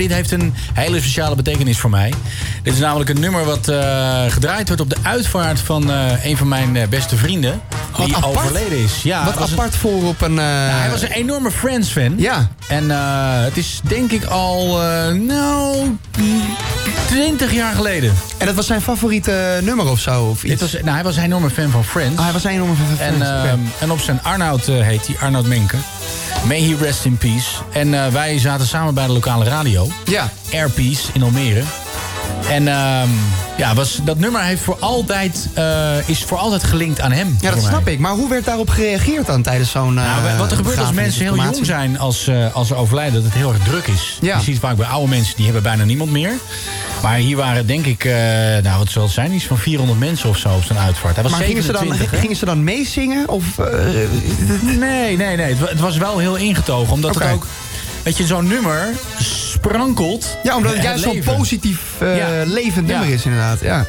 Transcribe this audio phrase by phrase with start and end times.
[0.00, 2.12] dit heeft een hele speciale betekenis voor mij.
[2.62, 6.36] Dit is namelijk een nummer wat eh, gedraaid wordt op de uitvaart van eh, een
[6.36, 7.60] van mijn eh, beste vrienden.
[7.96, 8.36] Wat die apart.
[8.36, 9.02] overleden is.
[9.02, 10.34] Ja, Wat een- apart voor op een...
[10.34, 12.14] nou, hij was een enorme Friends-fan.
[12.16, 12.48] Ja.
[12.68, 12.90] En
[13.44, 14.78] het is denk ik al,
[15.14, 15.96] nou,
[17.06, 18.12] 20 jaar geleden.
[18.38, 20.24] En dat was zijn favoriete nummer of zo?
[20.24, 20.50] Of iets?
[20.50, 22.16] Dit was, nou, hij was een enorme fan van Friends.
[22.18, 23.48] Ah, hij was een enorme fan van En, Friends, oké.
[23.48, 25.76] ehm, en op zijn Arnoud heet hij, Arnoud Menke.
[26.46, 27.48] May he rest in peace.
[27.72, 29.88] En eh, wij zaten samen bij de lokale radio.
[30.04, 30.30] Ja.
[30.52, 31.62] Airpeace in Almere.
[32.48, 33.08] En ehm,
[33.56, 37.36] ja, was, dat nummer heeft voor altijd, eh, is voor altijd gelinkt aan hem.
[37.40, 37.70] Ja, dat mij.
[37.70, 37.98] snap ik.
[37.98, 39.94] Maar hoe werd daarop gereageerd dan tijdens zo'n...
[39.94, 43.32] Nou, wat er gebeurt als mensen heel jong zijn als, als ze overlijden, dat het
[43.32, 44.18] heel erg druk is.
[44.20, 44.36] Ja.
[44.36, 46.32] Je ziet vaak bij oude mensen, die hebben bijna niemand meer.
[47.02, 48.12] Maar hier waren denk ik, eh,
[48.62, 51.14] nou wat zal het zijn, iets van 400 mensen of zo op zijn uitvaart.
[51.14, 53.28] Hij was Maar gingen ze, dan, 27, gingen ze dan meezingen?
[53.28, 53.66] Of, eh,
[54.78, 55.46] Nee, nee, nee.
[55.48, 56.92] Het, wa- het was wel heel ingetogen.
[56.92, 57.46] Omdat het ook,
[58.02, 60.36] weet je, zo'n nummer sprankelt.
[60.42, 62.28] ja, omdat het het juist zo'n positief eh, Ja.
[62.46, 62.98] levend Ja.
[62.98, 63.60] nummer is inderdaad.
[63.60, 63.84] Ja.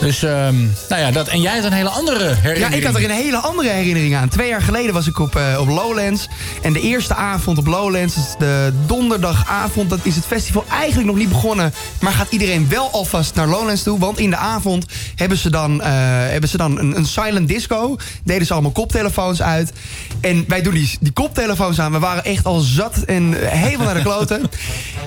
[0.00, 0.56] Dus, ehm,
[0.88, 1.28] nou ja, dat.
[1.28, 2.74] En jij had een hele andere Ja, herinnering.
[2.74, 4.28] ik had er een hele andere herinnering aan.
[4.28, 6.28] Twee jaar geleden was ik op, eh, op Lowlands.
[6.62, 9.90] En de eerste avond op Lowlands, dus de donderdagavond...
[9.90, 11.72] dat is het festival eigenlijk nog niet begonnen.
[12.00, 13.98] Maar gaat iedereen wel alvast naar Lowlands toe.
[13.98, 15.88] Want in de avond hebben ze dan, eh,
[16.28, 17.96] hebben ze dan een, een silent disco.
[18.24, 19.72] Deden ze allemaal koptelefoons uit.
[20.20, 21.92] En wij doen die, die koptelefoons aan.
[21.92, 24.42] We waren echt al zat en helemaal naar de kloten.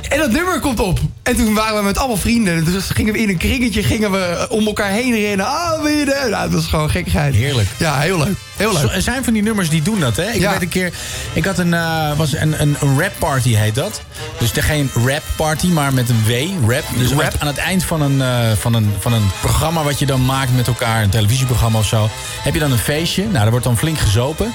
[0.10, 1.00] En dat nummer komt op.
[1.24, 2.66] En toen waren we met allemaal vrienden.
[2.66, 5.46] Dus gingen we in een kringetje gingen we om elkaar heen rennen.
[5.46, 6.06] Ah, wie?
[6.06, 7.36] Nou, dat was gewoon gekkigheid.
[7.36, 7.68] Heerlijk.
[7.78, 8.38] Ja, heel leuk.
[8.62, 8.96] Heel Zo- leuk.
[8.96, 10.30] Er zijn van die nummers die doen dat, hè?
[10.32, 10.52] Ik Ja.
[10.52, 10.92] weet een keer,
[11.34, 14.02] ik had een, eh, was een, een, een rap party heet dat.
[14.40, 16.32] Dus er geen rap party, maar met een W,
[16.72, 16.84] rap.
[16.98, 17.34] Dus Rap.
[17.40, 20.56] Aan, het eind van een, eh, van, een, van een programma wat je dan maakt
[20.56, 22.10] met elkaar, een televisieprogramma of zo,
[22.42, 23.22] heb je dan een feestje.
[23.24, 24.54] Nou, daar wordt dan flink gezopen.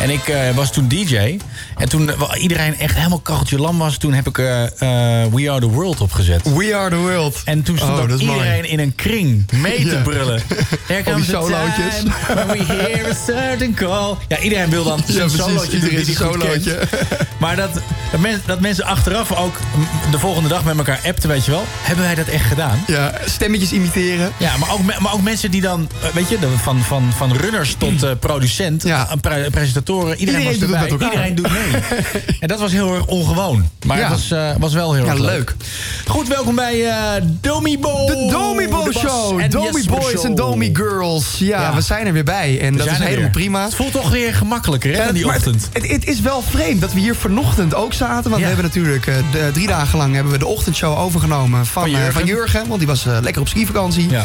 [0.00, 1.38] En ik eh, was toen DJ.
[1.76, 6.00] En toen iedereen echt helemaal kacheltje lam was, toen heb ik We Are The World
[6.00, 6.54] opgezet.
[6.54, 7.40] We are the world.
[7.44, 8.38] En toen stond Oh, dat mooi.
[8.38, 10.42] iedereen in een kring mee te brullen.
[11.04, 11.94] Comes a solootjes.
[12.26, 13.14] time we hear a
[13.74, 14.14] call.
[14.28, 15.38] Ja, iedereen wil dan Ja, precies.
[16.16, 16.88] solootje doen.
[17.38, 17.70] Maar dat,
[18.10, 19.56] dat, men- dat mensen achteraf ook
[20.10, 21.64] de volgende dag met elkaar appten, weet je wel.
[21.82, 22.82] Hebben wij dat echt gedaan?
[22.86, 24.32] Ja, stemmetjes imiteren.
[24.36, 27.74] Ja, maar ook, maar ook mensen die dan, eh, weet je, van, van, van runners
[27.78, 29.08] tot eh, producent, Ja.
[29.20, 31.08] pre- presentatoren, iedereen, Iedereen was doet erbij.
[31.08, 31.28] elkaar.
[31.28, 31.82] Iedereen doet mee.
[32.40, 33.68] en dat was heel erg ongewoon.
[33.86, 34.02] Maar Ja.
[34.02, 35.26] het was, eh, was wel heel erg leuk.
[35.30, 35.54] leuk.
[36.06, 38.06] Goed, welkom bij eh Domi Bo.
[38.06, 39.50] De Domi Bo De Bas Show.
[39.50, 41.36] Domi Boys en Domi Girls.
[41.38, 42.60] Ja, we zijn er weer bij.
[42.60, 43.30] En We dat zijn is helemaal.
[43.38, 43.64] Prima.
[43.64, 45.68] Het voelt toch weer gemakkelijker, hè, Ja, die ochtend.
[45.72, 48.30] Het, het is wel vreemd dat we hier vanochtend ook zaten.
[48.30, 48.48] Want Ja.
[48.48, 51.84] we hebben natuurlijk eh, de, drie dagen lang hebben we de ochtendshow overgenomen van, Van
[51.84, 52.12] eh, Jurgen.
[52.12, 52.66] van Jurgen.
[52.66, 54.10] Want die was eh, lekker op skivakantie.
[54.10, 54.24] Ja.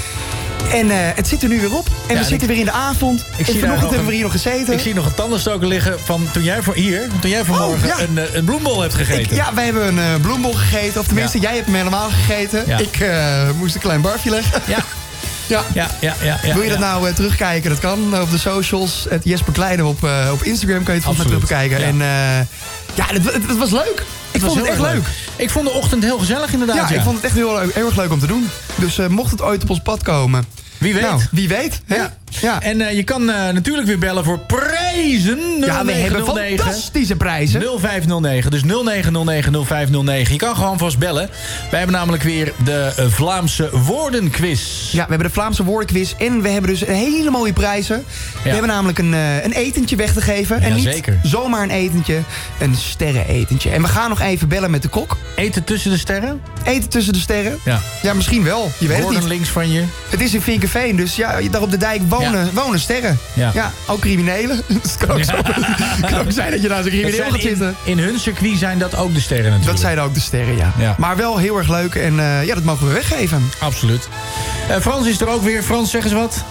[0.72, 1.86] En het zit er nu weer op.
[1.88, 3.20] En Ja, we en zitten ik- weer in de avond.
[3.20, 4.74] zie en vanochtend nog hebben een- we hier nog gezeten.
[4.74, 7.98] Ik zie nog een tandenstoker liggen van toen jij voor hier, toen jij vanmorgen Oh,
[8.00, 8.04] ja.
[8.04, 9.22] een, een bloembol hebt gegeten.
[9.22, 11.00] Ik- ja, wij hebben een eh, bloembol gegeten.
[11.02, 11.44] Of tenminste, Ja.
[11.44, 12.80] jij hebt hem helemaal gegeten.
[12.80, 13.06] Ik
[13.58, 14.62] moest een klein barfje leggen.
[14.68, 14.78] ja,
[15.48, 15.64] Ja.
[15.74, 16.86] ja, ja, ja, ja, Wil je dat ja.
[16.86, 17.70] nou eh, terugkijken?
[17.70, 19.06] Dat kan op de socials.
[19.10, 21.80] Het Jesper Kleine op, eh, op Instagram kan je het volgens mij Absoluut, terug bekijken.
[21.80, 21.86] ja.
[21.86, 22.48] En eh,
[22.96, 24.04] ja, het, het, het was leuk.
[24.32, 25.04] Ik was vond het echt erg leuk.
[25.36, 26.90] Ik vond de ochtend heel gezellig inderdaad.
[26.90, 28.50] Ja, ik vond het echt heel, leuk, heel erg leuk om te doen.
[28.76, 30.46] Dus mocht het ooit op ons pad komen.
[30.78, 31.02] Wie weet.
[31.02, 31.82] Nou, wie weet.
[31.86, 31.96] Hè?
[31.96, 32.14] Ja.
[32.42, 32.62] Ja.
[32.62, 35.40] En eh, je kan eh, natuurlijk weer bellen voor prijzen.
[35.60, 37.62] ja, we hebben 0909 fantastische prijzen.
[37.80, 38.62] 0509, dus
[40.28, 40.32] 0909-0509.
[40.32, 41.30] Je kan gewoon vast bellen.
[41.70, 44.92] Wij hebben namelijk weer de eh, Vlaamse woordenquiz.
[44.92, 46.14] Ja, we hebben de Vlaamse woordenquiz.
[46.18, 48.04] En we hebben dus hele mooie prijzen.
[48.44, 50.62] We hebben namelijk een, een etentje weg te geven.
[50.62, 51.20] en niet zeker.
[51.24, 52.22] zomaar een etentje.
[52.60, 53.70] Een sterrenetentje.
[53.70, 55.18] En we gaan nog even bellen met de kok.
[55.36, 56.42] Eten tussen de sterren?
[56.64, 57.60] Eten tussen de sterren.
[57.66, 57.80] Ja.
[58.02, 58.72] Ja, misschien wel.
[58.78, 59.24] Je weet het niet.
[59.24, 59.84] links van je.
[60.10, 63.20] Het is in Vinkenveen, dus ja, daar op de dijk wonen, wonen sterren.
[63.34, 63.72] Ja.
[63.88, 64.62] ook criminelen.
[64.82, 67.76] Het kan ook, zo, het kan ook zijn dat je een Dat crimineel gaat zitten.
[67.84, 69.72] in hun circuit zijn dat ook de sterren natuurlijk.
[69.72, 70.96] Dat zijn ook de sterren, ja.
[70.98, 73.52] Maar wel heel erg leuk en eh, ja, dat mogen we weggeven.
[73.60, 74.08] Absoluut.
[74.70, 75.64] Eh, Frans is er ook weer.
[75.64, 76.44] Frans, zeg eens wat.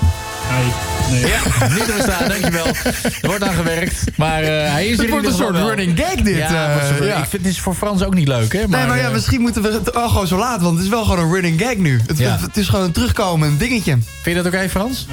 [1.10, 1.20] Nee.
[1.20, 1.38] Ja,
[1.74, 2.66] niet te verstaan, dankjewel.
[2.66, 4.04] Er wordt aan gewerkt.
[4.16, 5.66] Maar eh, hij is Het er in wordt een soort wel.
[5.68, 6.36] running gag dit.
[6.36, 7.16] Ja, eh, ja.
[7.16, 8.58] ik vind het is voor Frans ook niet leuk, hè?
[8.68, 10.84] Maar, nee, maar ja, eh, misschien moeten we het wel gewoon zo laten, want het
[10.84, 12.00] is wel gewoon een running gag nu.
[12.06, 12.38] Het, Ja.
[12.40, 13.92] het is gewoon een terugkomend dingetje.
[14.22, 15.06] Vind je dat oké, Frans?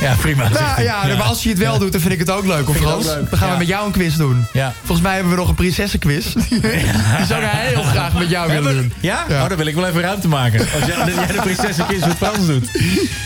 [0.00, 0.42] Ja, prima.
[0.42, 0.84] Ja, Nou hij.
[0.84, 3.04] ja, maar als je het wel doet, dan vind ik het ook leuk, ik Frans?
[3.06, 3.52] leuk, Dan gaan ja.
[3.52, 4.46] we met jou een quiz doen.
[4.52, 4.72] Ja.
[4.78, 6.24] Volgens mij hebben we nog een prinsessenquiz.
[6.34, 8.92] Die zou ik heel graag met jou willen doen.
[9.00, 9.24] Ja?
[9.28, 9.42] Ja.
[9.42, 10.60] Oh, dan wil ik wel even ruimte maken.
[10.60, 12.68] Als jij, jij de prinsesenkind met Frans doet.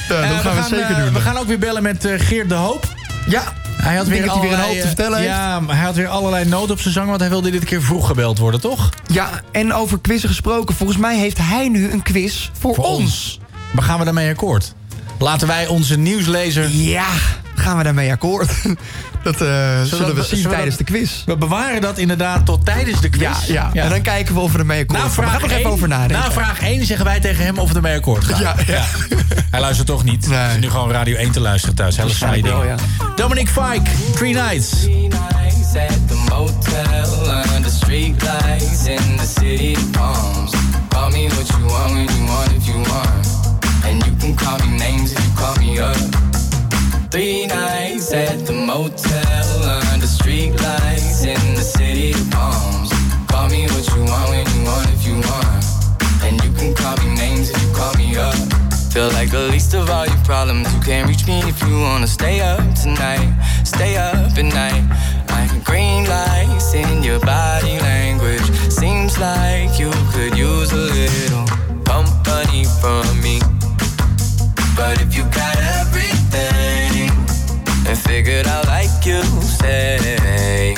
[0.08, 1.12] Ja, dat gaan we, zeker doen.
[1.12, 2.88] We gaan ook weer bellen met eh, Geert de Hoop.
[3.28, 3.42] Ja,
[3.76, 5.34] Hij had weer, weer een hoop te vertellen eh, heeft.
[5.36, 7.82] Ja, maar hij had weer allerlei noten op zijn zang, want hij wilde dit keer
[7.82, 8.88] vroeg gebeld worden, toch?
[9.06, 10.74] Ja, en over quizzen gesproken.
[10.74, 13.00] Volgens mij heeft hij nu een quiz voor, Voor ons.
[13.00, 13.40] ons.
[13.72, 14.74] Maar gaan we daarmee akkoord?
[15.18, 16.68] Laten wij onze nieuwslezer...
[16.70, 17.06] Ja,
[17.54, 18.50] gaan we daarmee akkoord.
[19.22, 21.24] Dat uh, zullen we zien tijdens de quiz.
[21.26, 23.20] We bewaren dat inderdaad tot tijdens de quiz.
[23.20, 23.70] Ja, ja.
[23.72, 23.82] ja.
[23.82, 25.24] en dan kijken we of we ermee akkoord gaan.
[25.24, 26.18] Daar gaan we even over nadenken.
[26.18, 28.40] Na vraag 1 zeggen wij tegen hem of we ermee akkoord gaan.
[28.40, 28.84] Ja, ja.
[29.50, 30.28] Hij luistert toch niet.
[30.28, 30.38] Nee.
[30.38, 31.96] Hij is nu gewoon Radio 1 te luisteren thuis.
[31.96, 32.64] Hele saaie ding.
[32.64, 32.74] ja.
[33.16, 34.68] Dominic Fike, Three Nights.
[34.68, 40.52] Three nights at the motel under street lights in the city of palms.
[40.88, 43.26] Call me what you want when you want if you want.
[43.84, 46.27] And you can call me names if you call me up.
[47.10, 52.92] Three nights at the motel under street lights in the city of palms.
[53.28, 55.64] Call me what you want when you want if you want.
[56.22, 58.36] And you can call me names if you call me up.
[58.92, 60.68] Feel like the least of all your problems.
[60.74, 63.32] You can't reach me if you wanna stay up tonight.
[63.64, 64.84] Stay up at night.
[65.30, 68.44] Like green lights in your body language.
[68.70, 71.46] Seems like you could use a little
[71.84, 73.40] company from me.
[74.76, 75.87] But if you got everything
[77.88, 80.74] and figured out like you say,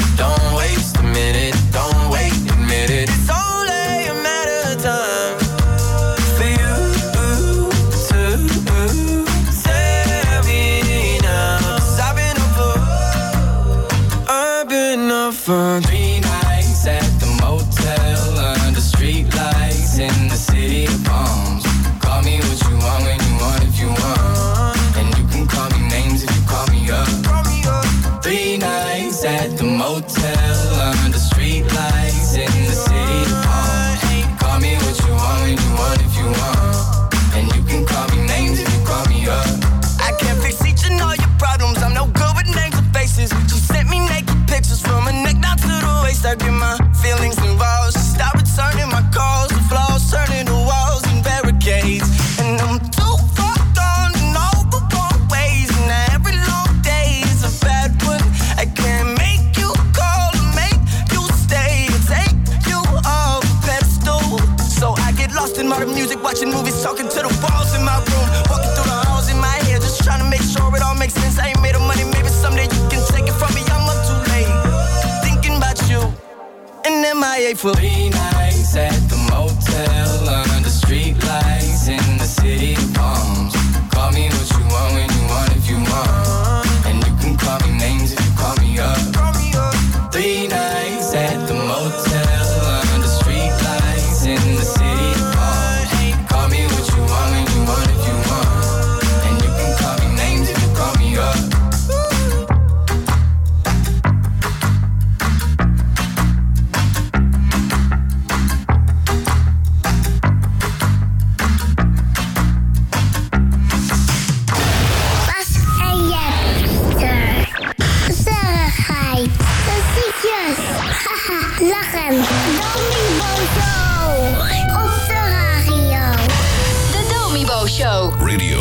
[128.20, 128.60] Radio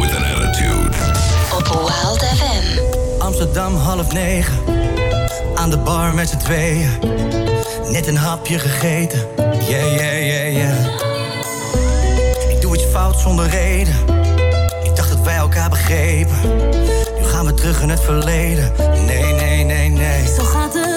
[0.00, 0.90] with an attitude.
[1.54, 2.78] op Wild FM.
[3.18, 4.54] Amsterdam half negen.
[5.54, 6.90] Aan de bar met z'n tweeën.
[7.90, 9.26] Net een hapje gegeten.
[9.36, 10.86] Yeah, yeah, yeah, yeah.
[12.50, 13.94] Ik doe iets fout zonder reden.
[14.82, 16.36] Ik dacht dat wij elkaar begrepen.
[17.18, 18.72] Nu gaan we terug in het verleden.
[19.06, 20.26] Nee, nee, nee, nee.
[20.36, 20.91] Zo gaat het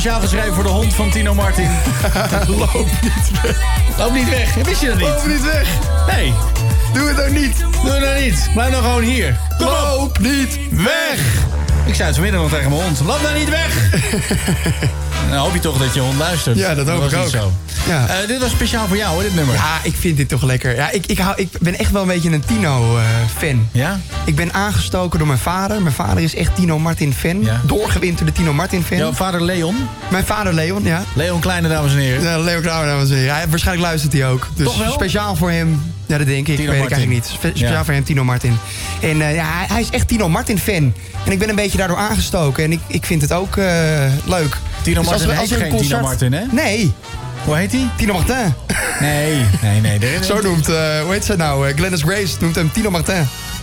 [0.00, 1.70] speciaal geschreven voor de hond van Tino Martin.
[2.48, 3.58] Loop niet weg.
[3.98, 4.54] Loop niet weg.
[4.54, 5.34] Wist je dat Loop niet?
[5.36, 5.68] niet weg.
[6.06, 6.34] Nee,
[6.92, 7.56] Doe het nou niet.
[7.84, 8.50] doe dat niet.
[8.54, 9.38] Blijf nou gewoon hier.
[9.58, 9.72] Kom op.
[9.72, 11.20] Loop niet Weg!
[11.86, 13.00] Ik zei het vanmiddag nog tegen mijn hond.
[13.00, 13.92] Loop nou niet weg!
[15.24, 16.56] En dan hoop je toch dat je hond luistert.
[16.58, 17.28] Ja, dat hoop ik niet ook.
[17.28, 17.52] Zo.
[17.88, 18.06] Ja.
[18.08, 19.54] Eh, dit was speciaal voor jou, hè, dit nummer.
[19.54, 20.74] Ja, ik vind dit toch lekker.
[20.74, 23.68] Ja, ik, ik, hou, ik ben echt wel een beetje een Tino-fan.
[23.72, 24.00] Ja?
[24.24, 25.82] ik ben aangestoken door mijn vader.
[25.82, 27.42] Mijn vader is echt Tino Martin-fan.
[27.42, 27.60] Ja.
[27.66, 28.98] Doorgewinterde Tino Martin-fan.
[28.98, 29.76] Jouw vader Leon.
[30.10, 31.02] Mijn vader Leon, ja.
[31.14, 32.22] Leon Kleine, dames en heren.
[32.22, 33.34] Ja, Leo Klauwer, dames en heren.
[33.36, 34.48] Ja, waarschijnlijk luistert hij ook.
[34.54, 34.92] Dus Toch wel?
[34.92, 35.82] speciaal voor hem.
[36.06, 36.56] Ja, dat denk ik.
[36.56, 36.96] Tino weet ik Martin.
[36.96, 37.38] eigenlijk niet.
[37.38, 37.84] Spe- Speciaal Ja.
[37.84, 38.58] voor hem, Tino Martin.
[39.00, 40.92] En eh, ja, hij, hij is echt Tino Martin-fan.
[41.24, 42.64] En ik ben een beetje daardoor aangestoken.
[42.64, 43.64] En ik, ik vind het ook eh,
[44.24, 44.56] leuk.
[44.82, 46.44] Tino Dus Martin als er een geen Tino Martin, hè?
[46.50, 46.92] Nee,
[47.48, 47.88] Hoe heet hij?
[47.96, 48.54] Tino Martin.
[49.00, 49.98] Nee, nee, nee.
[49.98, 51.68] Er Zo noemt, eh, hoe heet ze nou?
[51.68, 53.14] Eh, Glennis Grace noemt hem Tino Martin.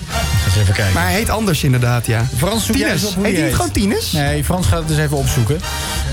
[0.10, 0.94] Ga eens even kijken.
[0.94, 2.28] Maar hij heet anders inderdaad, ja.
[2.38, 3.04] Frans, Tines.
[3.04, 4.12] op hoe Heet hij niet gewoon Tines?
[4.12, 5.60] Nee, Frans gaat het dus even opzoeken.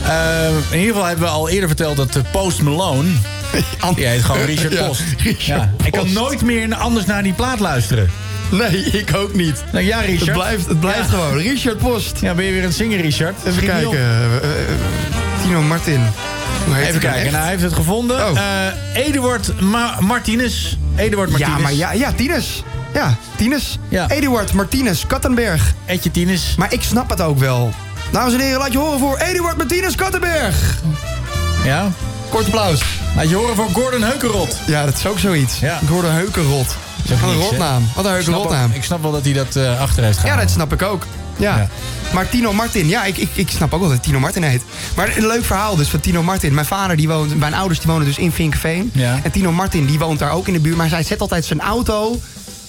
[0.07, 3.09] Eh, in ieder geval hebben we al eerder verteld dat eh, Post Malone...
[3.95, 5.03] Die heet gewoon Richard Ja, Post.
[5.23, 5.71] Richard ja.
[5.85, 8.11] Ik kan nooit meer anders naar die plaat luisteren.
[8.51, 9.65] Nee, ik ook niet.
[9.73, 10.21] Nou ja, Richard.
[10.27, 11.05] Het blijft, het blijft Ja.
[11.17, 11.37] gewoon.
[11.39, 12.19] Richard Post.
[12.21, 13.35] Ja, ben je weer aan het zingen, Richard?
[13.47, 13.99] Even kijken.
[15.43, 16.01] Tino Martin.
[16.67, 17.31] Hoe heet Even kijken, echt?
[17.31, 18.31] nou, hij heeft het gevonden.
[18.31, 18.39] Oh.
[18.39, 20.77] Eh, Eduard Ma Martinez.
[20.97, 21.57] Eduard Martinez.
[21.57, 22.63] Ja, maar ja, ja, Tines.
[22.95, 23.79] Ja, Tines.
[23.89, 24.09] Ja.
[24.09, 25.75] Eduard Martinez Kattenberg.
[25.85, 26.55] Etje Tines.
[26.59, 27.73] Maar ik snap het ook wel.
[28.11, 30.57] Dames en heren, laat je horen voor Eduard Martinez Kattenberg.
[31.65, 31.89] Ja.
[32.29, 32.83] Kort applaus.
[33.17, 34.57] Laat je horen voor Gordon Heukerot.
[34.67, 35.59] Ja, dat is ook zoiets.
[35.59, 35.79] Ja.
[35.89, 36.77] Gordon Heukenrot.
[37.09, 37.89] Wat een rotnaam.
[37.95, 40.41] Wat een ook- ik snap wel dat hij dat eh, achter heeft Ja, gehaald.
[40.41, 41.07] dat snap ik ook.
[41.37, 41.57] Ja.
[41.57, 41.69] Ja.
[42.13, 44.63] Maar Tino Martin, ja, ik, ik, ik snap ook wel dat Tino Martin heet.
[44.97, 46.55] Maar een leuk verhaal dus van Tino Martin.
[46.55, 48.91] Mijn vader, die woont, mijn ouders die wonen dus in Vinkveen.
[48.95, 49.21] Ja.
[49.23, 50.77] En Tino Martin, die woont daar ook in de buurt.
[50.77, 52.21] Maar hij zet altijd zijn auto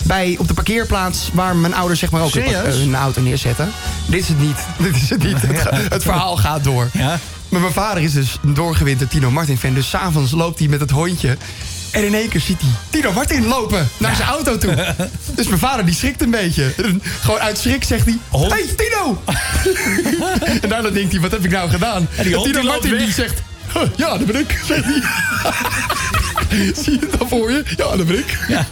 [0.04, 3.72] bij, op de parkeerplaats waar mijn ouders zeg maar ook hun auto neerzetten.
[4.06, 4.58] Dit is het niet.
[4.92, 5.42] Dit is het niet.
[5.42, 6.90] Het, het verhaal gaat door.
[6.94, 7.20] Ja.
[7.50, 9.74] Maar mijn vader is dus een doorgewinterd Tino Martin fan.
[9.74, 11.38] Dus s'avonds loopt hij met het hondje.
[11.94, 14.96] En in één keer ziet hij Tino Martin lopen naar zijn auto toe.
[15.36, 16.74] Dus mijn vader die schrikt een beetje.
[16.78, 18.18] En Gewoon uit schrik zegt hij...
[18.32, 19.22] Hey Tino!
[20.62, 22.08] en daarna denkt hij, wat heb ik nou gedaan?
[22.16, 23.42] En die hond Tino die Martin die zegt...
[23.74, 25.02] "Huh, Ja, dat ben ik, zegt hij.
[26.84, 27.64] Zie je het dan voor je?
[27.78, 28.38] Ja, dat ben ik.
[28.48, 28.66] Ja.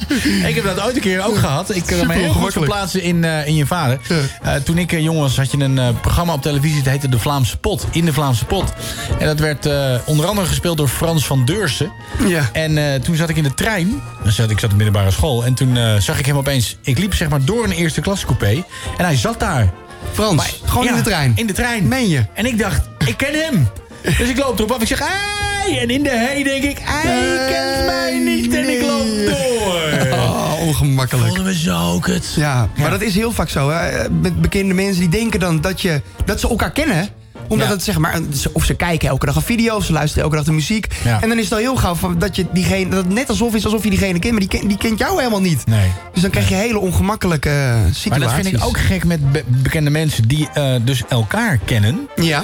[0.47, 1.75] Ik heb dat ooit een keer ook gehad.
[1.75, 3.99] Ik kan me heel goed verplaatsen in, eh, in je vader.
[4.41, 6.81] Eh, toen ik eh, jong was, had je een programma op televisie...
[6.83, 7.87] dat heette De Vlaamse Pot.
[7.91, 8.73] In de Vlaamse Pot.
[9.19, 9.69] En dat werd
[10.05, 11.91] onder andere gespeeld door Frans van Deursen.
[12.27, 12.49] Ja.
[12.53, 14.01] En toen zat ik in de trein.
[14.23, 15.45] Ik zat in de middelbare school.
[15.45, 16.77] En toen zag ik hem opeens...
[16.81, 18.63] Ik liep zeg maar door een eerste klasse coupé.
[18.97, 19.73] En hij zat daar.
[20.13, 21.31] Frans, gewoon Ja, in de trein.
[21.35, 21.87] In de trein.
[21.87, 22.25] Meen je?
[22.33, 23.69] En ik dacht, ik ken hem.
[24.03, 24.81] Dus ik loop erop af.
[24.81, 25.79] Ik zeg, hey!
[25.81, 28.53] En in de hey denk ik, hij kent mij niet.
[28.53, 30.17] En ik loop door.
[30.19, 31.27] Oh, ongemakkelijk.
[31.27, 32.33] Vonden we zo kut.
[32.35, 33.69] Ja, maar dat is heel vaak zo.
[33.69, 34.09] Hè?
[34.09, 37.07] Met bekende mensen die denken dan dat, je, dat ze elkaar kennen.
[37.47, 37.73] Omdat Ja.
[37.73, 38.19] het zeg maar,
[38.53, 40.87] of ze kijken elke dag een video, of ze luisteren elke dag de muziek.
[41.03, 41.21] Ja.
[41.21, 43.55] En dan is het al heel gauw van dat je diegene, dat het net alsof
[43.55, 45.65] is alsof je diegene kent, maar die, ken- die kent jou helemaal niet.
[45.67, 45.91] Nee.
[46.13, 48.09] Dus dan krijg je hele ongemakkelijke eh, situaties.
[48.09, 52.07] Maar dat vind ik ook gek met be- bekende mensen die eh, dus elkaar kennen.
[52.15, 52.43] Ja,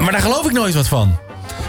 [0.00, 1.18] Maar daar geloof ik nooit wat van.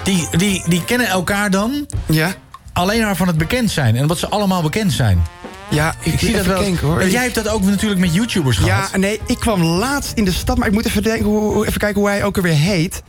[0.03, 2.33] Die, die, die kennen elkaar dan ja,
[2.73, 3.95] alleen maar van het bekend zijn.
[3.95, 5.23] En wat ze allemaal bekend zijn.
[5.69, 5.93] ja.
[6.01, 6.59] Ik zie dat wel.
[6.61, 6.99] Denken, hoor.
[6.99, 8.89] Want jij hebt dat ook natuurlijk met YouTubers gehad.
[8.91, 11.79] Ja, nee, ik kwam laatst in de stad, maar ik moet even, denken, hoe, even
[11.79, 13.01] kijken hoe hij ook alweer heet.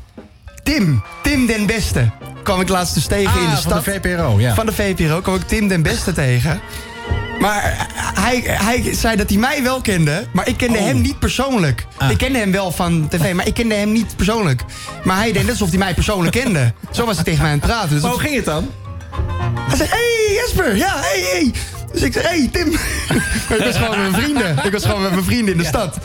[0.62, 2.10] Tim, Tim den Beste.
[2.42, 3.84] Kwam ik laatst dus tegen Ah, in de van stad.
[3.84, 4.54] de VPRO, ja.
[4.54, 6.60] Van de VPRO kwam ik Tim den Beste tegen.
[7.40, 10.84] Maar hij, hij zei dat hij mij wel kende, maar ik kende Oh.
[10.84, 11.86] hem niet persoonlijk.
[11.96, 12.10] Ah.
[12.10, 14.62] Ik kende hem wel van tv, maar ik kende hem niet persoonlijk.
[15.04, 16.72] Maar hij deed net alsof hij mij persoonlijk kende.
[16.90, 17.90] Zo was hij tegen mij aan het praten.
[17.90, 18.70] Dus Maar hoe ging het dan?
[19.68, 21.52] hij zei, hey Jesper, ja, hey, hey.
[21.92, 22.68] Dus ik zei, hey Tim.
[23.58, 24.58] Ik was gewoon met mijn vrienden.
[24.64, 25.98] Ik was gewoon met mijn vrienden in de stad.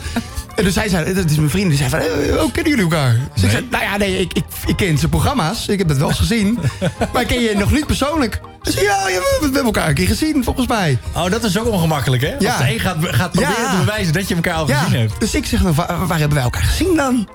[0.56, 1.68] En dus hij zei, dat is mijn vriend.
[1.68, 3.16] Die zei van, eh, oh, kennen jullie elkaar?
[3.34, 5.68] Dus ik zei, nou ja, nee, ik, ik, ik ken zijn programma's.
[5.68, 6.58] Ik heb dat wel eens gezien.
[7.12, 8.40] Maar ik ken je nog niet persoonlijk.
[8.62, 10.98] Dus ja, ja, we, we hebben elkaar een keer gezien, volgens mij.
[11.14, 12.34] Oh, dat is ook ongemakkelijk, hè?
[12.38, 12.58] Ja.
[12.58, 13.70] De een gaat, gaat proberen Ja.
[13.70, 15.20] te bewijzen dat je elkaar al Ja, gezien hebt.
[15.20, 17.28] dus ik zeg, nou, waar, waar hebben wij elkaar gezien dan?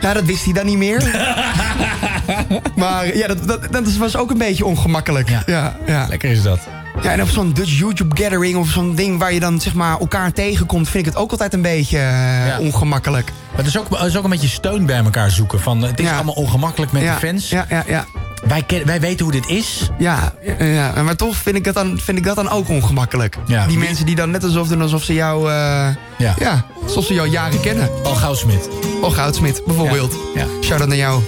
[0.00, 1.02] Ja, dat wist hij dan niet meer.
[2.76, 5.28] maar ja, dat, dat, dat was ook een beetje ongemakkelijk.
[5.28, 5.42] Ja.
[5.46, 5.76] ja.
[5.86, 6.06] ja.
[6.08, 6.58] Lekker is dat.
[7.02, 9.98] Ja, en op zo'n Dutch YouTube Gathering of zo'n ding waar je dan zeg maar
[10.00, 12.58] elkaar tegenkomt, vind ik het ook altijd een beetje eh, Ja.
[12.60, 13.32] ongemakkelijk.
[13.48, 15.60] Maar het is ook, het is ook een beetje steun bij elkaar zoeken.
[15.60, 16.14] Van, het is Ja.
[16.14, 17.48] allemaal ongemakkelijk met ja, de fans.
[17.48, 18.04] Ja, ja, ja.
[18.46, 19.90] Wij, ken- wij weten hoe dit is.
[19.98, 23.36] Ja, ja, maar toch vind ik dat dan, vind ik dat dan ook ongemakkelijk.
[23.68, 26.64] Die mensen die dan net alsof doen alsof ze jou, eh, Ja.
[26.82, 27.90] alsof ze jou jaren kennen.
[28.02, 28.68] Paul Goudsmit.
[29.02, 30.14] Oh, Goudsmit, bijvoorbeeld.
[30.34, 30.46] Ja.
[30.62, 31.22] Shout-out naar jou.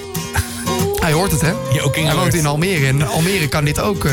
[1.01, 1.51] Hij hoort het, hè?
[1.73, 4.13] Ja, ook in Hij woont in Almere en Almere kan dit ook eh,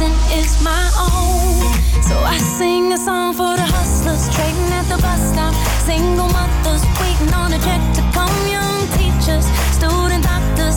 [0.00, 2.02] chasing is my own.
[2.02, 5.54] So I sing a song for the hustlers trading at the bus stop.
[5.84, 8.34] Single mothers waiting on a check to come.
[8.48, 10.76] Young teachers, student doctors,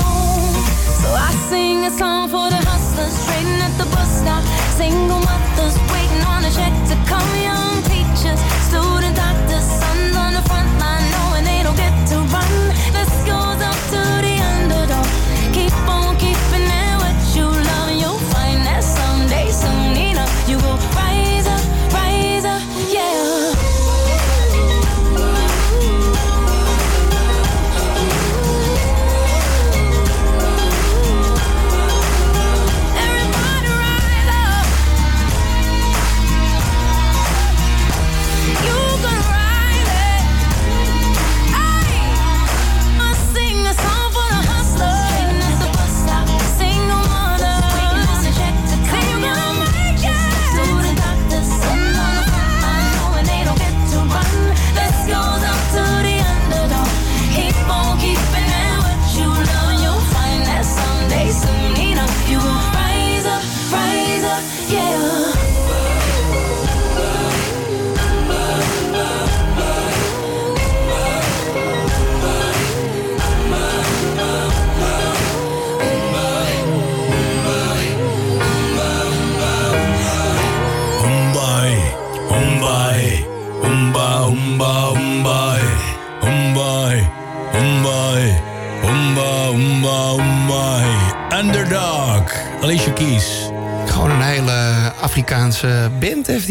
[1.51, 4.60] Sing a song for the hustlers trading at the bus stop.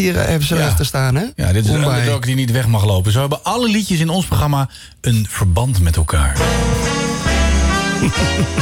[0.01, 0.67] Hier, hebben ze Ja.
[0.67, 1.25] achter staan, hè?
[1.37, 3.13] Ja, dit is een underdog die niet weg mag lopen.
[3.13, 4.69] Zo hebben alle liedjes in ons programma
[5.01, 6.37] een verband met elkaar.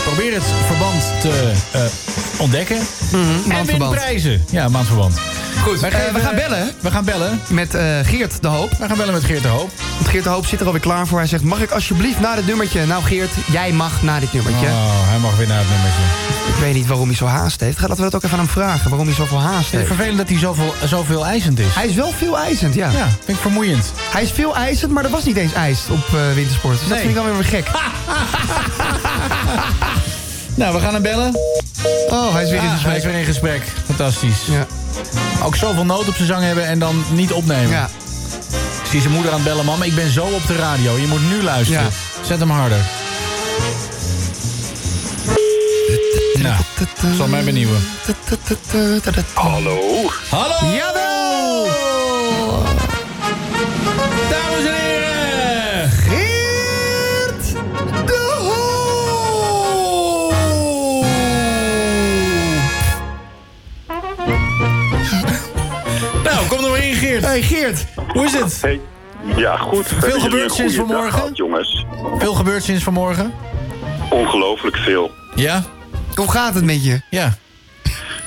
[0.07, 1.81] Probeer het verband te eh,
[2.41, 2.77] ontdekken.
[2.77, 3.95] en win maandverband.
[3.95, 4.45] prijzen.
[4.51, 5.15] Ja, maandverband.
[5.63, 7.41] Goed, Wij eh, we gaan bellen We gaan bellen.
[7.49, 8.71] met eh, Geert de Hoop.
[8.79, 9.71] We gaan bellen met Geert de Hoop.
[9.99, 11.19] Want Geert de Hoop zit er alweer klaar voor.
[11.19, 12.87] Hij zegt, mag ik alsjeblieft naar dit nummertje?
[12.87, 14.67] Nou Geert, jij mag naar dit nummertje.
[14.67, 16.03] Oh, hij mag weer naar het nummertje.
[16.49, 17.81] Ik weet niet waarom hij zo haast heeft.
[17.81, 19.87] Laten we dat ook even aan hem vragen, waarom hij zoveel haast Het is heeft.
[19.87, 21.75] vervelend dat hij zoveel, zoveel eisend is.
[21.75, 22.91] Hij is wel veel eisend, ja.
[22.91, 23.93] Ja, vind ik vermoeiend.
[24.11, 26.79] Hij is veel eisend, maar er was niet eens ijs op eh, wintersport.
[26.79, 27.71] Dus dat vind ik dan weer weer gek.
[30.55, 31.37] Nou, we gaan hem bellen.
[32.09, 33.03] Oh, hij is weer in Ah, zijn hij is gesprek.
[33.13, 33.63] weer in gesprek.
[33.87, 34.39] Fantastisch.
[34.51, 34.67] Ja.
[35.45, 37.69] Ook zoveel nood op zijn zang hebben en dan niet opnemen.
[37.71, 37.89] ja.
[38.91, 39.65] Zie zijn moeder aan het bellen.
[39.65, 40.97] Mama, ik ben zo op de radio.
[40.97, 41.83] Je moet nu luisteren.
[41.83, 41.89] Ja.
[42.23, 42.81] Zet hem harder.
[46.39, 46.57] Nou,
[47.17, 47.81] zal mij benieuwen.
[49.35, 49.79] Hallo.
[50.31, 50.75] Hallo!
[50.75, 50.98] Jawel!
[66.99, 67.25] Geert.
[67.25, 68.59] Hey Geert, Hoe is het?
[68.61, 68.81] Hey.
[69.37, 69.87] Ja, goed.
[70.01, 71.13] Jullie gebeurd sinds vanmorgen?
[71.13, 71.85] gehad, jongens.
[72.19, 73.35] Veel gebeurd sinds vanmorgen?
[74.11, 75.11] Ongelooflijk veel.
[75.35, 75.63] Ja?
[76.15, 77.01] hoe gaat het met je?
[77.11, 77.35] Ja.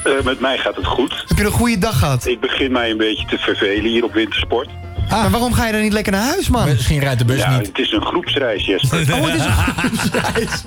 [0.04, 1.24] Eh, met mij gaat het goed.
[1.28, 2.26] Heb je een goede dag gehad?
[2.26, 4.70] Ik begin mij een beetje te vervelen hier op wintersport.
[5.10, 6.68] Ah, Maar waarom ga je dan niet lekker naar huis, man?
[6.68, 7.68] misschien rijdt de bus Ja, niet.
[7.68, 9.00] het is een groepsreis, Jesper.
[9.14, 10.62] Oh, het is een groepsreis.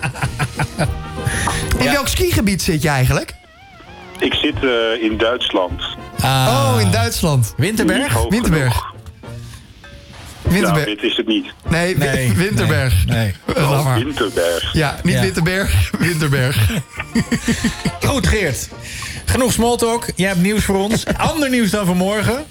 [1.85, 3.35] In welk skigebied zit je eigenlijk?
[4.19, 5.83] Ik zit eh, in Duitsland.
[6.25, 7.55] Ah, Oh, in Duitsland.
[7.57, 8.23] Winterberg?
[8.29, 8.93] Winterberg.
[10.43, 10.85] Winterberg.
[10.85, 11.47] Dit is het niet.
[11.69, 13.07] Nee, Nee, Winterberg.
[13.07, 13.95] nee, Oh.
[13.97, 14.73] Winterberg.
[14.73, 15.21] Ja, niet Ja.
[15.21, 16.71] Winterberg, Winterberg.
[18.07, 18.69] Goed, Geert.
[19.25, 20.07] Genoeg smalltalk.
[20.17, 21.05] Jij hebt nieuws voor ons.
[21.33, 22.45] Ander nieuws dan vanmorgen.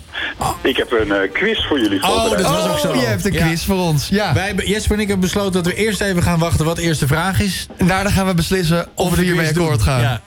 [0.62, 2.88] Ik heb een eh, quiz voor jullie Oh, dat was ook zo.
[2.92, 3.46] Oh, je hebt een Ja.
[3.46, 4.08] quiz voor ons.
[4.08, 4.34] Ja.
[4.34, 7.08] Wij, Jesper en ik hebben besloten dat we eerst even gaan wachten wat de eerste
[7.08, 7.68] vraag is.
[7.78, 10.02] En daarna gaan we beslissen of, we hiermee akkoord gaan.
[10.02, 10.22] Ja.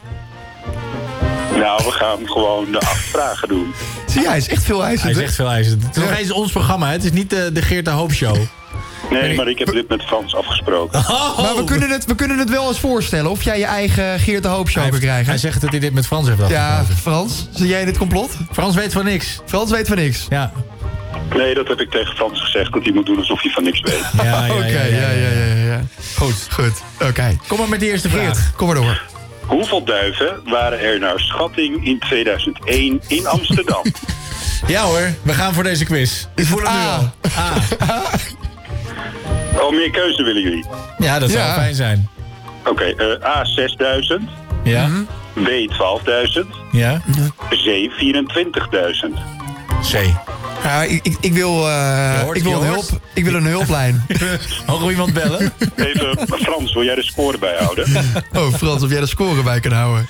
[1.57, 3.75] Nou, we gaan gewoon de acht vragen doen.
[4.07, 5.11] Zie jij, hij is echt veel Hij eisend.
[5.11, 5.23] is hè?
[5.23, 5.83] echt veel eisend.
[5.83, 6.19] Het is nog Ja.
[6.19, 6.87] eens ons programma.
[6.87, 6.93] hè.
[6.93, 8.37] Het is niet de, de Geert de Hoop Show.
[9.11, 10.99] Nee, maar ik heb dit met Frans afgesproken.
[10.99, 11.39] Oh.
[11.39, 14.43] Maar we kunnen, het, we kunnen het wel eens voorstellen of jij je eigen Geert
[14.43, 15.27] de Hoop show hij, krijgen.
[15.27, 16.97] hij zegt dat hij dit met Frans heeft ja, afgesproken.
[17.03, 18.37] Frans, zie jij in dit complot?
[18.53, 19.41] Frans weet van niks.
[19.47, 20.27] Frans weet van niks.
[20.29, 20.53] Ja.
[21.35, 23.81] Nee, dat heb ik tegen Frans gezegd, dat hij moet doen alsof hij van niks
[23.81, 24.03] weet.
[24.17, 25.81] Ja, ja, Oké, ja, ja, ja, ja, ja.
[26.17, 26.47] Goed.
[26.51, 27.37] Goed, oké.
[27.49, 28.53] Kom maar met de eerste Geert, vraag.
[28.57, 29.03] kom maar door.
[29.47, 33.83] Hoeveel duiven waren er naar schatting in 2001 in Amsterdam?
[34.67, 36.27] Ja hoor, we gaan voor deze quiz.
[36.35, 36.97] Ik voel hem nu A?
[36.97, 37.11] al.
[39.61, 40.65] Oh, meer keuze willen jullie?
[40.99, 41.55] Ja, dat zou Ja.
[41.55, 42.09] fijn zijn.
[42.65, 44.29] Oké, eh, A 6000,
[44.65, 44.89] Ja?
[45.33, 47.01] B 12.000, Ja?
[47.49, 49.19] C 24.000.
[49.81, 50.15] C.
[50.63, 52.85] Ja, ik, ik, ik wil, eh, hoort- ik, wil een hulp,
[53.15, 54.07] ik wil een hulplijn.
[54.67, 55.53] Mogen we iemand bellen?
[55.77, 57.87] Even, Frans, wil jij de score bijhouden?
[58.33, 60.07] Oh, Frans, of jij de score bij kan houden.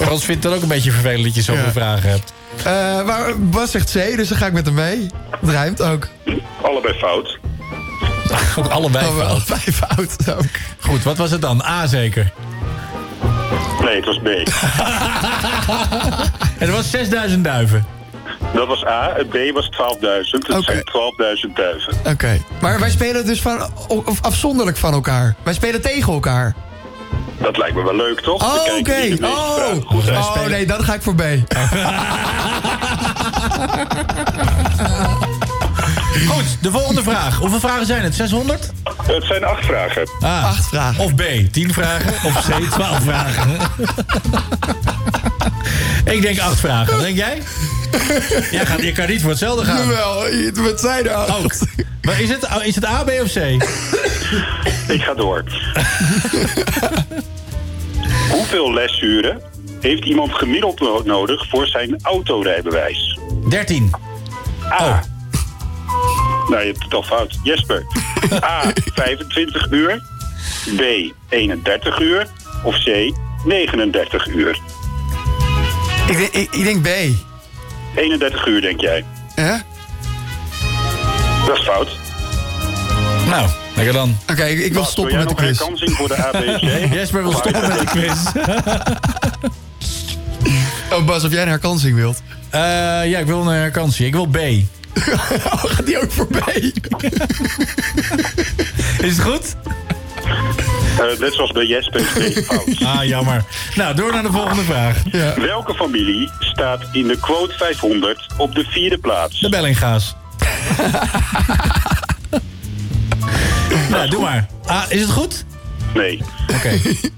[0.00, 1.72] Frans vindt het ook een beetje vervelend dat je zoveel Ja.
[1.72, 2.32] vragen hebt.
[2.58, 5.06] Eh, maar Bas zegt C, dus dan ga ik met hem mee.
[5.40, 6.08] Het rijmt ook.
[6.62, 7.38] Allebei fout.
[8.58, 9.30] Ook allebei Oh, fout.
[9.30, 10.44] Allebei fout ook.
[10.80, 11.62] Goed, wat was het dan?
[11.62, 12.32] A zeker.
[13.80, 14.28] Nee, het was B.
[16.58, 17.86] Het was 6000 duiven.
[18.54, 19.12] Dat was A.
[19.16, 19.76] Het B was 12.000.
[20.30, 20.62] Het Oké.
[20.62, 20.82] zijn
[21.48, 21.92] 12.000 duiven.
[22.06, 22.40] Oké.
[22.60, 23.70] Maar wij spelen dus van,
[24.20, 25.34] afzonderlijk van elkaar.
[25.42, 26.54] Wij spelen tegen elkaar.
[27.40, 28.42] Dat lijkt me wel leuk, toch?
[28.42, 29.16] Oh, oké.
[29.22, 29.64] Oh.
[29.86, 31.22] goed oh nee, dan ga ik voor B.
[36.24, 37.36] Goed, de volgende vraag.
[37.36, 38.14] Hoeveel vragen zijn het?
[38.14, 38.70] 600?
[39.02, 40.08] Het zijn acht vragen.
[40.24, 40.40] A.
[40.40, 41.04] Acht vragen.
[41.04, 42.12] Of B, 10 vragen.
[42.28, 43.50] Of C, 12 vragen.
[46.14, 46.92] Ik denk 8 vragen.
[46.92, 47.42] Wat denk jij?
[48.50, 49.76] Jij gaat, je kan niet voor hetzelfde gaan.
[49.76, 50.24] Jawel,
[50.54, 51.54] wat zijn er Ook.
[52.02, 53.36] Maar is, het, is het A, B of C?
[54.88, 55.44] Ik ga door.
[58.30, 59.40] Hoeveel lesuren
[59.80, 63.18] heeft iemand gemiddeld no- nodig voor zijn autorijbewijs?
[63.48, 63.90] 13.
[64.70, 64.86] A.
[64.86, 64.98] Oh.
[66.48, 67.38] Nou, je hebt het al fout.
[67.42, 67.86] Jesper.
[68.42, 68.62] A.
[68.94, 70.02] 25 uur.
[70.76, 70.80] B.
[71.28, 72.26] 31 uur.
[72.62, 73.12] Of C.
[73.44, 74.58] 39 uur.
[76.08, 76.88] Ik, denk- ik, ik denk B.
[77.94, 79.04] 31 uur, denk jij.
[79.34, 79.56] Hè?
[81.46, 81.88] Dat is fout.
[83.28, 84.16] Nou, lekker dan.
[84.30, 85.58] Oké, ik, ik wil stoppen wil met de jij nog quiz.
[85.58, 86.92] herkansing voor de ABC?
[86.98, 88.18] Jesper wil stoppen met de quiz.
[90.92, 92.22] Oh Bas, of jij een herkansing wilt.
[92.50, 92.60] Eh,
[93.10, 94.06] ja, ik wil een herkansie.
[94.06, 94.38] Ik wil B.
[95.52, 96.48] Oh, gaat die ook voor B?
[99.02, 99.56] Is het goed?
[100.98, 102.82] Eh, net zoals bij Jesper fout.
[102.86, 103.44] Ah, jammer.
[103.74, 105.02] Nou, door naar de volgende vraag.
[105.12, 105.34] Ja.
[105.40, 109.40] Welke familie staat in de quote 500 op de vierde plaats?
[109.40, 110.14] De Bellinga's.
[113.90, 114.46] nou, doe maar.
[114.66, 115.44] Ah, is het goed?
[115.94, 116.22] Nee.
[116.54, 116.68] Oké.
[116.68, 117.12] Ik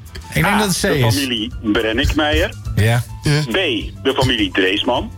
[0.45, 1.15] denk A, dat het C de is.
[1.15, 2.55] familie Brennickmeijer.
[2.77, 3.03] Ja.
[3.51, 3.53] B,
[4.03, 5.13] de familie Dreesman.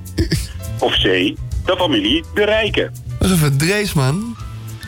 [0.78, 2.94] Of C, de familie De Rijken.
[3.18, 4.36] Wacht even, Dreesman.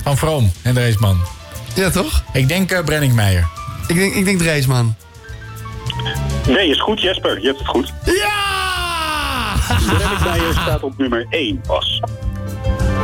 [0.04, 1.20] Van Vroom en Dreesman.
[1.74, 2.22] Ja, toch?
[2.32, 3.48] Ik denk uh, Brenningmeijer.
[3.86, 4.94] Ik denk, ik denk Dreesman.
[6.46, 7.92] Nee, is goed Jesper, je hebt het goed.
[8.04, 9.54] Ja!
[9.96, 12.00] Brennickmeijer staat op nummer 1 pas.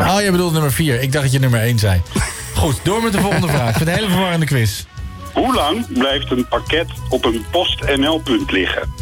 [0.00, 1.00] Oh, je bedoelt nummer 4.
[1.00, 2.00] Ik dacht dat je nummer 1 zei.
[2.54, 3.68] Goed, door met de volgende vraag.
[3.68, 4.84] Ik vind het een hele verwarrende quiz.
[5.32, 8.94] Hoe lang blijft een pakket op een PostNL-punt liggen?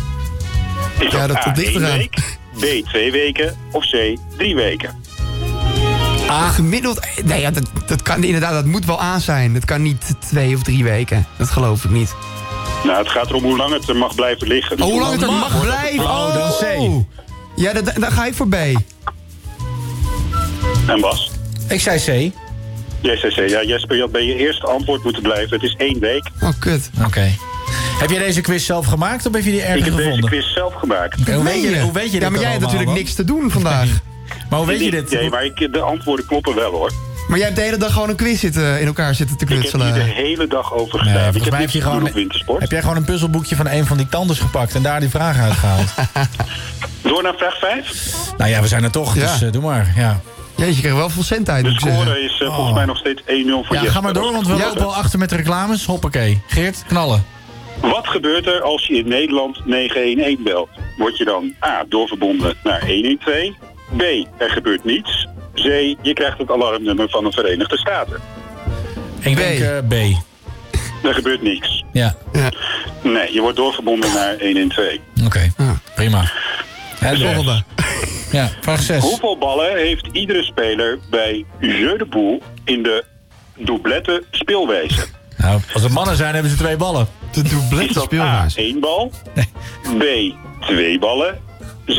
[0.98, 1.96] Is Ja, dat, dat- A, dat ligt één eraan.
[1.96, 5.04] week, B, twee weken of C, drie weken?
[6.28, 7.06] Ah, gemiddeld...
[7.24, 9.52] Nee, ja, dat, dat kan inderdaad, dat moet wel aan zijn.
[9.54, 11.26] Dat kan niet twee of drie weken.
[11.36, 12.14] Dat geloof ik niet.
[12.84, 14.80] Nou, het gaat erom hoe lang het er mag blijven liggen.
[14.82, 15.52] Oh, hoe lang het er mag.
[15.52, 16.04] mag blijven.
[16.04, 17.04] Oh, dan C.
[17.56, 18.54] Ja, dat- dan ga ik voor B.
[20.86, 21.30] En Bas?
[21.68, 22.32] Ik zei C.
[23.00, 23.48] Jij zei C.
[23.50, 25.50] Ja, Jesper, je had bij je eerste antwoord moeten blijven.
[25.50, 26.30] Het is één week.
[26.40, 26.90] Oh, kut.
[27.04, 27.30] Oké.
[27.98, 30.30] Heb jij deze quiz zelf gemaakt of heb je die Ik ergens heb deze gevonden?
[30.30, 31.28] quiz zelf gemaakt.
[31.30, 33.88] Hoe, weet je, hoe weet je Ja, maar jij hebt natuurlijk niks te doen vandaag.
[34.50, 35.10] Maar hoe weet je dit?
[35.10, 36.92] Nee, maar ik, de antwoorden kloppen wel hoor.
[37.28, 39.50] Maar jij hebt de hele dag gewoon een quiz zitten, in elkaar zitten te Ik
[39.50, 40.04] heb hier de knutselen.
[40.06, 41.26] hele dag over Nee, gedaan.
[41.26, 42.60] ik volgens heb mij heb niets je, gewoon, wintersport.
[42.60, 45.42] heb jij gewoon een puzzelboekje van een van die tandes gepakt en daar die vragen
[45.44, 45.88] uitgehaald.
[47.02, 48.10] Door naar vraag 5.
[48.36, 49.20] nou ja, we zijn er toch, Ja.
[49.32, 49.92] dus eh, doe maar.
[49.96, 50.20] Ja,
[50.56, 52.96] Jeetje, je krijgt wel veel cent uit, De ik score is eh, volgens mij nog
[52.96, 53.90] steeds 1-0 voor ja Jesper.
[53.90, 54.66] ga maar door, want we Ja.
[54.66, 55.84] lopen al achter met de reclames.
[55.84, 56.40] Hoppakee.
[56.46, 57.24] Geert, knallen.
[57.80, 60.68] Wat gebeurt er als je in Nederland 911 belt?
[60.96, 61.84] Word je dan A.
[61.88, 63.50] doorverbonden naar 112?
[63.96, 64.02] B.
[64.38, 65.26] Er gebeurt niets.
[65.54, 65.62] C.
[66.02, 68.20] Je krijgt het alarmnummer van de Verenigde Staten.
[69.20, 69.92] Ik denk eh, B.
[71.04, 71.84] Er gebeurt niks.
[71.92, 72.16] Ja,
[73.02, 74.92] Nee, je wordt doorverbonden naar 112.
[75.24, 75.52] oké.
[75.94, 76.24] Prima.
[77.00, 77.22] Ja, Zes.
[77.22, 77.62] volgende.
[78.32, 79.02] Ja, vraag 6.
[79.02, 83.04] Hoeveel ballen heeft iedere speler bij Jeu de Boel in de
[83.56, 85.06] doublette speelwijze?
[85.36, 87.08] Nou, als het mannen zijn, hebben ze twee ballen.
[87.36, 88.58] De Is doublette dat A, speelwijze.
[88.58, 89.12] één bal?
[89.98, 90.02] B,
[90.60, 91.40] twee ballen?
[91.86, 91.94] C,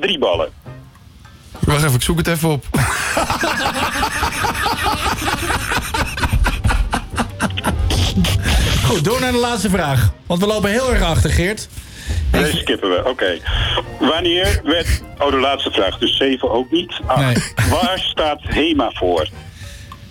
[0.00, 0.48] drie ballen?
[1.60, 2.66] Wacht even, ik zoek het even op.
[8.84, 10.12] Goed, door naar de laatste vraag.
[10.26, 11.68] Want we lopen heel erg achter, Geert.
[12.30, 13.38] Deze skippen we, oké.
[13.98, 15.02] Wanneer werd...
[15.18, 16.92] Oh, de laatste vraag, dus 7 ook niet.
[17.06, 17.34] Ah, Nee.
[17.70, 19.28] Waar staat HEMA voor?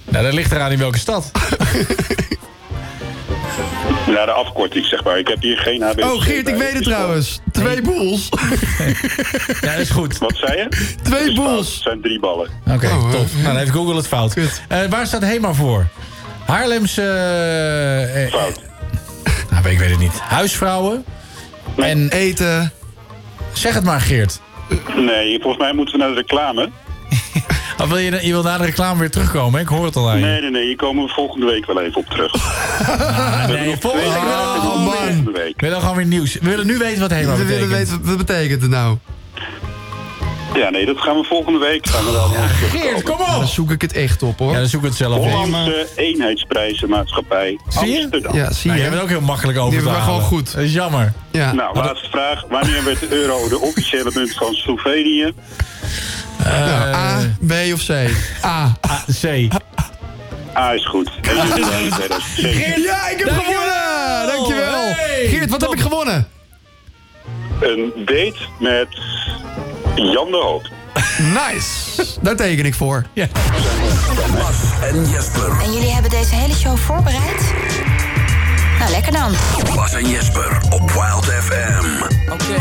[0.09, 1.31] Nou, dat ligt eraan in welke stad.
[4.07, 5.17] Naar de afkorting, zeg maar.
[5.17, 5.99] Ik heb hier geen HB.
[6.03, 7.39] Oh, Geert, ik weet het trouwens.
[7.51, 8.29] Twee boels.
[9.61, 10.17] Ja, dat is goed.
[10.17, 10.67] Wat zei je?
[11.03, 11.81] Twee Het boels.
[11.81, 12.49] zijn drie ballen.
[12.67, 13.27] Oké, Oh, top.
[13.33, 14.33] Nou, dan heeft Google het fout.
[14.67, 15.87] Eh, waar staat HEMA voor?
[16.45, 17.01] Haarlemse...
[17.01, 18.61] eh, eh, Fout.
[19.51, 20.19] nou, ik weet het niet.
[20.19, 21.05] Huisvrouwen.
[21.77, 22.71] En Eten.
[23.53, 24.39] zeg het maar, Geert.
[24.95, 26.69] Nee, volgens mij moeten we naar de reclame.
[27.81, 29.53] Of wil je, je wil na de reclame weer terugkomen?
[29.53, 29.59] hè?
[29.59, 30.25] Ik hoor het al aan je.
[30.25, 30.63] Nee, nee, nee.
[30.65, 32.33] Hier komen we volgende week wel even op terug.
[32.89, 35.53] Ah, nee, volgende week we weer- volgende week.
[35.61, 36.33] we willen gewoon weer nieuws.
[36.33, 37.49] We willen nu weten wat HEMA We betekent.
[37.69, 38.97] willen weten, wat betekent het nou?
[40.55, 41.87] Ja, nee, dat gaan we volgende week.
[41.87, 43.43] Gaan we dan Geert, kom Dan op!
[43.45, 44.51] zoek ik het echt op, hoor.
[44.51, 45.23] Ja, dan zoek ik het zelf op.
[45.31, 48.01] Hollandse eenheidsprijzenmaatschappij Zie je?
[48.01, 48.35] Amsterdam.
[48.35, 48.81] Ja, zie Nou, je.
[48.81, 50.25] jij bent ook heel makkelijk over Die te hebben we halen.
[50.27, 50.53] gewoon goed.
[50.53, 51.13] Dat is jammer.
[51.31, 51.53] Ja.
[51.53, 52.43] Nou, laatste vraag.
[52.49, 55.33] Wanneer werd de euro de officiële munt van Slovenië?
[56.43, 57.89] Nou, A, B of C?
[58.45, 58.71] A.
[58.81, 59.47] Ah, C.
[60.57, 61.09] A is goed.
[61.21, 62.81] 1 januari 2007.
[62.81, 63.43] Ja, ik heb Dankjewel.
[63.43, 64.27] gewonnen!
[64.27, 64.81] Dankjewel.
[64.81, 65.69] Hey, Geert, wat top.
[65.69, 66.27] heb ik gewonnen?
[67.61, 68.87] Een date met
[69.95, 70.69] Jan de Hoop.
[71.19, 72.03] Nice.
[72.21, 73.05] Daar teken ik voor.
[73.13, 73.29] En
[75.09, 75.51] Jesper.
[75.63, 77.53] En jullie hebben deze hele show voorbereid?
[78.79, 79.33] Nou, lekker dan.
[79.75, 82.03] Bas en Jesper op Wild FM.
[82.31, 82.55] Oké,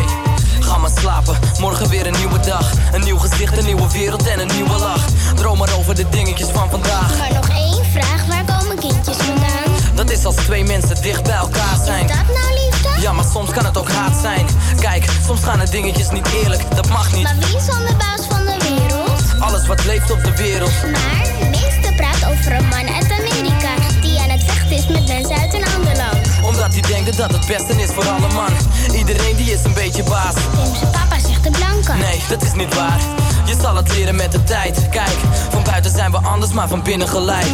[0.69, 1.39] ga maar slapen.
[1.61, 2.71] Morgen weer een nieuwe dag.
[2.93, 5.05] Een nieuw gezicht, een nieuwe wereld en een nieuwe lach.
[5.35, 7.19] Droom maar over de dingetjes van vandaag.
[7.19, 9.73] Maar nog één vraag, waar komen kindjes vandaan?
[9.95, 12.07] Dat is als twee mensen dicht bij elkaar zijn.
[12.07, 13.01] Dat nou liefde?
[13.01, 14.47] Ja, maar soms kan het ook haat zijn.
[14.81, 16.63] Kijk, soms gaan de dingetjes niet eerlijk.
[16.77, 17.23] Dat mag niet.
[17.23, 19.23] Maar wie is dan de baas van de wereld?
[19.39, 20.73] Alles wat leeft op de wereld.
[20.83, 25.37] Maar meeste praat over een man uit Amerika Die aan het vechten is met mensen
[25.37, 26.18] uit een ander land
[26.49, 28.53] Omdat die denken dat het beste is voor alle man.
[28.95, 30.35] Iedereen die is een beetje baas.
[30.79, 33.01] Zijn papa zegt de blanke Nee, dat is niet waar.
[33.45, 34.89] Je zal het leren met de tijd.
[34.91, 35.17] Kijk,
[35.51, 37.53] van buiten zijn we anders, maar van binnen gelijk.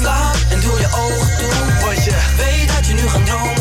[0.00, 1.84] Slaap en doe je ogen toe.
[1.84, 3.51] Want je weet dat je nu gaan dromen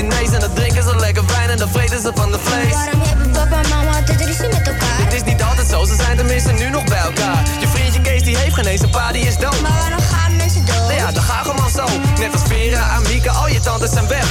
[0.00, 0.32] Chinees.
[0.32, 2.72] En dan drinken ze lekker wijn en dan vreten ze van de vlees.
[2.72, 4.98] Waarom hebben papa en mama altijd ruzie met elkaar?
[5.04, 7.42] Het is niet altijd zo, ze zijn tenminste nu nog bij elkaar.
[7.60, 9.60] Je vriendje Kees die heeft geen eens een pa, die is dood.
[9.60, 10.76] Maar waarom gaan mensen dood?
[10.76, 11.84] Nou ja, dat gaat gewoon zo.
[12.18, 14.29] Net als Vera, Amika, al je tantes zijn weg.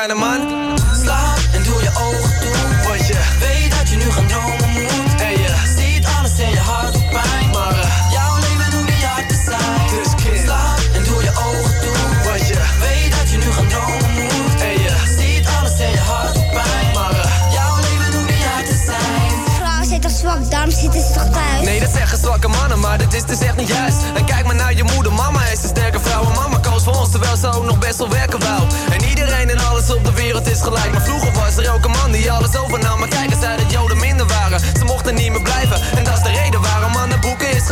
[0.00, 0.49] Kleine man.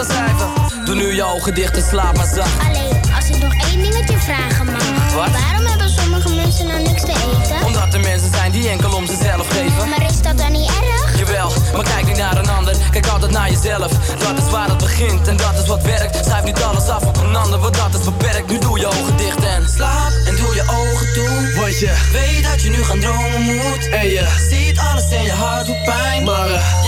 [0.04, 0.48] Schrijven.
[0.84, 2.58] Doe nu je ogen dicht en slaap maar zacht.
[2.68, 5.30] Alleen, als ik nog één dingetje vragen mag Wat?
[5.30, 7.66] Waarom hebben sommige mensen nou niks te eten?
[7.66, 9.88] Omdat er mensen zijn die enkel om zichzelf geven.
[9.88, 11.18] Maar is dat dan niet erg?
[11.18, 14.78] Jawel, maar kijk niet naar een ander, kijk altijd naar jezelf Dat is waar het
[14.78, 17.94] begint en dat is wat werkt Schrijf niet alles af op een ander, want dat
[17.94, 21.78] is beperkt Nu doe je ogen dicht en slaap en doe je ogen toe Want
[21.78, 25.66] je weet dat je nu gaan dromen moet En je ziet alles in je hart
[25.66, 26.84] doet pijn Maar eh,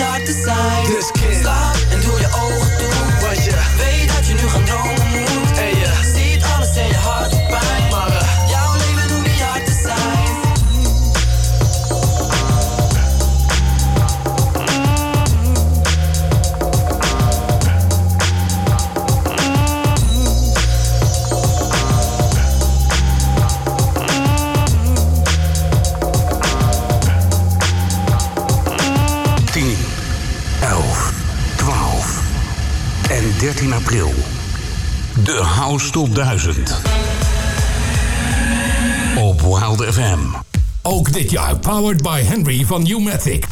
[0.00, 2.92] hard te zijn Dus kind, slaap en doe je ogen toe.
[3.20, 5.58] Want je weet dat je nu gaan dromen moet.
[5.58, 7.31] En je ziet alles in je hart
[33.42, 34.12] 13 april.
[35.24, 36.80] De House tot 1000.
[39.16, 40.18] Op Wild FM.
[40.82, 43.46] Ook dit jaar powered by Henry van Newmatic.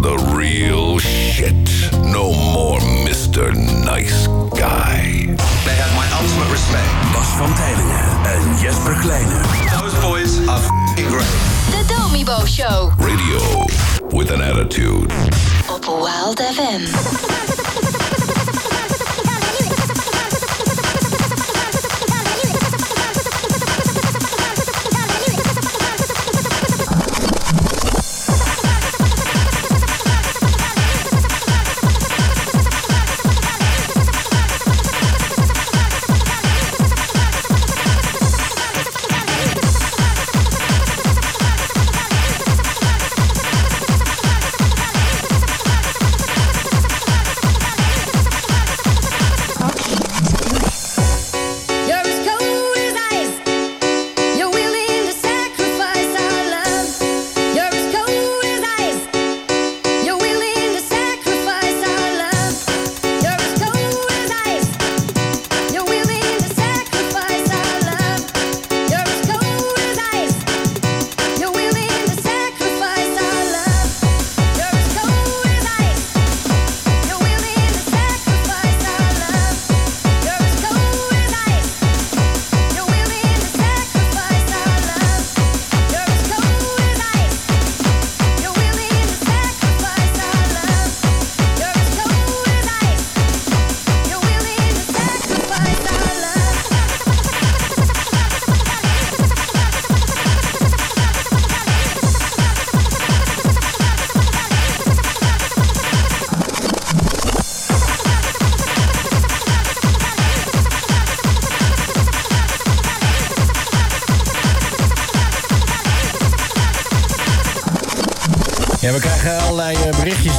[0.00, 1.90] The real shit.
[2.02, 3.54] No more Mr.
[3.84, 5.34] Nice Guy.
[5.64, 7.12] They have my ultimate respect.
[7.12, 9.40] Bas van Tijlingen en Jesper Kleine.
[9.80, 11.86] Those boys are f***ing great.
[11.86, 13.64] De Domibo Show Radio
[14.18, 15.14] with an attitude.
[15.68, 17.60] op Wild FM.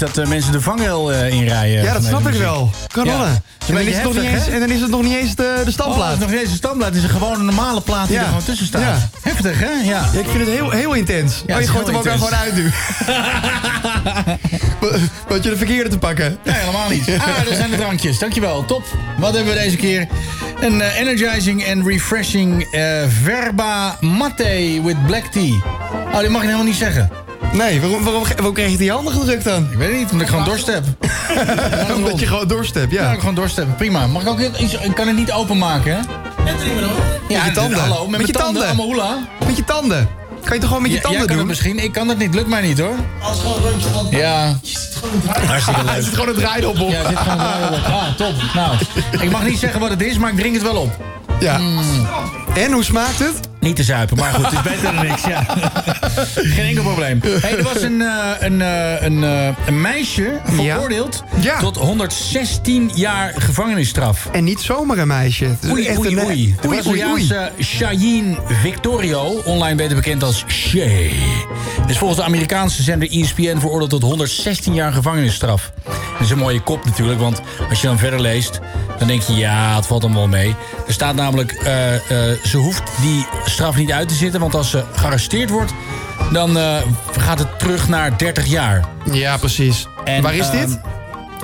[0.06, 1.84] dat eh, mensen de vangrail eh, inrijden.
[1.84, 2.70] Ja, dat snap ik wel.
[2.88, 3.28] Kanonnen.
[3.28, 3.42] Ja.
[3.68, 5.62] En, dan is het nog niet eens, en dan is het nog niet eens de,
[5.66, 6.94] de Oh, het is nog niet eens een standplaat.
[6.94, 8.22] Het is gewoon een normale plaat die Ja.
[8.22, 8.82] er gewoon tussen staat.
[8.82, 9.10] Ja.
[9.22, 9.70] Heftig, hè?
[9.84, 10.02] Ja.
[10.02, 11.44] Ik vind het heel, heel intens.
[11.50, 12.72] Oh, je gooit hem ook gewoon uit nu.
[15.28, 16.38] Wat je de verkeerde te pakken.
[16.44, 17.08] Nee, helemaal niet.
[17.18, 18.20] Ah, daar zijn de drankjes.
[18.20, 18.66] Dankjewel.
[18.66, 18.84] Top.
[19.18, 20.08] Wat hebben we deze keer?
[20.60, 22.68] Een eh, energizing en refreshing
[23.24, 25.62] verba mate with black tea.
[26.14, 27.23] Oh, die mag ik helemaal niet zeggen.
[27.54, 29.68] Nee, waarom, waarom, waarom kreeg je die handen gedrukt dan?
[29.72, 30.84] Ik weet het niet, omdat ik gewoon dorst heb.
[31.96, 33.12] Omdat je gewoon dorst hebt, Ja, ja.
[33.12, 33.68] ik gewoon dorst heb.
[33.78, 34.08] Prima.
[34.08, 34.74] Mag ik ook iets...
[34.74, 35.98] Ik kan het niet openmaken, hè?
[35.98, 36.04] Ja,
[37.38, 37.80] Met je tanden.
[37.80, 38.44] Hallo, met, Met mijn je tanden.
[38.44, 38.68] tanden.
[38.68, 39.18] Allemaal hoela.
[39.46, 40.10] Met je tanden.
[40.44, 41.48] Kan je toch gewoon met je Ja, tanden jij kan het doen?
[41.48, 41.80] misschien.
[41.84, 42.34] Ik kan dat niet.
[42.34, 42.96] Lukt mij niet, hoor.
[43.22, 44.08] Als gewoon een rondje van.
[44.10, 44.60] Ja.
[45.46, 46.04] Hartstikke Hij leuk.
[46.04, 46.76] zit gewoon het draaien op.
[46.78, 47.86] Ja, er zit gewoon draaien op.
[47.86, 48.34] Ah, top.
[48.54, 48.76] Nou,
[49.22, 50.92] ik mag niet zeggen wat het is, maar ik drink het wel op.
[51.40, 51.60] Ja.
[52.54, 53.40] En, hoe smaakt het?
[53.64, 55.24] Niet te zuipen, maar goed, het is beter dan niks.
[55.26, 55.44] Ja.
[56.56, 57.20] Geen enkel probleem.
[57.42, 61.60] Hey, er was een, eh, een, eh, een, eh, een meisje veroordeeld Ja.
[61.60, 64.28] tot 116 jaar gevangenisstraf.
[64.32, 65.56] En niet zomaar een meisje.
[65.70, 66.56] Oei, echt oei, een- oei.
[66.62, 66.68] De.
[66.68, 71.12] Braziliaanse Cheyenne Victorio, online beter bekend als Shay...
[71.88, 75.72] is volgens de Amerikaanse zender ESPN veroordeeld tot 116 jaar gevangenisstraf.
[75.86, 78.60] Dat is een mooie kop natuurlijk, want als je dan verder leest...
[78.98, 80.56] dan denk je, ja, het valt dan wel mee.
[80.88, 81.52] Er staat namelijk,
[82.44, 84.40] ze hoeft die straf niet uit te zitten...
[84.40, 85.74] want als ze gearresteerd wordt,
[86.32, 86.76] dan eh,
[87.20, 88.84] gaat het terug naar 30 jaar.
[89.12, 89.88] Ja, precies.
[90.04, 90.80] En, Waar is ehm, dit?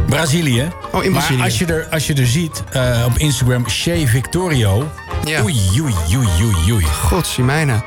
[0.05, 0.68] Brazilië.
[0.91, 1.38] Oh, in Brazilië.
[1.38, 4.88] Maar als je er, als je er ziet eh, op Instagram, Shea Victorio...
[5.24, 5.41] Ja.
[5.43, 6.86] Oei, oei, oei, oei, oei.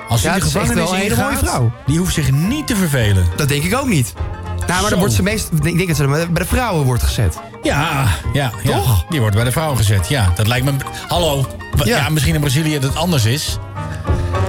[0.08, 1.72] Als die ja, het is echt wel een hele mooie vrouw.
[1.86, 3.26] Die hoeft zich niet te vervelen.
[3.36, 4.12] Dat denk ik ook niet.
[4.66, 5.48] Nou, maar dan wordt ze meest...
[5.62, 7.38] Ik denk dat ze bij de vrouwen wordt gezet.
[7.62, 8.80] Ja, ja, ja.
[9.08, 10.08] Die wordt bij de vrouw gezet.
[10.08, 10.72] Ja, dat lijkt me...
[11.08, 11.46] Hallo.
[11.76, 12.08] Ja, Ja.
[12.08, 13.58] misschien in Brazilië dat het anders is.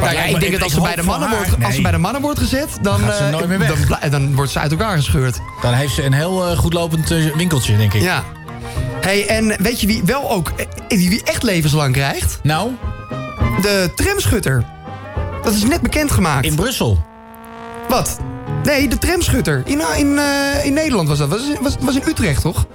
[0.04, 1.98] Nou ja, ik denk dat als ze, bij de mannen wordt, als ze bij de
[1.98, 3.88] mannen wordt gezet, dan, ze eh, nooit meer weg.
[3.88, 5.40] dan, dan wordt ze uit elkaar gescheurd.
[5.62, 8.02] Dan heeft ze een heel eh, goed lopend eh, winkeltje, denk ik.
[8.02, 8.24] Ja.
[9.02, 10.52] hey, en weet je wie wel ook
[10.88, 12.40] eh, wie echt levenslang krijgt?
[12.44, 12.72] Nou,
[13.62, 14.64] De tramschutter.
[15.44, 16.46] Dat is net bekendgemaakt.
[16.46, 17.04] in Brussel.
[17.90, 18.20] Wat?
[18.64, 19.62] Nee, de tramschutter.
[19.66, 21.30] In, in, eh, in Nederland was dat.
[21.30, 22.66] Was, was, was in Utrecht, toch?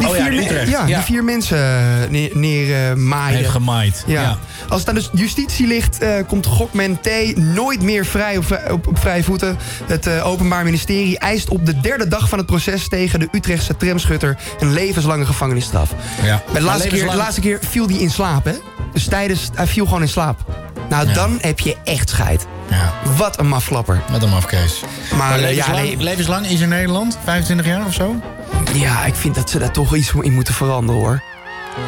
[0.00, 0.68] Die Oh ja, Utrecht.
[0.70, 0.96] Ja, Ja.
[0.96, 3.36] die vier mensen eh, neer, neer eh, maaien.
[3.36, 4.04] Heeft gemaaid.
[4.06, 4.22] Ja.
[4.22, 4.38] Ja.
[4.68, 7.36] Als het aan de justitie ligt, eh, komt Gokman T.
[7.36, 9.56] nooit meer vrij op, vrij- op, op vrije voeten.
[9.86, 13.76] Het eh, Openbaar Ministerie eist op de derde dag van het proces tegen de Utrechtse
[13.76, 15.90] tramschutter een levenslange gevangenisstraf.
[16.22, 16.42] Ja.
[16.52, 18.52] Bij de, laatste keer, de laatste keer viel hij in slaap, hè?
[18.92, 20.38] Dus tijdens, hij viel gewoon in slaap.
[20.88, 21.14] Nou, Ja.
[21.14, 22.46] dan heb je echt scheid.
[22.70, 24.00] Ja, Wat een mafklapper.
[24.10, 24.80] wat een mafkees.
[25.10, 27.18] Maar, Maar eh, ja, levenslang, nee, levenslang is in Nederland?
[27.24, 28.16] 25 jaar of zo?
[28.74, 31.22] Ja, ik vind dat ze daar toch iets in moeten veranderen hoor.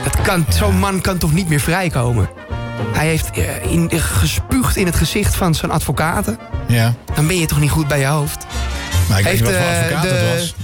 [0.04, 2.28] Dat kan, Zo'n man kan toch niet meer vrijkomen?
[2.92, 6.38] Hij heeft eh, in, gespuugd in het gezicht van zijn advocaten.
[6.68, 6.94] Ja.
[7.14, 8.46] Dan ben je toch niet goed bij je hoofd?
[9.08, 10.54] Maar ik weet niet wat voor eh, advocaat de- het was.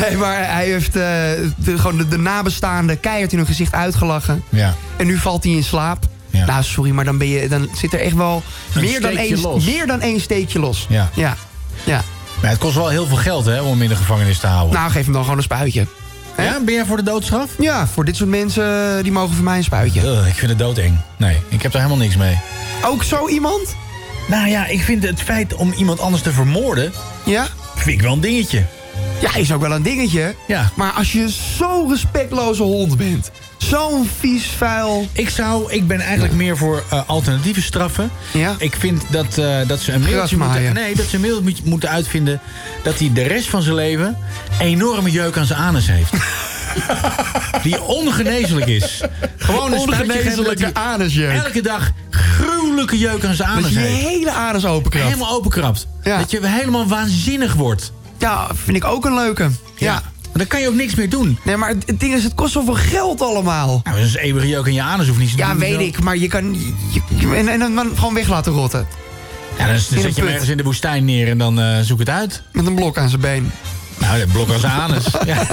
[0.00, 1.02] Nee, maar hij heeft eh,
[1.56, 4.42] de, gewoon de, de nabestaanden keihard in hun gezicht uitgelachen.
[4.48, 4.74] Ja.
[4.96, 6.04] En nu valt hij in slaap.
[6.30, 8.42] Nou, sorry, maar dan, ben je, dan zit er echt wel
[8.74, 9.64] Een meer dan, één, los.
[9.64, 10.86] meer dan één steekje los.
[10.88, 11.08] Ja.
[11.14, 11.36] Ja.
[11.84, 12.02] ja.
[12.40, 14.74] Maar het kost wel heel veel geld hè, om hem in de gevangenis te houden.
[14.74, 15.86] Nou, geef hem dan gewoon een spuitje.
[16.36, 17.50] ja, ben jij voor de doodstraf?
[17.58, 20.00] Ja, voor dit soort mensen, eh, die mogen voor mij een spuitje.
[20.00, 20.98] Ugh, ik vind het doodeng.
[21.16, 22.38] Nee, ik heb daar helemaal niks mee.
[22.84, 23.76] Ook zo iemand?
[24.28, 26.92] Nou ja, ik vind het feit om iemand anders te vermoorden...
[27.24, 27.46] Ja?
[27.74, 28.64] vind ik wel een dingetje.
[29.20, 30.34] Ja, is ook wel een dingetje.
[30.46, 30.70] Ja.
[30.74, 33.30] Maar als je zo'n respectloze hond bent.
[33.58, 35.08] Zo'n vies, vuil...
[35.12, 38.10] Ik zou, ik ben eigenlijk meer voor eh, alternatieve straffen.
[38.32, 38.54] Ja?
[38.58, 42.40] Ik vind dat, eh, dat ze een middeltje moeten, nee, dat ze een moeten uitvinden
[42.82, 44.18] dat hij de rest van zijn leven
[44.58, 46.12] enorme jeuk aan zijn anus heeft.
[47.62, 49.00] die ongeneeslijk is.
[49.36, 51.44] Gewoon een dat Ongeneeslijke anusjeuk.
[51.44, 54.08] elke dag gruwelijke jeuk aan zijn Dat anus je je heeft.
[54.08, 55.06] hele anus openkrabt.
[55.06, 55.86] Helemaal openkrabt.
[56.02, 56.18] Ja.
[56.18, 57.92] Dat je helemaal waanzinnig wordt.
[58.18, 59.50] Ja, vind ik ook een leuke.
[59.76, 60.02] Ja.
[60.38, 61.38] Dan kan je ook niks meer doen.
[61.42, 63.80] Nee, maar het het ding is, het kost zoveel geld allemaal.
[63.84, 65.58] Nou, dat is eeuwige jeuk aan je anus hoeft niet te Ja, doen.
[65.58, 66.54] weet ik, maar je kan...
[66.90, 68.86] je- je- en, en dan gewoon weg laten rotten.
[69.58, 71.98] Ja, dan In zet je hem ergens in de woestijn neer en dan eh, zoek
[71.98, 72.42] het uit.
[72.52, 73.52] Met een blok aan zijn been.
[73.98, 75.04] Nou, dat blok als anus.
[75.26, 75.46] ja.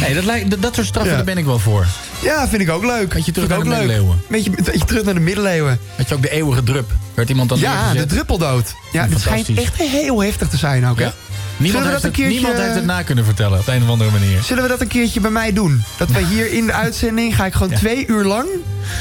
[0.00, 1.16] Nee, dat, lijkt, dat, dat soort straffen, Ja.
[1.16, 1.86] daar ben ik wel voor.
[2.22, 3.12] Ja, vind ik ook leuk.
[3.12, 3.78] Had je terug naar de leuk.
[3.78, 4.20] middeleeuwen.
[4.28, 5.78] Beetje, beetje terug naar de middeleeuwen.
[5.96, 6.90] Had je ook de eeuwige drup.
[7.14, 8.74] Werd iemand dan Ja, de druppeldood.
[8.92, 11.04] Ja, dat schijnt echt heel heftig te zijn ook, hè?
[11.04, 11.12] Ja.
[11.58, 13.82] Niemand, we heeft dat het, een keertje- niemand heeft het na kunnen vertellen op een
[13.82, 14.42] of andere manier.
[14.42, 15.82] Zullen we dat een keertje bij mij doen?
[15.96, 18.48] Dat we hier in de uitzending, ga ik gewoon twee uur lang...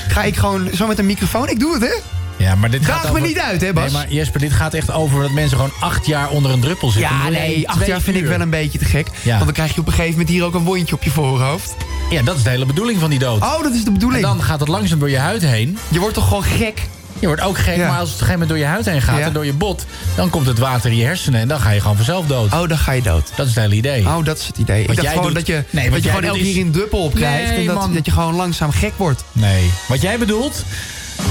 [0.07, 1.49] ga ik gewoon zo met een microfoon...
[1.49, 1.93] Ik doe het, hè?
[2.37, 3.83] Ja, maar dit gaat me niet uit, hè, Bas?
[3.83, 6.89] Nee, maar Jesper, dit gaat echt over dat mensen gewoon acht jaar onder een druppel
[6.89, 7.15] zitten.
[7.15, 9.07] Ja, nee, acht jaar vind ik wel een beetje te gek.
[9.23, 9.31] Ja.
[9.31, 11.75] Want dan krijg je op een gegeven moment hier ook een wondje op je voorhoofd.
[12.09, 13.41] Ja, dat is de hele bedoeling van die dood.
[13.41, 14.23] Oh, dat is de bedoeling.
[14.23, 15.77] En dan gaat het langzaam door je huid heen.
[15.87, 16.81] Je wordt toch gewoon gek?
[17.20, 17.88] Je wordt ook gek, Ja.
[17.88, 19.26] maar als het op een gegeven moment door je huid heen gaat Ja.
[19.26, 21.82] en door je bot, dan komt het water in je hersenen en dan ga je
[21.82, 22.53] gewoon vanzelf dood.
[22.53, 23.30] Oh, dan ga je dood.
[23.36, 24.05] Dat is het hele idee.
[24.05, 24.82] Oh, dat is het idee.
[24.82, 26.72] Wat ik dacht jij gewoon doet- dat je, Nee, dat je gewoon elke keer een
[26.72, 27.49] druppel op krijgt.
[27.49, 27.93] Nee, en dat, man.
[27.93, 29.24] dat je gewoon langzaam gek wordt.
[29.32, 29.72] Nee.
[29.88, 30.63] Wat jij bedoelt,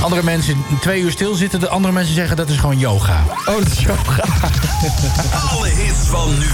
[0.01, 3.25] andere mensen twee uur stilzitten, de andere mensen zeggen dat is gewoon yoga.
[3.47, 4.25] Oh, dat is yoga.
[5.51, 6.47] Alle hits van nu.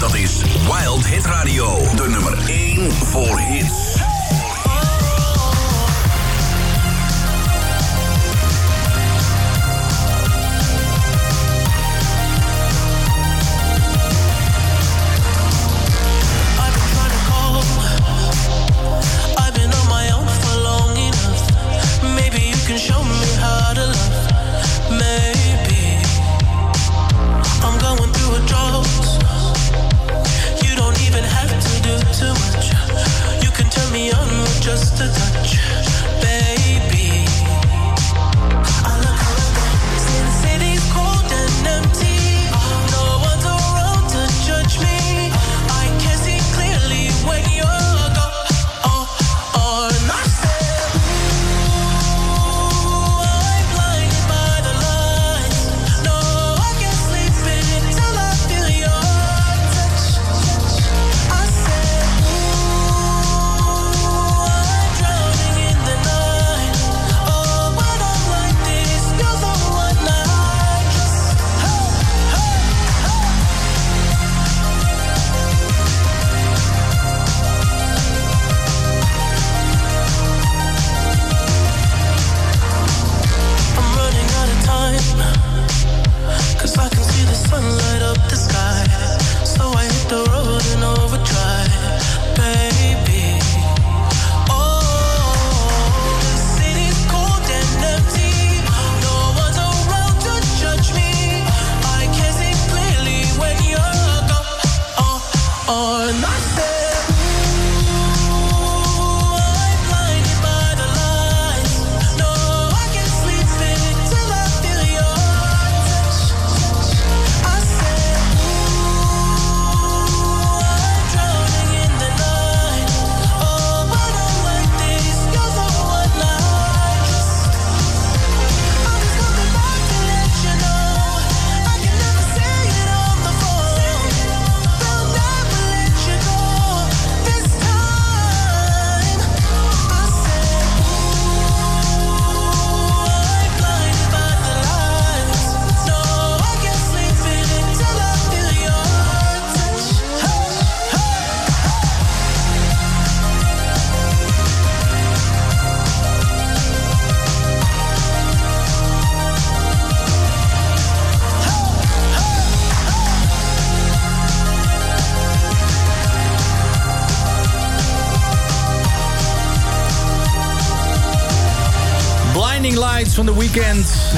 [0.00, 1.78] Dat is Wild Hit Radio.
[1.96, 3.89] De nummer 1 voor hits.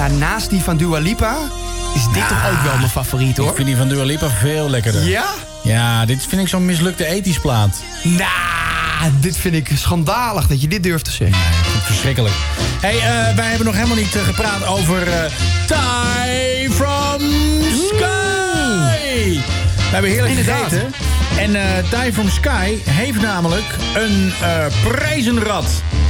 [0.03, 1.37] Nou, naast die van Dua Lipa
[1.95, 3.49] is dit toch ook wel mijn favoriet, hoor.
[3.49, 5.09] Ik vind die van Dua Lipa veel lekkerder.
[5.09, 5.25] Ja?
[5.63, 7.83] Ja, dit vind ik zo'n mislukte ethisch plaat.
[8.03, 11.37] Nou, dit vind ik schandalig dat je dit durft te zeggen.
[11.83, 12.35] Verschrikkelijk.
[12.81, 15.31] hey, eh, wij hebben nog helemaal niet eh, gepraat over eh
[15.67, 17.21] Thai from
[17.89, 19.41] Sky.
[19.77, 20.63] We hebben heerlijk Inderdaad.
[20.63, 20.93] gegeten.
[21.39, 24.33] En eh Thai from Sky heeft namelijk een
[24.89, 25.67] prijzenrad.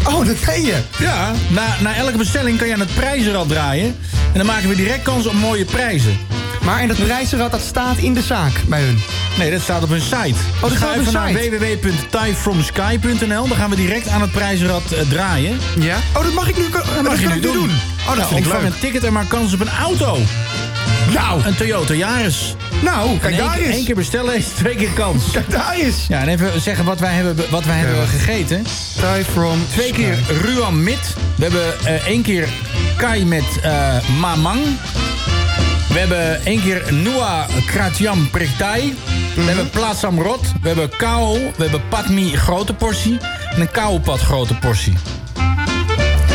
[0.07, 0.77] Oh, dat ben je.
[0.99, 3.87] Ja, na, na elke bestelling kan je aan het prijzenrad draaien.
[4.33, 6.19] En dan maken we direct kans op mooie prijzen.
[6.65, 9.01] Maar en dat prijzenrad, dat staat in de zaak bij hun.
[9.39, 10.35] Nee, dat staat op hun site.
[10.61, 11.59] dat Dus staat op hun naar site.
[11.59, 13.49] www.thaifromsky.nl.
[13.49, 15.59] Dan gaan we direct aan het prijzenrad eh, draaien.
[15.81, 15.97] Ja?
[16.17, 17.71] Oh, dat mag ik nu, dat mag je kan nu doen.
[18.01, 18.63] Oh, dat Nou, vind ik leuk.
[18.63, 20.19] een ticket en maak kans op een auto.
[21.15, 22.55] Nou, Een Toyota Yaris.
[22.83, 23.75] Nou, kijk daar keer- eens.
[23.77, 25.31] één keer bestellen is twee keer kans.
[25.31, 26.07] Kijk daar eens.
[26.09, 28.65] Ja, en even zeggen wat wij hebben, wat wij hebben gegeten.
[29.01, 31.15] Thai from Twee keer Ruam Mit.
[31.37, 32.49] We hebben eh, één keer
[32.97, 34.61] Kai met eh, Mamang.
[35.89, 38.95] We hebben één keer Nua Kratiam Priktai.
[39.35, 40.41] We hebben Plaatsam Rot.
[40.63, 41.33] We hebben Kao.
[41.33, 43.19] We hebben Patmi grote portie.
[43.55, 44.93] En een Kauwpad grote portie.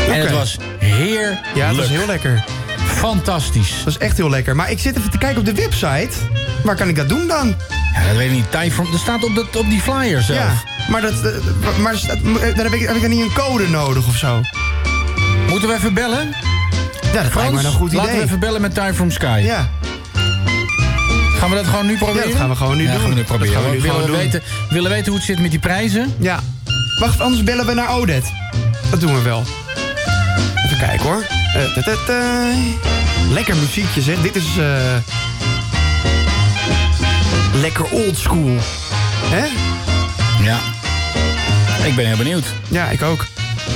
[0.08, 1.38] En het was heerlijk.
[1.54, 2.44] Ja, dat was heel lekker.
[2.96, 3.72] Fantastisch.
[3.84, 4.56] Dat is echt heel lekker.
[4.56, 6.08] Maar ik zit even te kijken op de website.
[6.62, 7.54] Waar kan ik dat doen dan?
[7.94, 8.50] Ja, dat weet ik niet.
[8.50, 10.38] Thai from, dat staat op, dat, op die flyer zelf.
[10.38, 10.52] Ja,
[10.90, 11.92] maar, dat, eh, maar
[12.56, 14.40] dan heb ik, heb ik dan niet een code nodig of zo?
[15.48, 16.34] Moeten we even bellen?
[17.12, 18.20] Ja, dat Frans, me een goed laten idee.
[18.20, 19.40] we even bellen met Time from Sky.
[19.44, 19.68] Ja.
[21.38, 22.22] Gaan we dat gewoon nu proberen?
[22.22, 23.00] Ja, dat gaan we gewoon nu Ja, doen.
[23.00, 23.54] gaan we nu Dat proberen.
[23.54, 26.14] gaan we nu we willen, weten, willen weten hoe het zit met die prijzen.
[26.18, 26.40] Ja.
[27.00, 28.24] Wacht, anders bellen we naar Odet.
[28.90, 29.44] Dat doen we wel.
[30.64, 31.24] Even kijken hoor.
[31.58, 31.66] Eh.
[33.30, 34.20] Lekker muziekje zeg.
[34.20, 34.44] Dit is...
[34.58, 34.94] eh,
[37.60, 38.56] lekker oldschool.
[39.24, 39.44] Hè?
[40.44, 40.58] Ja.
[41.86, 42.44] Ik ben heel benieuwd.
[42.68, 43.26] Ja, ik ook.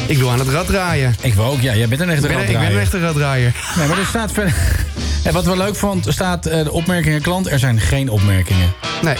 [0.06, 1.14] Ik wil aan het rad draaien.
[1.20, 1.60] Ik wil ook.
[1.60, 2.74] Ja, jij bent een echte ben, ik ben raddraaier.
[2.76, 3.54] een echte raddraaier.
[3.76, 4.54] Nee, maar er staat verder...
[5.24, 7.50] En wat we leuk vond, staat eh, de opmerkingen klant.
[7.50, 8.72] Er zijn geen opmerkingen.
[9.02, 9.16] Nee.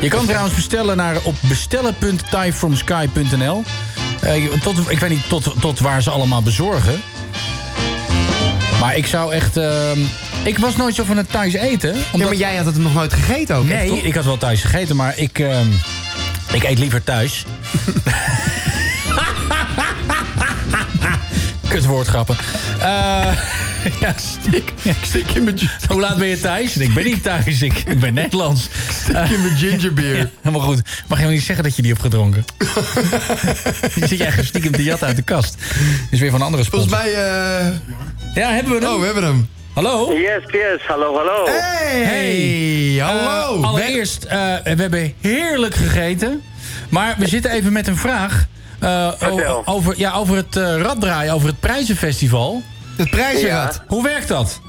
[0.00, 3.62] Je kan trouwens bestellen naar op bestellen.tyfromsky.nl.
[4.20, 7.00] Eh, tot, ik weet niet tot, tot waar ze allemaal bezorgen.
[8.84, 9.56] Maar ik zou echt...
[9.56, 9.98] ehm,
[10.42, 11.96] ik was nooit zo van het thuis eten.
[12.12, 14.96] Ja, maar jij had het nog nooit gegeten ook, Nee, ik had wel thuis gegeten,
[14.96, 15.66] maar ik, ehm,
[16.52, 17.44] ik eet liever thuis.
[21.68, 22.36] Kutwoordgrappen.
[22.80, 23.26] Eh
[24.00, 24.72] ja, stik.
[24.82, 25.58] ik stik in mijn
[25.88, 26.76] Hoe laat ben je thuis?
[26.76, 28.68] Ik ben niet thuis, ik, ik ben Nederlands.
[29.02, 30.16] Stik in mijn gingerbeer.
[30.24, 30.82] Ja, helemaal goed.
[31.08, 32.44] Mag je wel niet zeggen dat je die hebt gedronken?
[33.94, 35.56] Die zit jij echt stiekem te jatten uit de kast.
[36.10, 36.88] Is weer van een andere sponsor.
[36.90, 37.24] Volgens mij...
[37.24, 37.66] eh,
[38.34, 38.94] Ja, hebben we hem?
[38.94, 39.48] Oh, we hebben hem.
[39.74, 40.12] Hallo?
[40.12, 40.80] Yes, yes.
[40.86, 41.46] Hallo, hallo.
[42.04, 43.60] Hey, hallo.
[43.62, 46.42] Eh, allereerst, eh, we hebben heerlijk gegeten.
[46.88, 48.46] Maar we zitten even met een vraag.
[48.80, 52.62] eh, o- over, ja, over het eh, raddraaien, over het prijzenfestival.
[52.96, 53.82] Het prijzenrad.
[53.86, 54.60] Hoe werkt dat?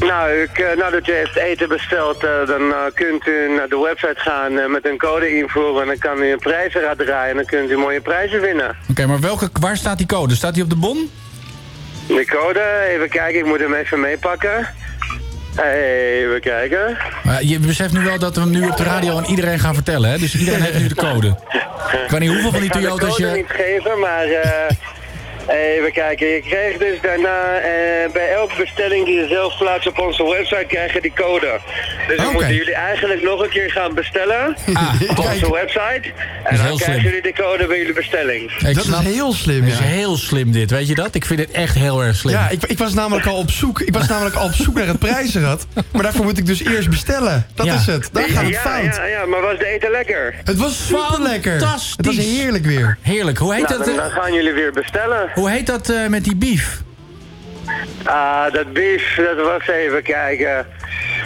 [0.00, 3.78] Nou, ik, eh, nadat u heeft eten besteld, eh, dan eh, kunt u naar de
[3.78, 5.82] website gaan met een code invoeren.
[5.82, 8.76] En dan kan u een prijzenrad draaien en dan kunt u mooie prijzen winnen.
[8.90, 10.34] Oké, maar welke, waar staat die code?
[10.34, 11.10] Staat die op de bon?
[12.06, 12.60] De code,
[12.94, 14.68] even kijken, ik moet hem even meepakken.
[15.56, 16.96] Even kijken.
[17.24, 19.74] Maar je beseft nu wel dat we hem nu op de radio aan iedereen gaan
[19.74, 20.18] vertellen, hè?
[20.18, 21.26] Dus iedereen heeft nu de code.
[22.04, 23.36] Ik weet niet hoeveel van die ik ga de Toyota's code je...
[23.36, 24.26] niet geven, maar
[25.48, 26.26] even kijken.
[26.26, 27.70] Je krijgt dus daarna eh,
[28.12, 31.58] bij elke bestelling die je zelf plaatst op onze website krijg je die code.
[32.08, 36.02] Dus dan moeten jullie eigenlijk nog een keer gaan bestellen Ah, op onze website.
[36.44, 37.00] En dan krijgen slim.
[37.00, 38.52] jullie de code bij jullie bestelling.
[38.66, 41.14] Ik Dat snap- is heel slim, Dat is heel slim dit, weet je dat?
[41.14, 42.34] Ik vind het echt heel erg slim.
[42.34, 43.80] Ja, ik, ik was namelijk al op zoek.
[43.80, 45.66] Ik was namelijk al op zoek naar het prijzenrad.
[45.92, 47.46] Maar daarvoor moet ik dus eerst bestellen.
[47.54, 47.74] Dat Ja.
[47.74, 48.08] is het.
[48.12, 48.96] Daar gaat het ja, fout.
[48.96, 50.34] ja, ja, maar was de eten lekker?
[50.44, 51.58] Het was super lekker.
[51.60, 51.94] Fantastisch.
[51.96, 52.98] Het was heerlijk weer.
[53.02, 53.38] Heerlijk.
[53.38, 53.86] Hoe heet Nou, dat?
[53.86, 55.30] dan, dan gaan jullie weer bestellen.
[55.38, 56.82] Hoe heet dat eh, met die beef?
[58.04, 60.66] Ah, dat beef, dat was even kijken.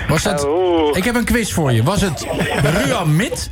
[0.09, 0.45] Was dat...
[0.45, 0.97] Oh.
[0.97, 1.83] Ik heb een quiz voor je.
[1.83, 2.27] Was het
[2.63, 3.51] Ruam Mit?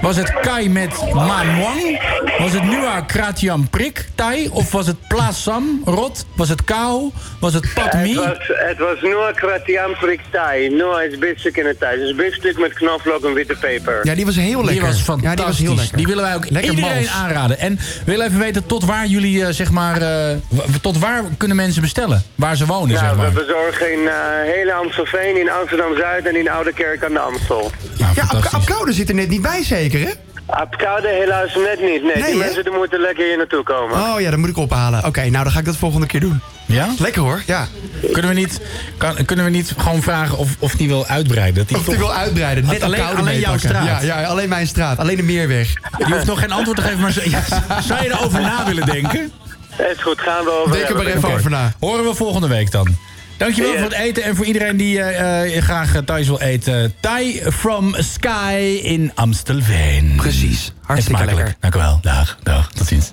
[0.00, 2.00] Was het Kai met Mamwang?
[2.38, 4.48] Was het Nua Kratiam Prik Thai?
[4.52, 6.24] Of was het Plasam Rot?
[6.36, 7.12] Was het Kao?
[7.40, 8.14] Was het Pat Het Mi?
[8.14, 10.68] was, het was Noah Kratiam Priktai.
[10.68, 11.98] Noah is biefstuk in het thuis.
[11.98, 14.00] Dus biefstuk met knoflook en witte peper.
[14.06, 14.72] Ja, die was heel lekker.
[14.72, 15.36] Die was Ja, fantastisch.
[15.36, 15.96] die was heel lekker.
[15.96, 17.10] Die willen wij ook Lekker iedereen mals.
[17.10, 17.58] aanraden.
[17.58, 20.02] En we willen even weten tot waar jullie, eh, zeg maar...
[20.02, 20.36] eh,
[20.80, 22.22] tot waar kunnen mensen bestellen?
[22.34, 23.32] Waar ze wonen, zeg Nou, maar.
[23.32, 24.14] we bezorgen in eh,
[24.54, 27.70] hele Amstelveen, in Amsterdam-Zuid en in Oude Kerk aan de Amstel.
[28.14, 30.10] Ja, Abkoude zit er net niet bij zeker, hè?
[30.46, 32.02] Apkoude helaas net niet.
[32.02, 32.36] Nee, Nee, die hè?
[32.36, 33.96] mensen die moeten lekker hier naartoe komen.
[33.96, 35.04] Oh ja, dat moet ik ophalen.
[35.04, 36.40] Oké, nou dan ga ik dat volgende keer doen.
[36.66, 36.88] Ja?
[36.98, 37.66] Lekker hoor, ja.
[38.12, 38.60] Kunnen we niet,
[38.96, 41.54] kan, kunnen we niet gewoon vragen of, of die wil uitbreiden?
[41.54, 42.66] Dat die Of die wil uitbreiden.
[42.66, 44.02] Net alleen, alleen jouw straat.
[44.02, 44.98] Ja, ja, alleen mijn straat.
[44.98, 45.72] Alleen de meerweg.
[45.98, 47.42] Je hoeft nog geen antwoord te geven, maar ja,
[47.80, 49.32] zou je erover na willen denken?
[49.78, 51.72] Is goed, gaan we over Denk er maar even over na.
[51.80, 52.96] Horen we volgende week dan.
[53.42, 53.80] Dankjewel Yes.
[53.80, 56.94] voor het eten en voor iedereen die eh, eh, graag eh, Thais wil eten.
[57.00, 60.12] Thai from Sky in Amstelveen.
[60.16, 60.72] Precies.
[60.80, 61.54] Hartstikke lekker.
[61.60, 61.98] Dank u wel.
[62.02, 62.38] Dag.
[62.42, 62.70] Dag.
[62.72, 63.12] Tot ziens.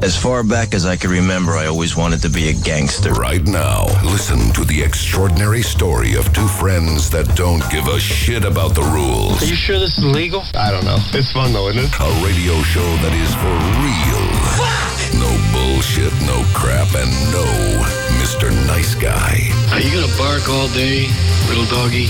[0.00, 3.12] As far back as I can remember, I always wanted to be a gangster.
[3.12, 8.44] Right now, listen to the extraordinary story of two friends that don't give a shit
[8.44, 9.42] about the rules.
[9.42, 10.42] Are you sure this is legal?
[10.54, 10.98] I don't know.
[11.12, 12.00] It's fun though, isn't it?
[12.00, 14.24] A radio show that is for real.
[15.18, 17.44] No bullshit, no crap, and no
[18.36, 18.52] Mr.
[18.66, 19.48] Nice Guy.
[19.72, 21.08] Are you gonna bark all day,
[21.48, 22.08] little doggy?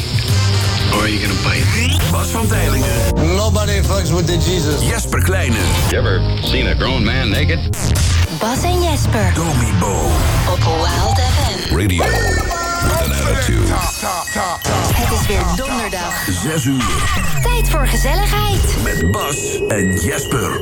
[0.92, 1.62] Or are you gonna bite?
[2.10, 3.14] Bas van Tijlingen.
[3.36, 4.82] Nobody fucks with the Jesus.
[4.82, 5.58] Jesper Kleine.
[5.90, 7.60] You ever seen a grown man naked?
[8.40, 9.32] Bas en Jesper.
[9.34, 10.10] Domi Bo.
[10.50, 11.76] Op Wild FM.
[11.76, 13.72] Radio with an attitude.
[14.94, 16.26] Het is weer donderdag.
[16.42, 16.84] 6 uur.
[17.42, 18.76] Tijd voor gezelligheid.
[18.82, 20.60] Met Bas en Jesper.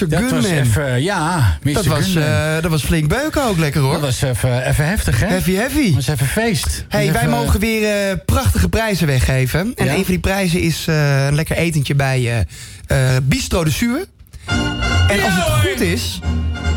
[0.00, 0.08] Mr.
[0.08, 1.72] Dat was even, ja, Mr.
[1.72, 3.92] Dat was, eh, dat was flink beuken ook lekker hoor.
[3.92, 5.26] dat was even, even heftig, hè?
[5.26, 5.84] Heavy heavy.
[5.86, 6.84] Dat was even feest.
[6.88, 9.72] Hey, wij mogen weer eh, prachtige prijzen weggeven.
[9.76, 9.90] En Ja?
[9.90, 12.46] een van die prijzen is eh, een lekker etentje bij
[12.86, 14.04] eh, eh, Bistro de Suur.
[15.08, 16.20] En als het goed is,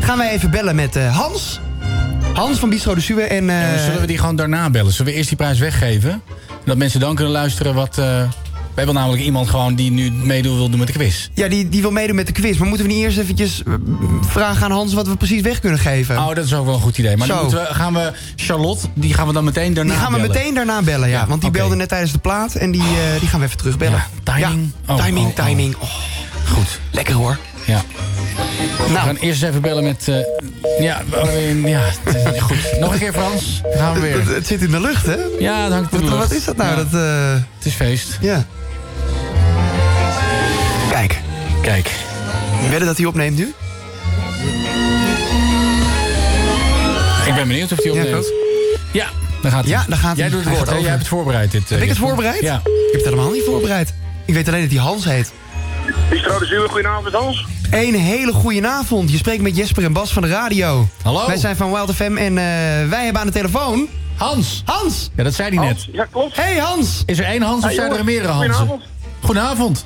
[0.00, 1.60] gaan wij even bellen met eh, Hans.
[2.34, 3.20] Hans van Bistro de Suur.
[3.26, 4.92] En, eh, Ja, zullen we die gewoon daarna bellen?
[4.92, 6.22] Zullen we eerst die prijs weggeven?
[6.64, 7.98] Dat mensen dan kunnen luisteren wat...
[7.98, 8.22] eh,
[8.84, 11.28] hebben namelijk iemand gewoon die nu meedoen wil doen met de quiz.
[11.34, 12.56] Ja, die, die wil meedoen met de quiz.
[12.58, 13.74] Maar moeten we niet eerst eventjes eh,
[14.20, 16.16] vragen aan Hans wat we precies weg kunnen geven?
[16.18, 17.16] Oh, dat is ook wel een goed idee.
[17.16, 20.12] Maar dan moeten we, gaan we Charlotte, die gaan we dan meteen daarna die gaan
[20.12, 20.34] we bellen.
[20.36, 21.18] meteen daarna bellen, ja.
[21.20, 21.58] Ja, want die oké.
[21.58, 24.02] belde net tijdens de plaat en die, eh, die gaan we even terugbellen.
[24.24, 24.72] Ja, timing.
[24.86, 25.46] Ja, Oh, timing, oh, oh.
[25.46, 25.74] timing.
[25.80, 25.88] Oh,
[26.52, 26.80] Goed.
[26.90, 27.38] lekker hoor.
[27.66, 27.82] Ja.
[28.86, 30.08] We Nou, gaan eerst even bellen met...
[30.08, 30.16] eh,
[30.80, 32.56] ja, eh, ja, het goed.
[32.80, 33.60] Nog een keer Frans.
[33.62, 34.34] Dan gaan we het, weer.
[34.34, 35.16] het zit in de lucht, hè?
[35.38, 36.28] Ja, dat hangt in de Wat, lucht.
[36.28, 36.70] wat is dat nou?
[36.70, 36.90] Ja, Dat,
[37.56, 38.18] Het is feest.
[38.20, 38.46] ja.
[41.70, 41.90] Kijk,
[42.70, 43.54] wedden dat hij opneemt nu?
[47.26, 48.32] Ik ben benieuwd of hij opneemt.
[48.92, 49.06] Ja,
[49.42, 49.72] daar gaat hij.
[49.72, 50.76] Ja, daar gaat Jij doet het woord, hè?
[50.76, 51.50] Jij hebt het voorbereid.
[51.50, 52.40] Dit, eh, Heb ik het voorbereid?
[52.40, 52.54] Ja.
[52.64, 53.94] Ik heb het helemaal niet voorbereid.
[54.24, 55.32] Ik weet alleen dat hij Hans heet.
[56.10, 57.46] Bistro de Zuur, goedenavond Hans.
[57.70, 59.10] Een hele goede avond.
[59.10, 60.88] Je spreekt met Jesper en Bas van de radio.
[61.02, 61.26] Hallo.
[61.26, 63.88] Wij zijn van Wild FM en eh, wij hebben aan de telefoon...
[64.16, 64.62] Hans.
[64.64, 65.10] Hans!
[65.16, 65.76] Ja, dat zei hij net.
[65.76, 66.36] Hans, ja klopt.
[66.36, 67.02] Hey Hans!
[67.06, 68.54] Is er één Hans of Hey, zijn er meerdere Hansen?
[68.54, 68.82] goedenavond.
[69.20, 69.84] Goedenavond.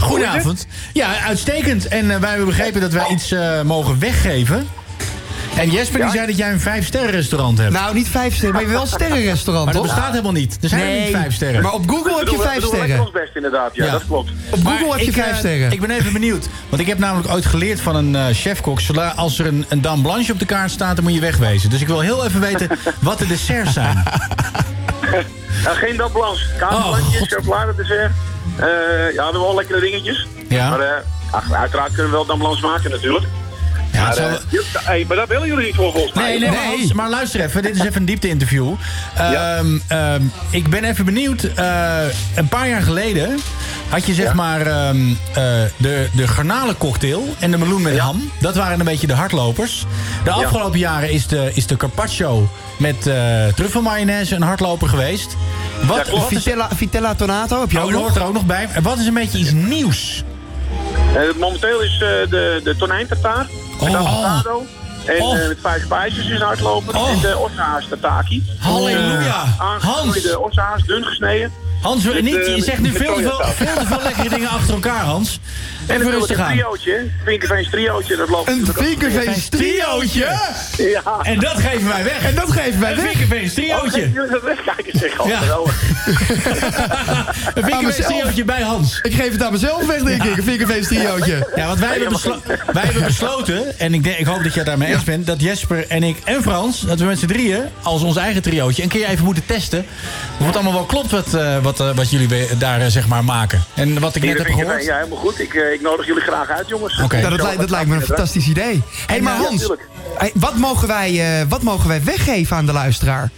[0.00, 0.66] Goedenavond.
[0.92, 1.88] Ja, uitstekend.
[1.88, 4.66] En eh, wij hebben begrepen dat wij iets eh, mogen weggeven.
[5.56, 7.72] En Jesper die zei dat jij een vijf sterren restaurant hebt.
[7.72, 9.94] Nou, niet vijf sterren, maar je wel een sterrenrestaurant, Maar dat toch?
[9.94, 10.58] bestaat helemaal niet.
[10.62, 11.62] Er zijn er niet vijf sterren.
[11.62, 13.00] Maar op Google heb je vijf sterren.
[13.00, 14.30] ons best inderdaad, ja, dat klopt.
[14.50, 15.72] Op Maar Google heb je ik, vijf eh, sterren.
[15.72, 16.48] Ik ben even benieuwd.
[16.68, 18.80] Want ik heb namelijk ooit geleerd van een eh, chefkok...
[19.16, 21.70] als er een, een dame blanche op de kaart staat, dan moet je wegwezen.
[21.70, 22.68] Dus ik wil heel even weten
[23.00, 24.02] wat de desserts zijn.
[25.64, 26.46] Nou, geen dat blans.
[26.62, 28.12] Oh, chocolade dessert.
[28.56, 30.26] Eh ja, we hebben wel lekkere dingetjes.
[30.48, 30.70] Ja.
[30.70, 30.92] Maar eh,
[31.30, 33.26] ach, uiteraard kunnen we wel dan blans maken natuurlijk.
[33.92, 34.34] Ja, maar, eh,
[34.72, 36.24] hey, daar willen jullie niet voor volgens mij.
[36.28, 37.62] Nee, nee, maar, Hans, maar luister even.
[37.62, 38.74] Dit is even een diepte-interview.
[39.16, 41.42] Ehm, ehm, ik ben even benieuwd.
[41.42, 41.98] eh,
[42.34, 43.38] een paar jaar geleden
[43.88, 45.34] had je zeg maar ehm, eh,
[45.76, 48.30] de, de garnalencocktail en de meloen met ham.
[48.40, 49.86] Dat waren een beetje de hardlopers.
[50.24, 52.48] De afgelopen jaren is de, is de carpaccio
[52.78, 55.36] met eh truffelmayonaise een hardloper geweest.
[55.86, 58.68] Wat, wat is, Vitella, Vitella Tonato heb je oh, ook hoort er ook nog bij.
[58.72, 60.22] En Wat is een beetje iets nieuws?
[61.14, 61.98] Eh, momenteel is eh,
[62.30, 63.46] de, de tonijntartaar
[63.80, 63.96] met Oh.
[63.96, 64.62] avocado.
[65.06, 65.38] En Oh.
[65.38, 66.94] eh, met vijf spijsjes is uitlopen.
[66.94, 67.10] Oh.
[67.10, 68.42] En de ossehaas tataki.
[68.58, 69.44] Halleluja.
[69.58, 71.52] Aangesneden ossehaas, dun gesneden.
[71.82, 74.74] Hans, Met, niet, je zegt nu veel te, veel, veel te veel lekkere dingen achter
[74.74, 75.40] elkaar, Hans.
[75.86, 76.50] En Even rustig een aan.
[76.52, 76.98] triootje, hè.
[77.24, 78.66] Vinkerveens triootje, dat loopt Een.
[78.74, 80.38] Vinkerveens triootje?
[80.76, 81.02] Ja.
[81.22, 82.22] En dat geven wij weg.
[82.24, 83.06] En dat geven wij Een weg.
[83.10, 84.00] Vinkerveens Oh, triootje.
[84.00, 84.64] geef jullie dat weg?
[84.64, 85.28] Kijk eens, zeg al.
[85.28, 85.40] Ja.
[87.54, 88.98] Een Vinkerveens triootje bij Hans.
[89.02, 90.36] Ik geef het aan mezelf weg, denk ik.
[90.36, 91.48] Een Vinkerveens triootje.
[91.56, 92.40] Ja, want wij hebben, beslo-
[92.72, 95.26] wij hebben besloten, en ik, denk, ik hoop dat jij het daarmee eens bent...
[95.26, 98.82] dat Jesper en ik en Frans, dat we met z'n drieën, als ons eigen triootje...
[98.82, 99.86] een keer even moeten testen
[100.40, 102.28] of het allemaal wel klopt wat, eh, wat, eh, wat jullie
[102.58, 103.64] daar eh, zeg maar maken.
[103.74, 104.66] En wat ik net heb gehoord...
[104.74, 105.40] het- Ja, helemaal goed.
[105.40, 107.02] Ik, ik nodig jullie graag uit, jongens.
[107.02, 107.16] Oké.
[107.20, 108.74] Nou, dat, lijkt- dat lijkt me een fantastisch idee.
[108.74, 109.72] Hé, hey, maar Ja, Hans,
[110.34, 113.30] wat, mogen wij, eh, wat mogen wij weggeven aan de luisteraar?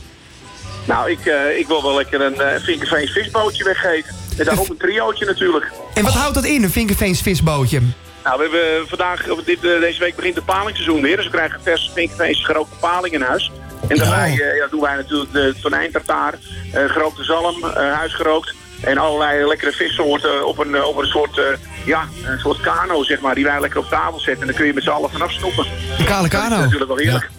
[0.85, 4.15] Nou, ik, eh, ik wil wel lekker een uh, Vinkerveens visbootje weggeven.
[4.39, 5.71] En daarop een triootje natuurlijk.
[5.95, 7.81] En wat houdt dat in, een Vinkerveens visbootje?
[8.25, 11.17] Nou, we hebben vandaag, of dit, eh, deze week begint het palingsseizoen weer.
[11.17, 13.51] Dus we krijgen vers Vinkerveens gerookte paling in huis.
[13.89, 16.35] En daarbij eh, ja, doen wij natuurlijk de tonijntartaar,
[16.73, 18.55] eh gerookte zalm, eh, huisgerookt.
[18.81, 21.45] En allerlei lekkere vissoorten op een, eh, op een soort, eh,
[21.85, 24.41] ja, een soort kano, zeg maar, die wij lekker op tafel zetten.
[24.41, 25.67] En dan kun je met z'n allen vanaf snoepen.
[25.99, 26.61] Een kale Dat is kano.
[26.61, 27.31] natuurlijk wel heerlijk.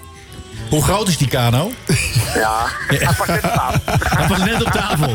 [0.69, 1.71] Hoe groot is die kano?
[2.35, 3.81] Ja, hij past net op tafel.
[4.35, 5.09] Hij net op tafel.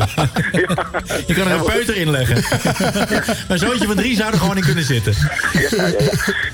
[1.27, 2.35] Je kan er een peuter in leggen.
[3.47, 5.13] Een zoontje van drie zou er gewoon in kunnen zitten.
[5.53, 5.83] Ja.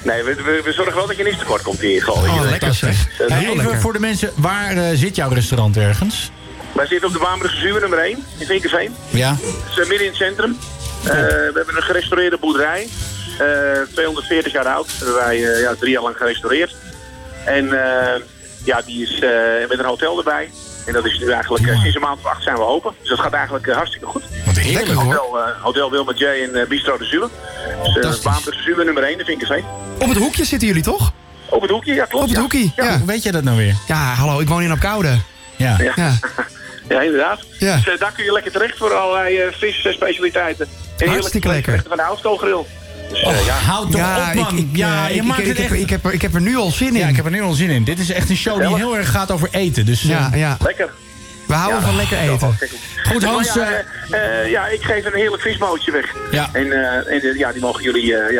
[0.03, 2.03] Nee, we, we, we zorgen wel dat je niks tekort komt hier.
[2.03, 2.30] Gewoon.
[2.30, 3.07] Oh, lekker zeg.
[3.28, 3.82] Even lekker.
[3.82, 6.32] voor de mensen, waar eh, zit jouw restaurant ergens?
[6.82, 8.95] Wij zitten op de Baanbrugse Zuur nummer 1 in Vinkerveen.
[9.09, 9.29] Ja.
[9.29, 10.57] Dat is eh, midden in het centrum.
[11.03, 12.88] Eh, we hebben een gerestaureerde boerderij.
[13.39, 13.47] Eh,
[13.93, 14.88] 240 jaar oud.
[14.88, 16.75] Dat hebben wij eh, ja, drie jaar lang gerestaureerd.
[17.45, 18.21] En eh,
[18.63, 19.29] ja, die is eh,
[19.69, 20.49] met een hotel erbij.
[20.86, 22.93] En dat is nu eigenlijk, eh, sinds een maand of acht zijn we open.
[22.99, 24.23] Dus dat gaat eigenlijk eh, hartstikke goed.
[24.45, 25.13] Wat heerlijk hoor.
[25.13, 27.29] Hotel, eh, hotel Wilma J en eh, Bistro de Zuur.
[27.84, 29.63] Dus uh, Baanbrugse Zuur nummer 1 in Vinkerveen.
[29.99, 31.13] Op het hoekje zitten jullie toch?
[31.49, 32.23] Op het hoekje, ja klopt.
[32.23, 32.41] Op het ja.
[32.41, 32.97] hoekje, ja.
[32.97, 33.75] Hoe weet jij dat nou weer?
[33.88, 35.17] Ja, hallo, ik woon in Apkoude.
[35.55, 35.77] Ja.
[35.95, 36.13] Ja.
[36.92, 37.02] Ja.
[37.02, 37.39] Inderdaad.
[37.60, 37.76] Ja.
[37.76, 40.68] Dus eh, daar kun je lekker terecht voor allerlei eh visspecialiteiten.
[40.98, 41.84] En Hartstikke lekker.
[41.88, 42.66] Van de houtskoolgrill.
[43.10, 43.54] Dus, eh, ja.
[43.54, 44.58] Houd toch Ja, op, man.
[44.58, 45.82] ik, ik, ja, je ik, maakt ik, het ik, heb, echt...
[45.82, 46.94] ik, heb er, ik heb er nu al zin in.
[47.00, 47.84] Ja, ik heb er nu al zin in.
[47.84, 49.86] Dit is echt een show die heel erg gaat over eten.
[49.86, 50.58] Dus, Ja, ja.
[50.64, 50.89] Lekker.
[51.48, 52.58] We houden Ja, van lekker eten.
[53.04, 53.54] Goed, Hans.
[53.54, 53.80] Ja, eh,
[54.10, 56.16] eh, eh, ja, ik geef een heerlijk visbootje weg.
[56.32, 56.50] Ja.
[56.54, 58.34] En, eh, en ja, die mogen jullie eh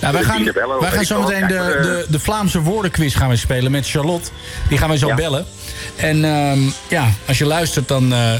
[0.00, 3.70] Ja, wij gaan, wij gaan zo meteen de, de, de Vlaamse woordenquiz gaan we spelen
[3.70, 4.30] met Charlotte.
[4.68, 5.14] Die gaan wij zo Ja.
[5.14, 5.46] bellen.
[5.96, 6.58] En ehm,
[6.88, 8.34] ja, als je luistert, dan eh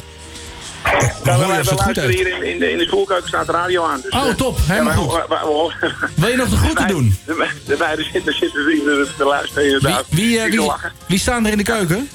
[1.25, 4.01] Ja, we, het goed hier in, in, de, in de schoolkeuken staat de radio aan.
[4.03, 4.59] Dus, Oh, eh, top.
[4.63, 5.73] Helemaal ja, goed.
[6.15, 7.19] Wil je nog de groeten doen?
[7.27, 10.05] De, me- de meiden zitten, zitten te, te luisteren inderdaad.
[10.09, 10.93] Wie, eh, wie, lachen.
[11.07, 12.09] wie staan er in de keuken?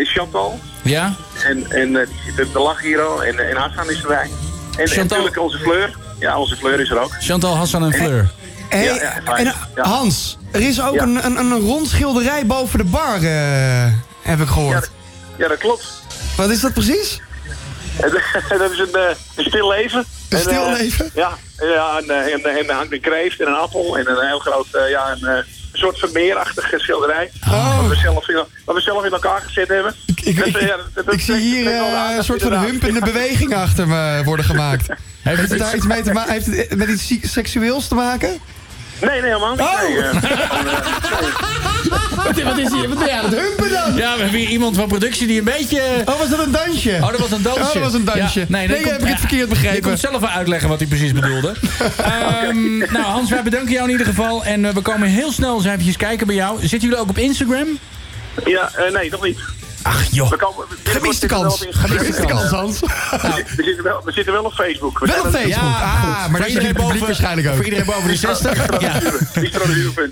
[0.00, 0.60] Is Chantal.
[0.82, 1.14] Ja?
[1.44, 3.24] En, en die zit te lachen hier al.
[3.24, 4.30] En, en Hassan is erbij.
[4.76, 5.90] En, en natuurlijk onze Fleur.
[6.18, 7.12] Ja, onze Fleur is er ook.
[7.20, 8.30] Chantal, Hassan en Fleur.
[8.68, 9.36] Hey, Ja, ja, fijn.
[9.38, 9.82] en, eh, Ja.
[9.82, 11.02] Hans, er is ook Ja.
[11.02, 13.92] een, een, een rond schilderij boven de bar, eh,
[14.22, 14.74] heb ik Ja, gehoord.
[14.80, 14.90] dat-
[15.36, 16.02] ja, dat klopt.
[16.36, 17.20] Wat is dat precies?
[18.50, 19.98] En dat is een, eh, een stil leven.
[19.98, 21.10] Een En, stil leven?
[21.14, 24.38] Ja, ja en, en, en er hangt een kreeft en een appel en een heel
[24.38, 27.30] groot, ja, een, eh, een soort vermeerachtige schilderij.
[27.46, 27.80] Oh.
[27.80, 29.94] Wat, we zelf in, wat we zelf in elkaar gezet hebben.
[30.14, 31.66] Ik, Dat, ik, ja, dat- dat ik zie hier
[32.16, 34.86] een soort van humpende beweging achter me worden gemaakt.
[35.24, 36.32] Heeft het daar iets mee te maken?
[36.32, 38.28] Heeft het met iets seksueels te maken?
[39.00, 39.60] Nee, nee, helemaal niet.
[39.60, 39.82] Oh.
[39.82, 40.12] Nee, eh,
[42.16, 42.88] Wat, wat is hier?
[42.88, 43.94] Wat doe jij aan het humpen dan?
[43.96, 45.82] Ja, we hebben hier iemand van productie die een beetje...
[46.04, 46.98] Oh, was dat een dansje?
[47.00, 47.62] Oh, dat was een dansje.
[47.62, 48.40] Oh, dat was een dansje.
[48.40, 49.82] Ja, nee, nee komt- heb ik het verkeerd Je begrepen.
[49.82, 51.52] komt zelf wel uitleggen wat hij precies bedoelde.
[52.02, 54.44] Ehm, nou, Hans, wij bedanken jou in ieder geval.
[54.44, 56.60] En eh, we komen heel snel eens eventjes kijken bij jou.
[56.60, 57.66] Zitten jullie ook op Instagram?
[58.44, 59.38] ja, eh, nee, nog niet.
[59.86, 60.30] Ach joh.
[60.30, 61.58] We komen, we- Gemiste we kans.
[61.58, 62.80] zitten wel op Gemiste kans, Hans.
[62.80, 64.98] We zitten, wel, we zitten wel op Facebook.
[64.98, 65.48] We Wel op Facebook.
[65.54, 67.54] Ja, ah, maar Voor iedereen boven- waarschijnlijk ook.
[67.54, 68.80] Voor iedereen boven de 60.
[68.80, 68.92] Ja.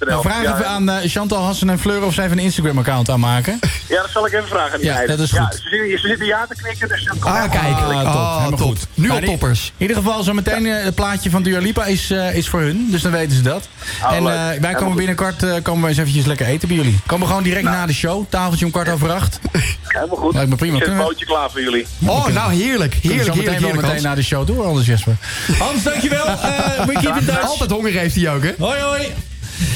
[0.07, 3.11] Nou, vraag Ja, even aan eh, Chantal Hassen en Fleur of zij even een Instagram-account
[3.11, 3.59] aanmaken.
[3.89, 4.79] Ja, dat zal ik even vragen.
[4.79, 5.17] die Ja, meiden.
[5.17, 5.55] dat is Ja, goed.
[5.55, 7.63] ze, zitten, ze zitten ja te knikken, dus dat Ah, kijk.
[7.63, 7.95] goed.
[7.95, 8.39] Ah, top.
[8.39, 8.61] Helemaal top.
[8.61, 8.87] goed.
[8.95, 9.67] Nu al toppers.
[9.77, 12.61] In ieder geval, zo meteen eh, het plaatje van Dua Lipa is, eh, is voor
[12.61, 12.87] hun.
[12.91, 13.69] Dus dan weten ze dat.
[14.05, 16.99] Oh, en eh, wij komen binnenkort komen we eens eventjes lekker eten bij jullie.
[17.07, 18.25] Komen we gewoon direct na de show.
[18.29, 19.39] Tafeltje om kwart over acht.
[19.87, 20.35] Helemaal goed.
[20.35, 20.77] Lijkt me prima.
[20.77, 21.87] Ik zet een bootje klaar voor jullie.
[22.07, 22.95] Oh, nou heerlijk.
[22.95, 24.03] Heerlijk, zo meteen heerlijk, heerlijk, meteen Hans.
[24.03, 25.17] naar de show toe, anders Jesper.
[25.59, 26.27] Hans, dankjewel.
[26.43, 27.43] Eh we keep in touch.
[27.43, 28.53] Altijd honger heeft hij ook, hè?
[28.59, 29.03] Hoi, hoi.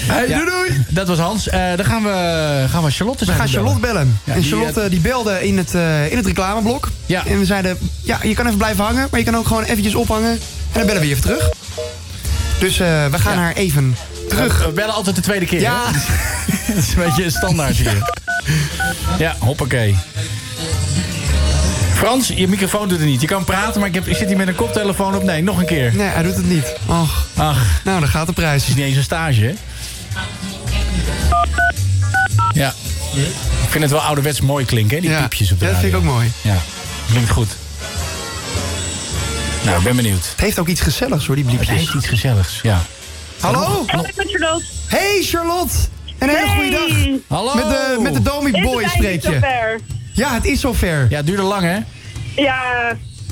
[0.07, 0.85] Hey, Ja, doei, doei.
[0.89, 1.49] Dat was Hans.
[1.49, 4.21] Eh, dan gaan we, gaan we Charlotte We gaan Charlotte bellen.
[4.25, 6.89] Ja, en die, Charlotte die belde in het, eh, in het reclameblok.
[7.07, 7.27] Ja.
[7.27, 9.95] En we zeiden, ja, je kan even blijven hangen, maar je kan ook gewoon eventjes
[9.95, 10.31] ophangen.
[10.31, 10.39] En
[10.73, 11.51] dan bellen we je even terug.
[12.59, 13.39] Dus eh, we gaan Ja.
[13.39, 13.97] haar even
[14.29, 14.65] terug.
[14.65, 15.61] We bellen altijd de tweede keer.
[15.61, 15.83] Ja.
[15.87, 15.93] hè?
[16.75, 18.13] Dat is een beetje standaard hier.
[19.19, 19.97] Ja, hoppakee.
[21.95, 23.21] Frans, je microfoon doet het niet.
[23.21, 25.23] Je kan praten, maar ik, heb, ik zit hier met een koptelefoon op.
[25.23, 25.95] Nee, nog een keer.
[25.95, 26.75] Nee, hij doet het niet.
[26.87, 28.61] Och, Ach, nou, dan gaat de prijs.
[28.61, 29.55] het is niet eens een stage, hè?
[32.53, 32.75] Ja.
[33.63, 35.01] Ik vind het wel ouderwets mooi klinken, hè?
[35.03, 36.33] Die Ja, piepjes op de ja, dat vind ik ook mooi.
[36.43, 36.57] Ja,
[37.11, 37.49] klinkt goed.
[39.65, 40.29] Nou, ik ben benieuwd.
[40.31, 41.79] Het heeft ook iets gezelligs hoor, die Het bliepjes.
[41.79, 42.83] heeft iets gezelligs, ja.
[43.41, 43.85] Hallo?
[43.87, 44.65] Met Charlotte.
[44.87, 45.75] Hey Charlotte!
[46.29, 47.39] Een hele goede dag.
[47.39, 47.55] Hallo!
[47.55, 49.33] Met de, met de Domi Boy spreek je.
[49.33, 49.81] zover?
[50.13, 51.07] Ja, het is zover.
[51.11, 51.79] Ja, het duurde lang, hè?
[52.43, 52.63] Ja,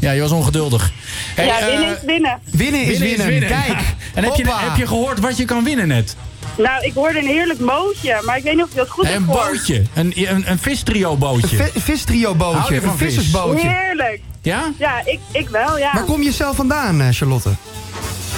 [0.00, 0.90] Ja, je was ongeduldig.
[1.34, 2.38] Hey, ja, eh, winnen is winnen.
[2.50, 3.48] Winnen is winnen.
[3.48, 3.78] Kijk.
[4.14, 6.16] En heb je, heb je gehoord wat je kan winnen net?
[6.58, 9.16] Nou, ik hoorde een heerlijk mootje, maar ik weet niet of je dat goed hebt
[9.16, 9.82] een bootje.
[9.94, 11.56] Een, een, een vistrio Een bootje.
[11.56, 12.74] vi- vistrio Hou bootje.
[12.74, 13.06] je van Een vis?
[13.14, 13.68] vissersbootje.
[13.68, 14.20] Heerlijk.
[14.42, 14.72] Ja?
[14.78, 15.90] Ja, ik, ik wel, ja.
[15.92, 17.50] Waar kom je zelf vandaan, eh, Charlotte?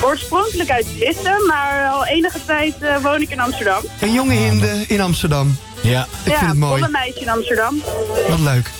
[0.03, 3.83] Oorspronkelijk uit Vlissem, maar al enige tijd eh, woon ik in Amsterdam.
[4.01, 5.57] Een jonge hinde in Amsterdam.
[5.81, 6.07] Ja.
[6.25, 6.81] Ik ja, vind het mooi.
[6.81, 7.83] volle meisje in Amsterdam.
[8.29, 8.71] Wat leuk.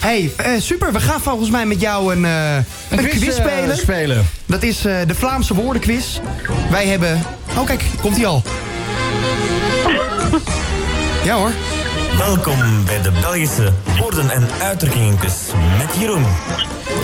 [0.00, 0.92] hey, eh, super.
[0.92, 2.56] We gaan volgens mij met jou een, eh,
[2.90, 3.76] een, quiz, eh, spelen.
[3.76, 4.26] spelen.
[4.46, 6.18] Dat is eh, de Vlaamse woordenquiz.
[6.70, 7.22] Wij hebben...
[7.56, 7.84] Oh, kijk.
[8.00, 8.42] Komt hij al.
[11.24, 11.50] ja hoor.
[12.18, 15.32] Welkom bij de Belgische woorden- en uitdrukkingenquiz
[15.78, 16.24] met Jeroen.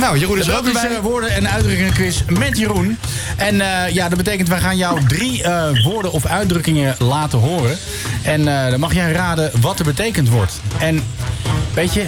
[0.00, 1.00] Nou, Jeroen is er ook bij.
[1.02, 2.98] woorden en uitdrukkingen quiz met Jeroen.
[3.36, 7.76] En eh, ja, dat betekent wij gaan jou drie eh, woorden of uitdrukkingen laten horen.
[8.22, 10.52] En eh, dan mag jij raden wat er betekend wordt.
[10.78, 11.02] En
[11.74, 12.04] weet je,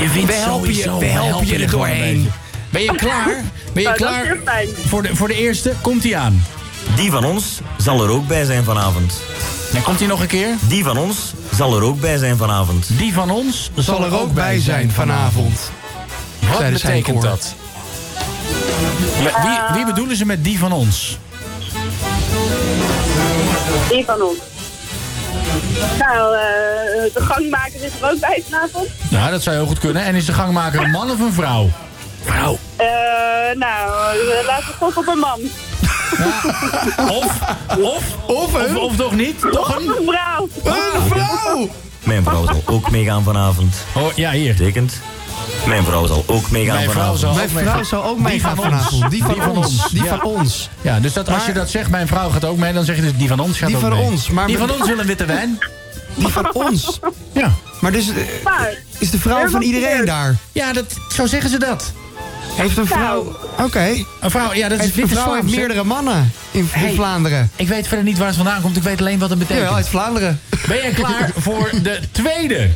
[0.00, 2.30] je wint We helpen je- we helpen je er doorheen.
[2.70, 3.26] Ben je klaar?
[3.72, 4.36] Ben je Nou, klaar
[4.86, 5.72] voor de, voor de eerste?
[5.80, 6.44] Komt hij aan.
[6.96, 9.20] Die van ons zal er ook bij zijn vanavond.
[9.72, 10.54] Dan komt hij nog een keer.
[10.60, 12.86] Die van ons zal er ook bij zijn vanavond.
[12.98, 15.70] Die van ons Zal er ook bij zijn vanavond.
[16.48, 17.54] Wat zij betekent dat?
[19.22, 21.18] Ja, wie, wie bedoelen ze met die van ons?
[23.88, 24.38] Die van ons.
[25.98, 26.42] Nou, eh,
[27.14, 28.88] de gangmaker is er ook bij vanavond.
[29.08, 30.04] Nou, dat zou heel goed kunnen.
[30.04, 31.70] En is de gangmaker een man of een vrouw?
[32.24, 32.58] Vrouw.
[32.76, 32.86] Eh,
[33.54, 34.16] nou,
[34.46, 35.40] laten we gokken op een man.
[37.10, 37.40] Of,
[37.78, 39.40] of, of, of, of toch niet?
[39.52, 39.88] Toch een...
[39.88, 40.48] een vrouw.
[40.64, 41.68] Een vrouw!
[42.02, 43.74] Mijn vrouw zal ook meegaan vanavond.
[43.94, 44.54] Oh, ja, hier.
[44.54, 45.00] Betekent,
[45.66, 47.20] mijn vrouw zal ook meegaan Mijn vrouw vanavond.
[47.20, 49.10] zal Mijn vrouw zou ook meegaan van vanavond.
[49.10, 49.66] Die van, Die van ons.
[49.82, 49.88] ons.
[49.90, 50.08] Die Ja.
[50.08, 50.68] van ons.
[50.80, 53.02] Ja, dus dat, als je dat zegt, mijn vrouw gaat ook mee, dan zeg je
[53.02, 54.00] dus die van ons gaat Die ook van mee.
[54.02, 55.58] ons, maar die van ons wil een witte wijn.
[56.14, 56.98] Die van ons.
[57.32, 57.52] Ja.
[57.80, 58.16] Maar dus eh,
[58.98, 60.36] is de vrouw van iedereen daar?
[60.52, 60.84] Ja, dat,
[61.14, 61.92] zo zeggen ze dat.
[62.52, 63.36] Heeft een vrouw...
[63.58, 64.04] Oké.
[64.20, 66.94] Een vrouw, ja, dat is Heeft een vrouw heeft meerdere mannen in, in Hey.
[66.94, 67.50] Vlaanderen.
[67.56, 69.60] Ik weet verder niet waar het vandaan komt, ik weet alleen wat het betekent.
[69.62, 70.40] Jawel, uit Vlaanderen.
[70.68, 72.70] Ben jij klaar voor de tweede?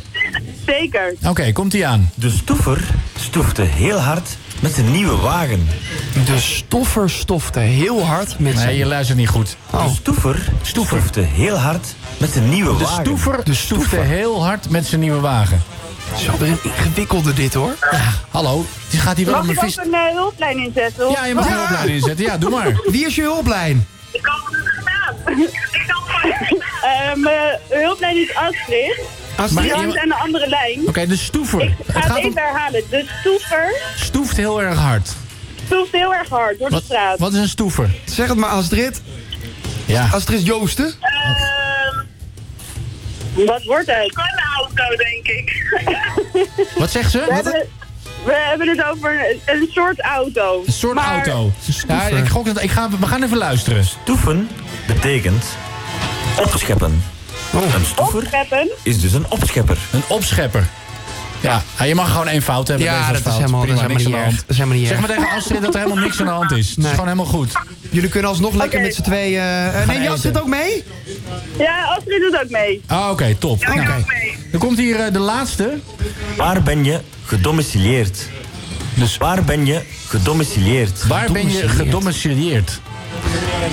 [0.65, 1.13] zeker.
[1.23, 2.11] Oké, komt ie aan.
[2.15, 2.81] De stoever
[3.19, 5.67] stoefde heel hard met zijn nieuwe wagen.
[6.25, 8.75] De stoffer stofte heel hard met Nee, zijn...
[8.75, 9.55] je luistert niet goed.
[9.69, 9.83] Oh.
[9.87, 13.03] De stoever stoefde heel hard met zijn nieuwe De wagen.
[13.03, 14.03] stoever De stoefde stoever.
[14.03, 15.61] heel hard met zijn nieuwe wagen.
[16.39, 17.75] Weer een ingewikkelde dit hoor.
[18.29, 19.79] Hallo, het gaat hier wel Mag om een ik vis...
[19.79, 21.09] ook een eh, hulplijn inzetten?
[21.09, 22.25] Ja, je mag een opleiding inzetten.
[22.25, 22.79] Ja, doe maar.
[22.85, 23.87] Wie is je hulplijn?
[24.11, 25.47] Ik kan het gedaan.
[26.85, 28.99] Eh, Mijn hulplijn is Astrid.
[29.35, 29.63] Astrid?
[29.63, 30.81] Die hangt aan de andere lijn.
[30.87, 31.61] Oké, de stoever.
[31.61, 32.83] Ik Het ga het gaat om even herhalen.
[32.89, 35.09] De stoever stoeft heel erg hard.
[35.65, 37.19] stoeft heel erg hard door de straat.
[37.19, 37.89] wat is een stoever?
[38.05, 39.01] Zeg het maar Astrid.
[39.85, 40.07] Ja.
[40.11, 40.85] Astrid Joosten.
[40.99, 41.54] Ehm,
[43.45, 44.11] wat wordt het?
[44.17, 45.63] Een auto, denk ik.
[46.79, 47.19] Wat zegt ze?
[47.19, 47.67] We Wat- hebben,
[48.25, 50.63] we hebben het over een, een soort auto.
[50.65, 51.51] Een soort Maar- auto.
[51.87, 53.85] Ja, ik gok dat, ik ga, we gaan even luisteren.
[53.85, 54.49] Stoeven
[54.87, 55.45] betekent
[56.43, 57.03] opscheppen.
[57.53, 57.73] Oh.
[57.73, 58.69] Een stoever Opscheppen.
[58.83, 59.77] is dus een opschepper.
[59.91, 60.67] Een opschepper.
[61.45, 62.85] Ja, ja, je mag gewoon één fout hebben.
[62.85, 63.33] Ja, dat is fout.
[63.37, 64.35] helemaal- dat is helemaal niks niet aan de erg.
[64.39, 66.51] Dat is helemaal niet Zeg maar tegen Astrid dat er helemaal niks aan de hand
[66.51, 66.69] is.
[66.69, 67.51] Het is gewoon helemaal goed.
[67.89, 69.39] Jullie kunnen alsnog lekker met z'n tweeën...
[69.41, 70.09] eh, Gaan neem je.
[70.09, 70.83] Astrid ook mee?
[71.57, 72.81] Ja, Astrid doet ook mee.
[72.87, 73.61] Ah, oké, top.
[73.63, 73.73] Ja,
[74.07, 74.35] mee.
[74.51, 75.79] Dan komt hier eh, de laatste.
[76.37, 78.19] Waar ben je gedomicileerd?
[78.93, 81.07] Dus waar ben je gedomicileerd?
[81.07, 82.79] Waar ben je gedomicileerd?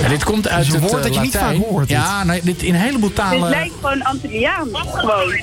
[0.03, 1.97] En dit komt uit is een het woord dat je niet vaak hoort, dit.
[1.97, 3.51] Ja, nee, dit in een heleboel Dit talen.
[3.51, 5.41] lijkt gewoon Antilliaans, gewoon.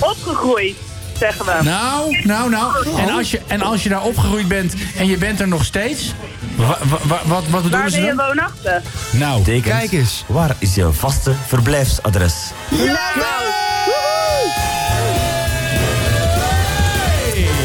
[0.00, 0.74] Opgegroeid,
[1.22, 1.62] zeggen we.
[1.62, 2.86] Nou, nou, nou.
[2.98, 6.14] En als, je, en als je daar opgegroeid bent en je bent er nog steeds.
[6.56, 8.26] wa- wa- wa- wat, wat bedoelen Waar ze ben je dan?
[8.26, 8.82] woonachtig?
[9.10, 10.24] Nou, Kijk eens.
[10.26, 12.34] Waar is je vaste verblijfsadres?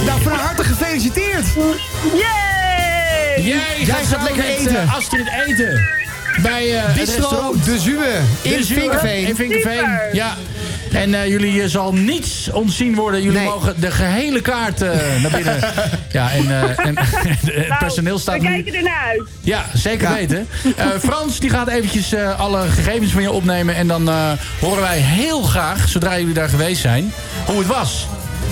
[0.05, 1.45] Nou, van harte gefeliciteerd.
[2.13, 3.41] Yay!
[3.43, 4.81] Jij gaat, gaat lekker met, eten.
[4.81, 5.87] eh, Astrid eten.
[6.41, 10.09] Bij eh, het Bistro restaurant De Zuwe in Super.
[10.13, 10.35] ja.
[10.93, 13.21] En eh, jullie eh, zal niets ontzien worden.
[13.21, 13.47] Jullie Nee.
[13.47, 14.89] mogen de gehele kaart eh,
[15.21, 15.59] naar binnen.
[16.11, 16.97] Ja, en, eh, en
[17.45, 18.53] het Nou, personeel staat we nu...
[18.53, 19.21] kijken ernaar uit.
[19.41, 20.47] Ja, zeker weten.
[20.77, 23.75] Eh, Frans die gaat eventjes eh, alle gegevens van je opnemen.
[23.75, 27.13] En dan eh, horen wij heel graag, zodra jullie daar geweest zijn,
[27.45, 28.07] hoe het was.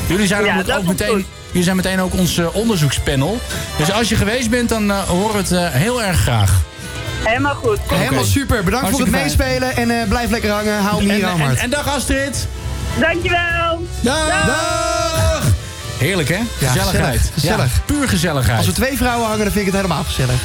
[0.07, 1.07] Jullie zijn Ja, ook meteen...
[1.07, 1.23] goed.
[1.47, 3.39] Jullie zijn meteen ook ons onderzoekspanel.
[3.77, 6.61] Dus als je geweest bent, dan horen we het heel erg graag.
[7.25, 7.79] Helemaal goed.
[7.93, 8.63] Helemaal super.
[8.63, 9.23] Bedankt voor het fijn.
[9.23, 9.75] meespelen.
[9.75, 10.79] En eh, blijf lekker hangen.
[10.81, 11.57] Hou hem hier aan en, hart.
[11.59, 12.47] en dag Astrid.
[12.99, 13.85] Dankjewel.
[14.01, 15.43] Dag.
[15.97, 16.35] Heerlijk hè?
[16.35, 16.83] Ja, Gezelligheid.
[16.83, 17.73] gezellig, gezellig.
[17.75, 18.57] Ja, puur gezelligheid.
[18.57, 20.35] Als er twee vrouwen hangen, dan vind ik het helemaal gezellig.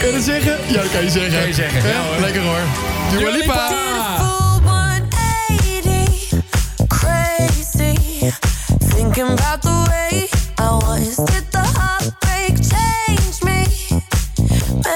[0.00, 0.56] kan je dat zeggen?
[0.66, 1.38] Ja, dat kan je zeggen.
[1.38, 2.20] Kan je zeggen, ja, Ja, hoor.
[2.20, 2.60] Lekker hoor.
[3.18, 3.70] Dua Lipa.
[6.86, 7.94] Crazy,
[8.94, 11.16] thinking about the way I was.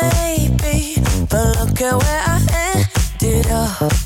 [0.03, 0.97] Maybe,
[1.31, 2.85] but look at where I
[3.21, 4.06] ended up.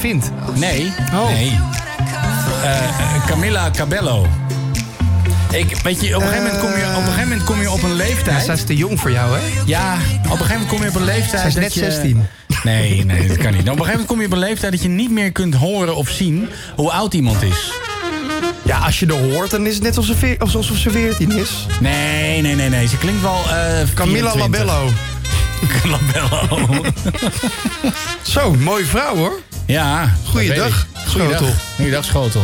[0.00, 0.30] Vindt?
[0.54, 1.28] Nee, Oh.
[1.28, 1.58] nee.
[2.62, 4.26] Eh, eh, Camilla Cabello.
[5.50, 7.70] Ik, weet je, op een, gegeven moment kom je, op een gegeven moment kom je
[7.70, 8.36] op een leeftijd...
[8.38, 9.40] Ja, zij is te jong voor jou, hè?
[9.66, 11.40] Ja, op een gegeven moment kom je op een leeftijd...
[11.40, 12.26] Zij is net je- 16.
[12.62, 13.64] Nee, nee, dat kan niet.
[13.64, 15.54] Nou, op een gegeven moment kom je op een leeftijd dat je niet meer kunt
[15.54, 17.72] horen of zien hoe oud iemand is.
[18.62, 21.66] Ja, als je er hoort, dan is het net alsof ze, alsof ze 14 is.
[21.80, 22.86] Nee, nee, nee, nee.
[22.88, 23.40] Ze klinkt wel.
[23.50, 24.64] eh Camilla 24.
[24.64, 24.90] Labello.
[25.92, 26.84] Labello.
[28.22, 29.40] Zo, mooie vrouw hoor.
[29.70, 30.14] Ja.
[30.24, 30.86] Goeiedag.
[31.06, 31.48] Schotel.
[31.76, 32.42] Goeiedag, Schotel.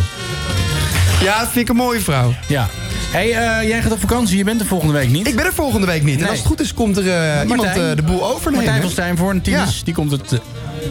[1.23, 2.35] Ja, dat vind ik een mooie vrouw.
[2.49, 2.69] Ja.
[3.11, 4.37] hey, eh, jij gaat op vakantie.
[4.37, 5.27] Je bent er volgende week niet.
[5.27, 6.21] Ik ben er volgende week niet.
[6.21, 8.65] En als het goed is, komt er eh, iemand eh, de boel overnemen.
[8.65, 9.85] Martijn van Stijn voor een Tieners.
[9.85, 10.41] Die komt het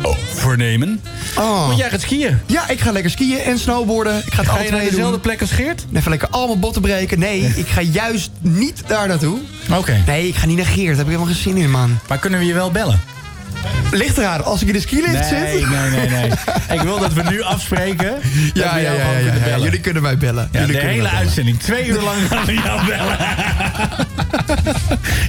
[0.02, 1.02] overnemen.
[1.38, 1.68] Oh.
[1.68, 2.40] Want jij gaat skiën.
[2.46, 4.18] Ja, ik ga lekker skiën en snowboarden.
[4.26, 5.20] Ik ga het Ga alle je naar dezelfde doen.
[5.20, 5.86] plek als Geert?
[5.94, 7.20] Even lekker allemaal botten breken.
[7.20, 9.38] Nee, ik ga juist niet daar naartoe.
[9.74, 10.04] Oké.
[10.06, 10.88] Nee, ik ga niet naar Geert.
[10.88, 11.98] Daar heb ik helemaal geen zin in, man.
[12.08, 13.00] Maar kunnen we je wel bellen?
[13.92, 15.24] Ligt eraan, als ik in de skilift Nee,
[15.60, 15.70] zit.
[15.70, 16.30] nee, nee, nee.
[16.72, 18.14] Ik wil dat we nu afspreken.
[18.54, 19.40] Ja, ja, ja, ja, kunnen ja.
[19.44, 19.62] bellen.
[19.62, 20.50] Jullie kunnen mij bellen.
[20.52, 21.60] Ja, de hele uitzending.
[21.60, 23.18] Twee uur lang gaan we jou bellen.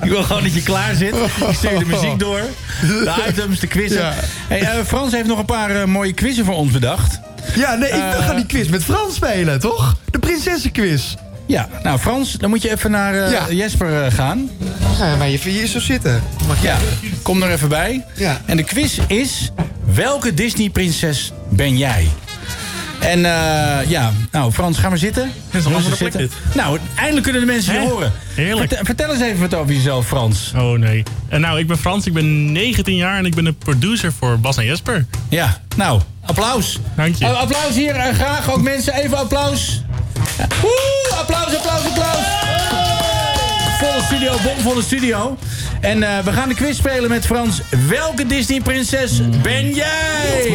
[0.04, 1.14] ik wil gewoon dat je klaar zit.
[1.14, 2.40] Ik stuur de muziek door.
[2.80, 4.00] De items, de quizzen.
[4.00, 4.12] Ja.
[4.48, 7.20] Hey, eh, Frans heeft nog een paar eh, mooie quizzen voor ons bedacht.
[7.54, 9.96] Ja, nee, ik Eh, ga die quiz met Frans spelen, toch?
[10.10, 11.14] De prinsessenquiz.
[11.46, 13.46] Ja, nou Frans, dan moet je even naar eh, Ja.
[13.50, 14.50] Jesper eh, gaan.
[14.98, 16.22] Ja, maar je hier zo zitten.
[16.46, 16.76] Mag Ja,
[17.22, 18.04] kom er even bij.
[18.14, 18.40] Ja.
[18.44, 19.50] En de quiz is,
[19.84, 22.08] welke Disney-prinses ben jij?
[22.98, 25.32] En eh, ja, nou Frans, ga maar zitten.
[25.50, 26.30] is een andere plek.
[26.54, 28.12] Nou, eindelijk kunnen de mensen je horen.
[28.34, 28.58] Heerlijk.
[28.58, 30.52] Vertel, vertel eens even wat over jezelf, Frans.
[30.56, 31.02] Oh nee.
[31.28, 34.38] En nou, ik ben Frans, ik ben 19 jaar en ik ben de producer voor
[34.38, 35.06] Bas en Jesper.
[35.28, 36.78] Ja, nou, applaus.
[36.96, 37.24] Dank je.
[37.24, 39.82] Eh, applaus hier, graag ook mensen, even applaus.
[40.38, 40.46] Ja.
[40.62, 42.85] Woe, applaus, applaus, applaus.
[43.78, 45.36] Volle studio, bomvolle studio.
[45.80, 47.60] En eh, we gaan de quiz spelen met Frans.
[47.88, 50.52] Welke Disney-prinses ben jij?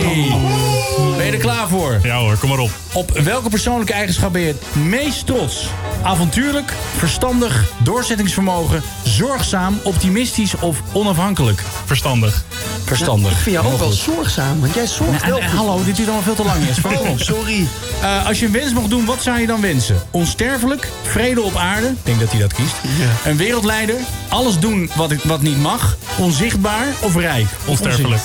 [1.17, 1.99] Ben je er klaar voor?
[2.03, 2.71] Ja hoor, kom maar op.
[2.93, 5.65] Op welke persoonlijke eigenschap ben je het meest trots?
[6.03, 11.61] Avontuurlijk, verstandig, doorzettingsvermogen, zorgzaam, optimistisch of onafhankelijk?
[11.85, 12.43] Verstandig.
[12.85, 13.31] Verstandig.
[13.31, 16.07] Ik vind jou ook wel zorgzaam, want jij zorgt Nou, wel en- hallo, dit duurt
[16.07, 17.19] allemaal veel te lang, Oh, op.
[17.19, 17.67] sorry.
[18.01, 20.01] Eh, als je een wens mocht doen, wat zou je dan wensen?
[20.11, 22.75] Onsterfelijk, vrede op aarde, ik denk dat hij dat kiest.
[23.25, 23.95] Een wereldleider,
[24.27, 27.45] alles doen wat, ik- wat niet mag, onzichtbaar of rijk?
[27.61, 28.21] Of Onsterfelijk.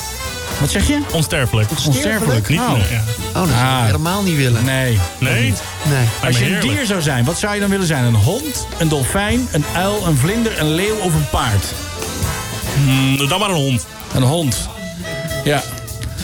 [0.60, 0.98] Wat zeg je?
[1.12, 1.68] Onsterfelijk.
[1.86, 2.48] Onsterfelijk.
[2.48, 2.72] Niet, Oh.
[2.72, 3.02] nee, ja.
[3.28, 3.84] Oh, dat zou ik Ah.
[3.84, 4.64] helemaal niet willen.
[4.64, 4.98] Nee.
[5.18, 5.54] Nee?
[5.88, 6.06] Nee.
[6.24, 6.72] Als je een heerlijk.
[6.76, 8.04] dier zou zijn, wat zou je dan willen zijn?
[8.04, 11.64] Een hond, een dolfijn, een uil, een vlinder, een leeuw of een paard?
[12.86, 13.86] Mm, dan maar een hond.
[14.14, 14.68] Een hond.
[15.44, 15.62] Ja.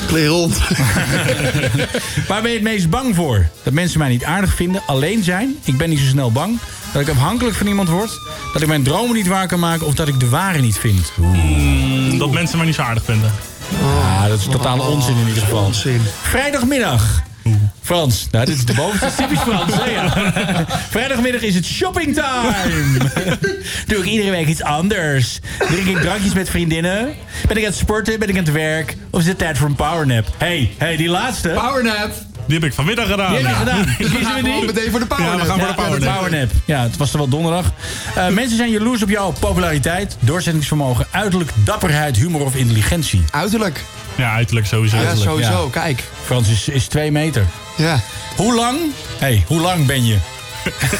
[0.06, 0.56] Klee rond.
[2.28, 3.46] Waar ben je het meest bang voor?
[3.62, 5.56] Dat mensen mij niet aardig vinden, alleen zijn.
[5.64, 6.58] Ik ben niet zo snel bang.
[6.92, 8.20] Dat ik afhankelijk van iemand word.
[8.52, 9.86] Dat ik mijn dromen niet waar kan maken.
[9.86, 11.12] Of dat ik de ware niet vind.
[11.16, 13.32] Mm, dat mensen mij niet zo aardig vinden.
[13.82, 15.64] Ah, dat is totale onzin in ieder geval.
[15.64, 16.00] Onzin.
[16.22, 17.22] Vrijdagmiddag.
[17.82, 18.26] Frans.
[18.30, 19.10] Nou, dit is de bovenste.
[19.22, 19.90] Typisch Frans, hè?
[19.90, 20.10] Ja.
[20.90, 22.96] Vrijdagmiddag is het shopping time.
[23.86, 25.38] Doe ik iedere week iets anders.
[25.58, 27.14] Drink ik drankjes met vriendinnen?
[27.46, 28.18] Ben ik aan het sporten?
[28.18, 28.96] Ben ik aan het werk?
[29.10, 30.26] Of is het tijd voor een powernap?
[30.38, 31.48] hey, hey, die laatste.
[31.48, 32.12] Powernap.
[32.46, 33.34] Die heb ik vanmiddag gedaan.
[33.34, 33.58] Die heb je Ja.
[33.58, 33.96] gedaan.
[34.10, 34.64] Kiezen we die?
[34.64, 35.38] meteen voor de powernap.
[35.38, 36.14] Ja, we gaan voor de Ja, powernap.
[36.18, 36.50] powernap.
[36.64, 37.72] Ja, het was er wel donderdag.
[38.14, 43.24] Eh, mensen zijn jaloers op jouw populariteit, doorzettingsvermogen, uiterlijk, dapperheid, humor of intelligentie.
[43.30, 43.84] Uiterlijk.
[44.16, 44.96] Ja, uiterlijk sowieso.
[44.96, 45.62] Ja, sowieso.
[45.74, 45.80] ja.
[45.80, 46.02] Kijk.
[46.24, 47.46] Frans is, is twee meter.
[47.76, 48.00] Ja.
[48.36, 48.78] Hoe lang?
[49.18, 50.16] hey, hoe lang ben je?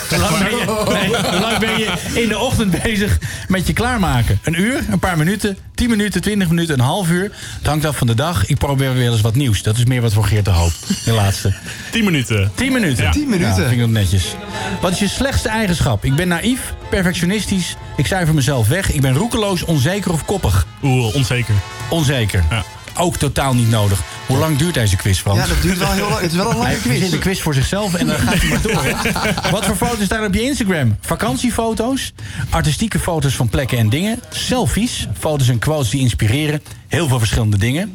[0.09, 0.64] Hoe, lang ben je
[0.98, 3.18] nee, hoe lang ben je in de ochtend bezig
[3.48, 4.39] met je klaarmaken?
[4.43, 4.84] Een uur?
[4.90, 5.56] Een paar minuten?
[5.74, 6.20] 10 minuten?
[6.20, 6.74] 20 minuten?
[6.74, 7.30] Een half uur?
[7.59, 8.47] Het hangt af van de dag.
[8.47, 9.62] Ik probeer weer eens wat nieuws.
[9.62, 10.72] Dat is meer wat voor Geert de Hoop.
[11.05, 11.55] De laatste.
[11.90, 12.51] 10 minuten.
[12.55, 13.05] 10 minuten.
[13.05, 13.10] Ja.
[13.10, 13.48] 10 minuten.
[13.48, 14.34] Ja, vind ik dat netjes.
[14.80, 16.05] Wat is je slechtste eigenschap?
[16.05, 17.76] Ik ben naïef, perfectionistisch.
[17.97, 18.93] Ik cijfer mezelf weg.
[18.93, 20.66] Ik ben roekeloos, onzeker of koppig.
[20.82, 21.55] Oeh, onzeker.
[21.89, 22.44] Onzeker.
[22.51, 22.64] Ja.
[22.98, 24.01] Ook totaal niet nodig.
[24.27, 25.39] Hoe lang duurt deze quiz, Frans?
[25.39, 26.20] Ja, dat duurt wel heel lang.
[26.20, 26.86] Het is wel een lange Hij quiz.
[26.93, 28.85] verzint een quiz voor zichzelf en dan gaat hij maar door.
[28.85, 29.51] hè.
[29.51, 30.97] Wat voor foto's staan op je Instagram?
[31.01, 32.12] Vakantiefoto's,
[32.51, 37.56] artistieke foto's van plekken en dingen, selfies, foto's en quotes die inspireren, heel veel verschillende
[37.59, 37.93] dingen.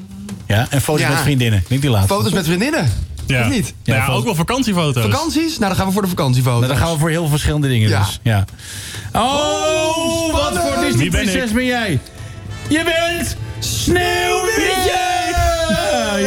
[0.47, 1.09] Ja, en foto's Ja.
[1.09, 1.63] met vriendinnen.
[1.67, 2.13] Niet die laatste.
[2.13, 2.91] Foto's met vriendinnen.
[3.25, 3.41] Ja.
[3.41, 3.73] Of niet?
[3.83, 5.03] Ja, Ja, ook wel vakantiefoto's.
[5.03, 5.57] Vakanties?
[5.57, 6.59] Nou, dan gaan we voor de vakantiefoto's.
[6.59, 7.99] Nou, dan gaan we voor heel veel verschillende dingen Ja.
[7.99, 8.19] dus.
[8.23, 8.45] Ja.
[9.13, 11.27] Oh, wat voor Disney Wie ben ik?
[11.29, 11.99] prinses ben jij?
[12.69, 14.99] Je bent Sneeuwwitje!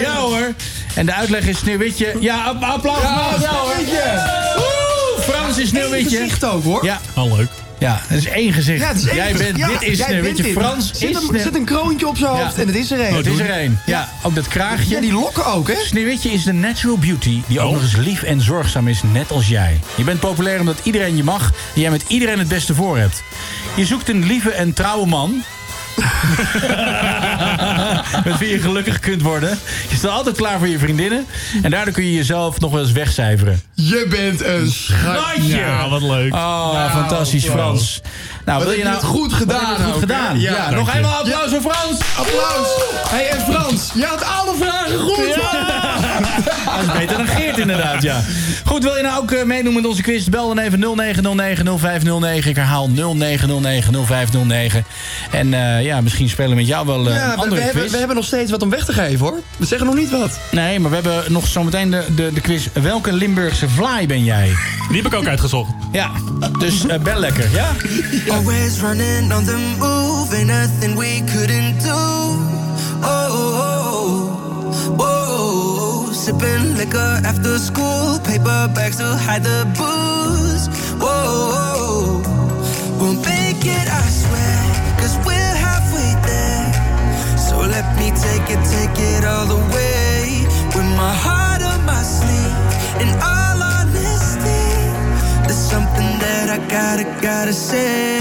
[0.03, 0.55] Ja hoor.
[0.95, 2.15] En de uitleg is Sneeuwwitje.
[2.21, 3.03] Ja, app- applaus.
[3.03, 3.73] Ja, applaus, hoor.
[3.75, 4.23] Sneeuwwitje.
[4.57, 6.17] Woe, Frans is Eén Sneeuwwitje.
[6.19, 6.85] gezicht ook, hoor.
[6.85, 7.49] Ja, Al leuk.
[7.79, 8.81] ja, het is één gezicht.
[8.81, 9.47] Ja, het is één jij gezicht.
[9.53, 10.43] bent, Ja, dit is jij Sneeuwwitje.
[10.43, 10.65] bent dit.
[10.65, 12.43] Frans zit is een, Sneeuw- zit een kroontje op zijn Ja.
[12.43, 13.15] hoofd en het is er één.
[13.15, 13.81] Het is er één.
[13.87, 14.95] Ja, ook dat kraagje.
[14.95, 15.75] Ja, die lokken ook, hè?
[15.87, 17.73] Sneeuwwitje is de natural beauty die ook Oh.
[17.73, 19.81] nog eens lief en zorgzaam is, net als jij.
[19.95, 23.23] Je bent populair omdat iedereen je mag en jij met iedereen het beste voor hebt.
[23.75, 25.43] Je zoekt een lieve en trouwe man.
[28.25, 29.59] met wie je gelukkig kunt worden.
[29.89, 31.27] Je staat altijd klaar voor je vriendinnen.
[31.63, 33.63] En daardoor kun je jezelf nog wel eens wegcijferen.
[33.75, 35.57] Je bent een schatje.
[35.57, 36.35] Ja, wat leuk.
[36.35, 37.57] Oh, Nou, fantastisch, wow.
[37.57, 38.01] Frans.
[38.45, 40.41] Nou, Wat wil je nou het goed gedaan het goed ook, gedaan.
[40.41, 41.99] Ja, Ja, nog eenmaal applaus voor Frans.
[42.17, 42.69] Applaus.
[43.09, 45.35] Hey, en Frans, je had alle vragen goed.
[46.77, 48.21] Dat is beter dan Geert inderdaad, ja.
[48.65, 50.27] Goed, wil je nou ook eh, meedoen met onze quiz?
[50.27, 50.81] Bel dan even
[52.45, 52.47] 0909-0509.
[52.49, 52.93] Ik herhaal 0909-0509.
[55.31, 57.61] En eh, ja, misschien spelen we met jou wel eh, Ja, een we, we andere
[57.61, 57.93] hebben, quiz.
[57.93, 59.41] we hebben nog steeds wat om weg te geven hoor.
[59.57, 60.39] We zeggen nog niet wat.
[60.51, 62.67] Nee, maar we hebben nog zometeen de, de, de quiz.
[62.73, 64.53] Welke Limburgse vlaai ben jij?
[64.89, 65.71] Die heb ik ook uitgezocht.
[65.93, 66.11] Ja,
[66.59, 67.71] dus bel lekker, ja?
[68.29, 71.91] Always running on the move, ain't nothing we couldn't do.
[73.03, 73.59] Oh, oh,
[74.99, 75.70] oh, oh.
[76.31, 80.67] Sipping liquor after school, paper bags to hide the booze.
[81.03, 82.23] Whoa,
[82.99, 84.61] won't make it, I swear,
[85.01, 86.67] cause we're halfway there.
[87.37, 90.47] So let me take it, take it all the way.
[90.75, 92.59] With my heart on my sleeve,
[93.03, 94.67] in all honesty,
[95.47, 98.21] there's something that I gotta, gotta say.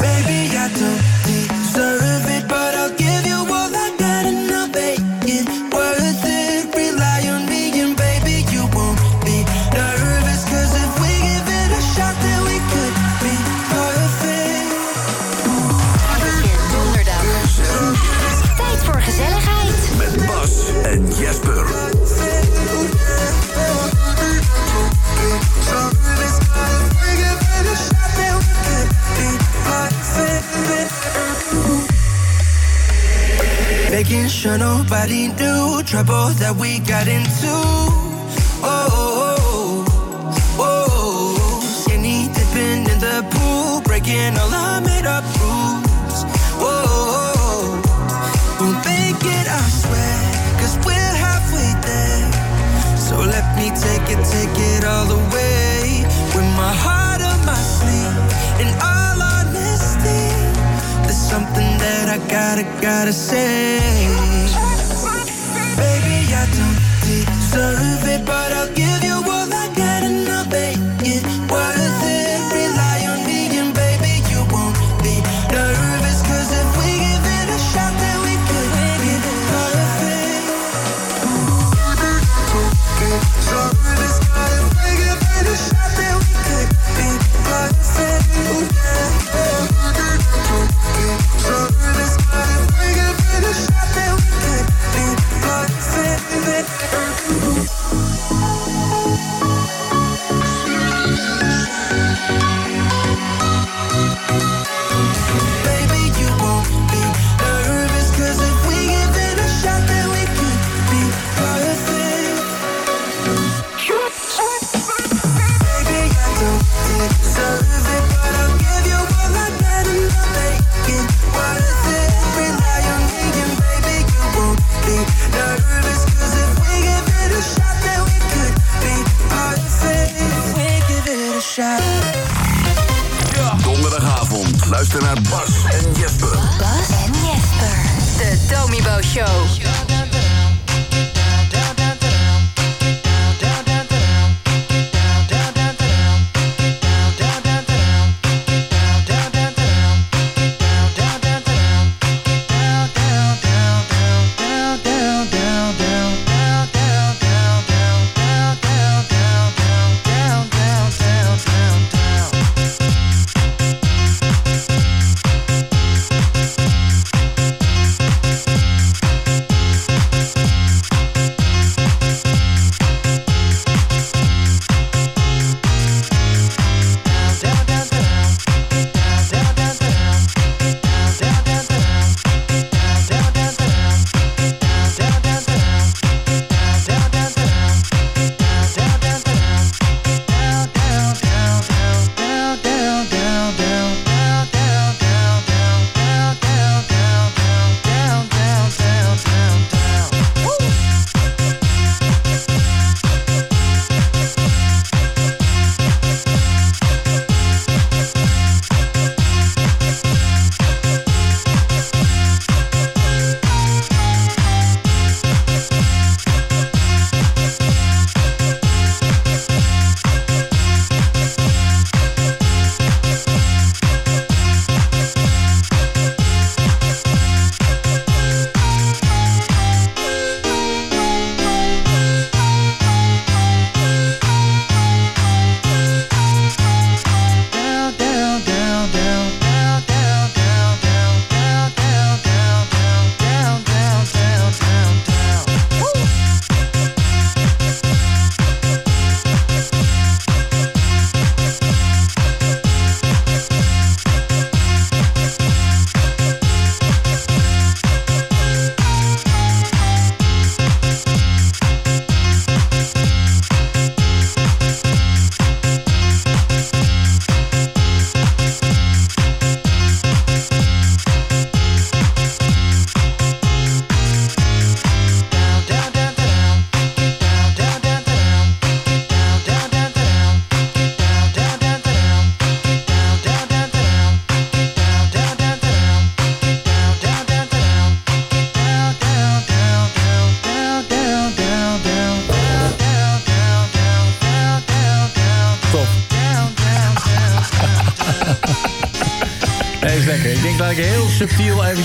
[0.00, 1.01] Baby, I don't
[34.02, 37.54] Making sure nobody knew trouble that we got into.
[38.66, 39.84] Oh, oh,
[40.58, 41.60] oh, oh.
[41.62, 44.80] skinny dipping in the pool, breaking all our
[62.54, 64.21] gotta, gotta say.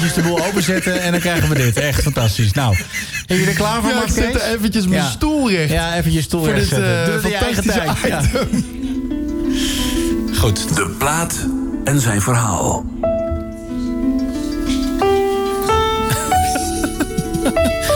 [0.08, 1.02] Eventjes de boel openzetten.
[1.02, 1.78] En dan krijgen we dit.
[1.78, 2.52] Echt fantastisch.
[2.52, 2.76] Nou,
[3.26, 4.48] ben je er klaar voor, Ja, Mark ik zette Kees?
[4.56, 5.72] eventjes mijn stoel recht.
[5.72, 7.00] Ja, even je stoel Voor recht dit, zetten.
[7.00, 7.92] eh, Doe het in je eigen tijd.
[8.08, 8.22] Ja.
[10.40, 10.76] Goed.
[10.76, 11.36] De plaat
[11.84, 12.86] en zijn verhaal.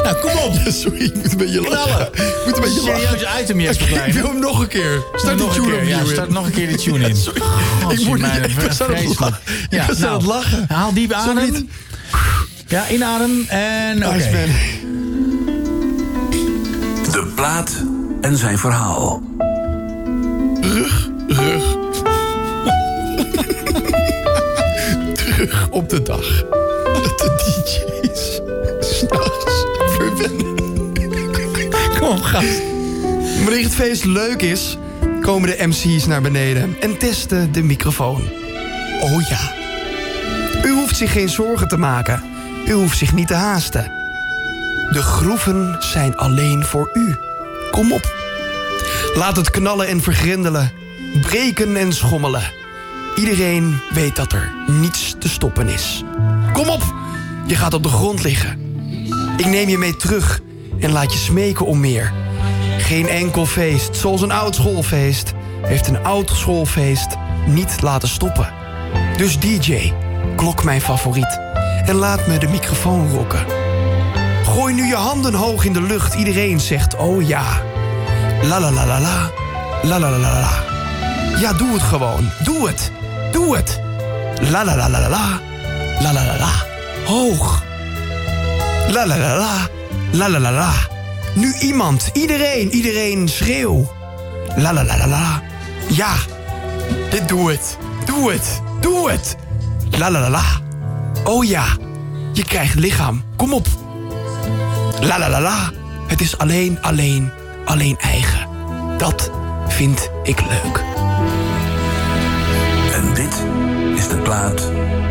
[0.04, 0.54] Nou, kom op.
[0.82, 2.12] Sorry, ik moet een beetje lachen.
[2.12, 2.38] Knallen.
[2.38, 3.08] Ik moet een beetje lachen.
[3.20, 4.14] Serieus item, Jesper Ik Kleine.
[4.14, 5.04] wil hem nog een keer.
[5.16, 5.88] Start die nog een tune keer.
[5.88, 6.08] Ja, in.
[6.08, 7.16] start nog een keer de tune in.
[7.16, 7.42] Sorry.
[7.82, 9.40] God, ik niet, ik was aan het lachen.
[9.70, 10.66] Ja, ik was aan nou, het lachen.
[10.68, 11.70] Haal diep adem.
[12.72, 14.08] Ja, inadem en oké.
[14.08, 14.50] Man.
[17.12, 17.84] De plaat
[18.22, 19.22] en zijn verhaal.
[25.14, 26.44] Terug op de dag
[27.04, 28.42] dat de DJ's
[28.80, 30.56] s'nachts verwennen.
[32.00, 32.62] Kom op, gast.
[33.44, 34.78] Wanneer het feest leuk is,
[35.22, 38.22] komen de MC's naar beneden en testen de microfoon.
[39.02, 39.54] Oh ja.
[40.66, 42.31] U hoeft zich geen zorgen te maken.
[42.66, 43.92] U hoeft zich niet te haasten.
[44.92, 47.16] De groeven zijn alleen voor u.
[47.72, 48.14] Kom op.
[49.14, 50.72] Laat het knallen en vergrindelen.
[51.22, 52.44] Breken en schommelen.
[53.16, 56.04] Iedereen weet dat er niets te stoppen is.
[56.54, 56.94] Kom op,
[57.46, 58.60] je gaat op de grond liggen.
[59.38, 60.40] Ik neem je mee terug
[60.80, 62.14] en laat je smeken om meer.
[62.78, 67.18] Geen enkel feest, zoals een oud schoolfeest, heeft een oud schoolfeest
[67.48, 68.54] niet laten stoppen.
[69.18, 69.94] Dus DJ,
[70.36, 71.40] klok mijn favoriet
[71.86, 73.46] en laat me de microfoon rokken.
[74.46, 77.44] Gooi nu je handen hoog in de lucht, iedereen zegt oh ja.
[78.44, 79.30] La la la la la,
[79.84, 80.72] la la la la la.
[81.40, 82.32] Ja, doe het gewoon.
[82.44, 82.92] Doe het.
[83.32, 83.80] Doe het.
[84.50, 85.40] La la la la la la.
[86.00, 86.52] La la la.
[87.06, 87.62] Hoog.
[88.88, 89.70] La la la la.
[90.12, 90.72] La la la la.
[91.36, 92.10] Nu iemand.
[92.14, 92.72] Iedereen.
[92.72, 93.92] Iedereen schreeuw.
[94.56, 95.42] La la la la la.
[95.90, 96.14] Ja.
[97.10, 97.78] Dit doe het.
[98.06, 98.62] Doe het.
[98.80, 99.36] Doe het.
[99.98, 100.44] La la la la.
[101.24, 101.66] Oh ja.
[102.34, 103.24] Je krijgt lichaam.
[103.36, 103.68] Kom op.
[105.02, 105.72] La la la la.
[106.08, 107.32] Het is alleen, alleen,
[107.66, 108.48] alleen eigen.
[108.98, 109.32] Dat
[109.68, 110.84] vind ik leuk.
[112.94, 113.46] En dit
[113.96, 114.70] is de plaat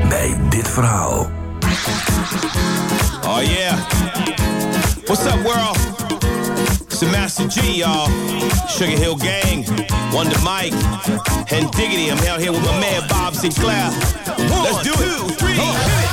[0.08, 1.30] bij dit verhaal.
[3.26, 3.78] Oh yeah.
[5.04, 5.89] What's up, world?
[7.00, 8.08] The Master G, y'all.
[8.68, 9.64] Sugar Hill Gang,
[10.12, 10.74] Wonder Mike,
[11.50, 12.10] and Diggity.
[12.10, 13.88] I'm out here with my man Bob Sinclair.
[14.36, 15.40] Let's do it.
[15.40, 16.09] Hit it.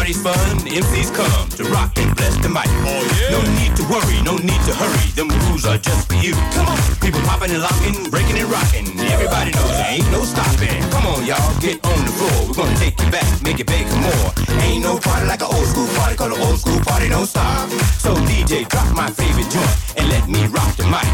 [0.00, 2.64] Party's fun, the MCs come to rock and bless the mic.
[2.88, 3.36] Oh yeah.
[3.36, 5.06] No need to worry, no need to hurry.
[5.12, 6.32] Them rules are just for you.
[6.56, 8.88] Come on, people popping and locking, breaking and rocking.
[8.96, 10.80] Everybody knows there ain't no stopping.
[10.88, 12.48] Come on, y'all, get on the floor.
[12.48, 14.28] We're gonna take you back, make it big for more.
[14.64, 17.68] Ain't no party like an old school party, call an old school party, don't stop.
[18.00, 21.04] So DJ, drop my favorite joint and let me rock the mic.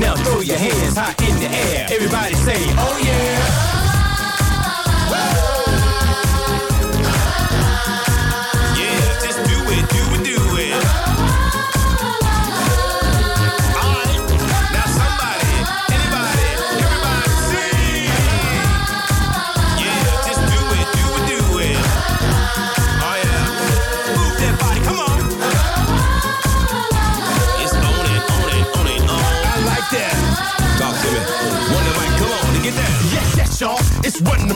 [0.00, 1.84] Now throw your hands high in the air.
[1.92, 2.96] Everybody say, oh.
[3.04, 3.91] Yeah,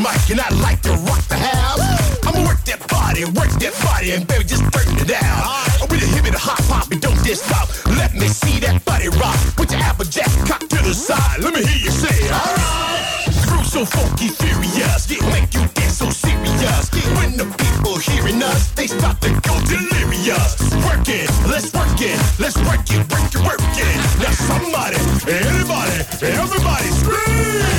[0.07, 1.83] mic, and I like to rock the house.
[2.23, 5.43] I'ma work that body, work that body, and baby, just burn it down.
[5.83, 7.67] Oh, with a hip and a hop hop, and don't just stop.
[7.99, 9.39] Let me see that body rock.
[9.59, 11.43] Put your applejack cock to the side.
[11.43, 13.27] Let me hear you say, alright.
[13.27, 16.87] The so funky, furious, yeah, make you dance so serious.
[17.19, 20.55] When the people hearing us, they start to go delirious.
[20.87, 23.97] Work it, let's work it, let's work it, work it, work it.
[24.23, 27.76] Now somebody, anybody, everybody scream.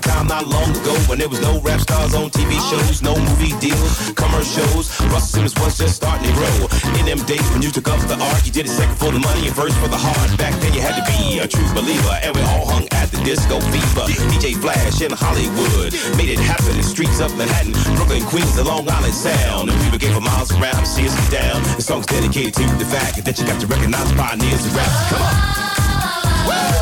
[0.00, 3.54] Time not long ago when there was no rap stars on TV shows, no movie
[3.60, 4.90] deals, commercials.
[5.12, 6.68] Russell Simmons was just starting to grow.
[6.98, 9.18] In them days when you took up the art, you did it second for the
[9.18, 10.36] money and first for the heart.
[10.38, 13.18] Back then you had to be a true believer, and we all hung at the
[13.24, 14.06] disco fever.
[14.32, 18.88] DJ Flash in Hollywood made it happen in streets of Manhattan, Brooklyn, Queens, the Long
[18.88, 19.70] Island Sound.
[19.70, 21.62] And people came for miles around see us down.
[21.76, 24.90] The song's dedicated to the fact that you got to recognize pioneers of rap.
[25.08, 25.60] Come on.
[26.50, 26.79] Yeah,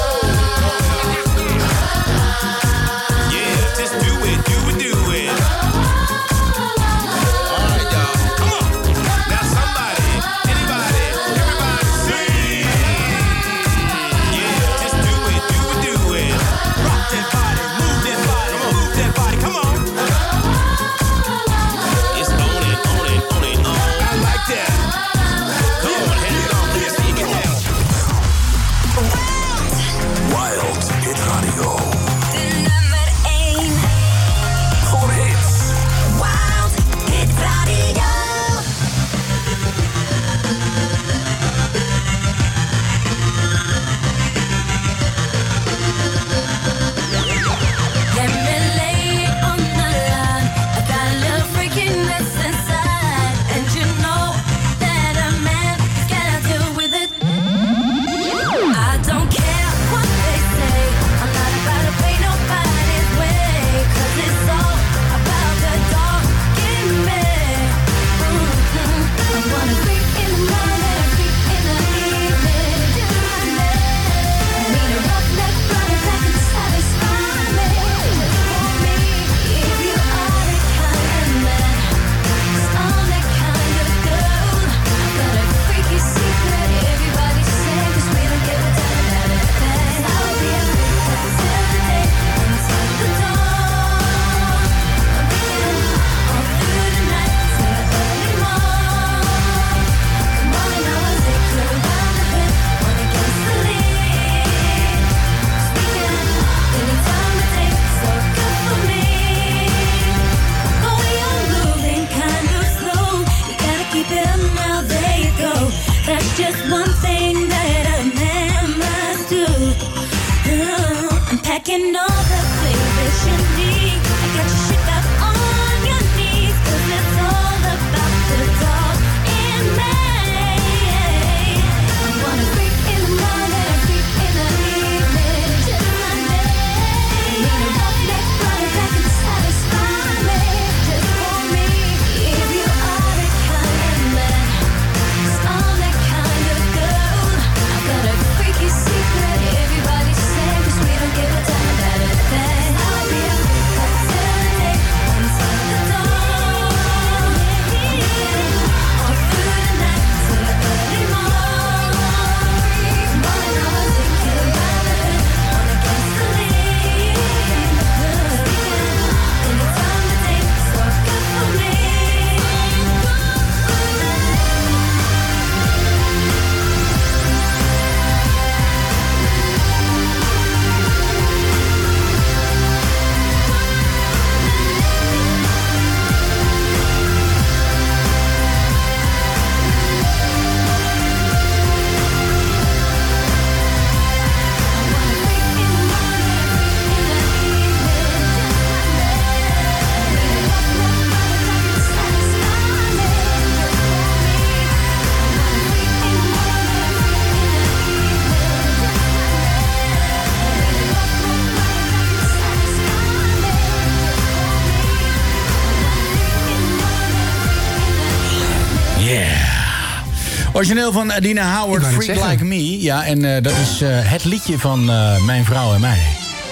[220.58, 222.30] Origineel van Adina Howard, Freak zeggen.
[222.30, 222.80] Like Me.
[222.80, 225.98] Ja, en eh, dat is eh, het liedje van eh, mijn vrouw en mij.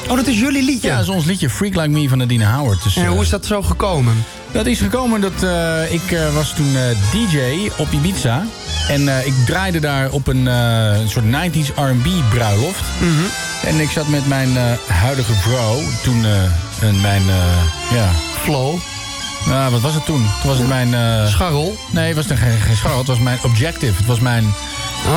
[0.09, 0.89] Oh, dat is jullie liedje?
[0.89, 2.83] Ja, dat is ons liedje Freak Like Me van Adina Howard.
[2.83, 4.24] Dus, En hoe is dat zo gekomen?
[4.53, 5.47] Dat is gekomen dat
[5.91, 6.77] ik was toen
[7.12, 7.39] DJ
[7.77, 8.45] op Ibiza.
[8.89, 12.83] En ik draaide daar op een, een soort 90s R&B bruiloft.
[13.01, 13.24] Mhm.
[13.65, 14.49] En ik zat met mijn
[14.87, 15.81] huidige vrouw.
[16.03, 16.24] Toen
[16.81, 17.23] en mijn,
[17.93, 18.11] ja...
[18.43, 18.78] Flow.
[19.47, 20.27] Nou, wat was het toen?
[20.40, 20.94] Toen was het mijn...
[20.94, 21.77] eh, Scharrel?
[21.90, 22.98] Nee, het was geen, geen scharrel.
[22.98, 23.97] Het was mijn objective.
[23.97, 24.55] Het was mijn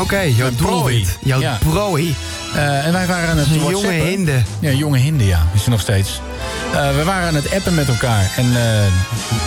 [0.01, 1.17] Oké, jouw doelwit.
[1.23, 1.57] Jouw Ja.
[1.69, 2.15] prooi.
[2.55, 4.41] Eh, en wij waren aan het Een jonge hinde.
[4.59, 5.47] Ja, jonge hinde, ja.
[5.53, 6.21] Is er nog steeds.
[6.73, 8.31] Eh, we waren aan het appen met elkaar.
[8.37, 8.85] En eh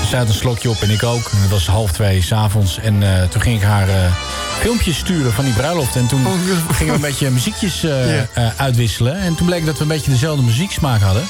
[0.08, 1.30] zij had een slokje op en ik ook.
[1.32, 2.78] En het was half twee s'avonds.
[2.78, 3.86] En eh, toen ging ik haar
[4.60, 5.96] filmpjes sturen van die bruiloft.
[5.96, 6.26] En toen
[6.72, 7.80] gingen we een beetje muziekjes
[8.34, 8.52] Ja.
[8.56, 9.16] uitwisselen.
[9.18, 11.22] En toen bleek dat we een beetje dezelfde muzieksmaak hadden.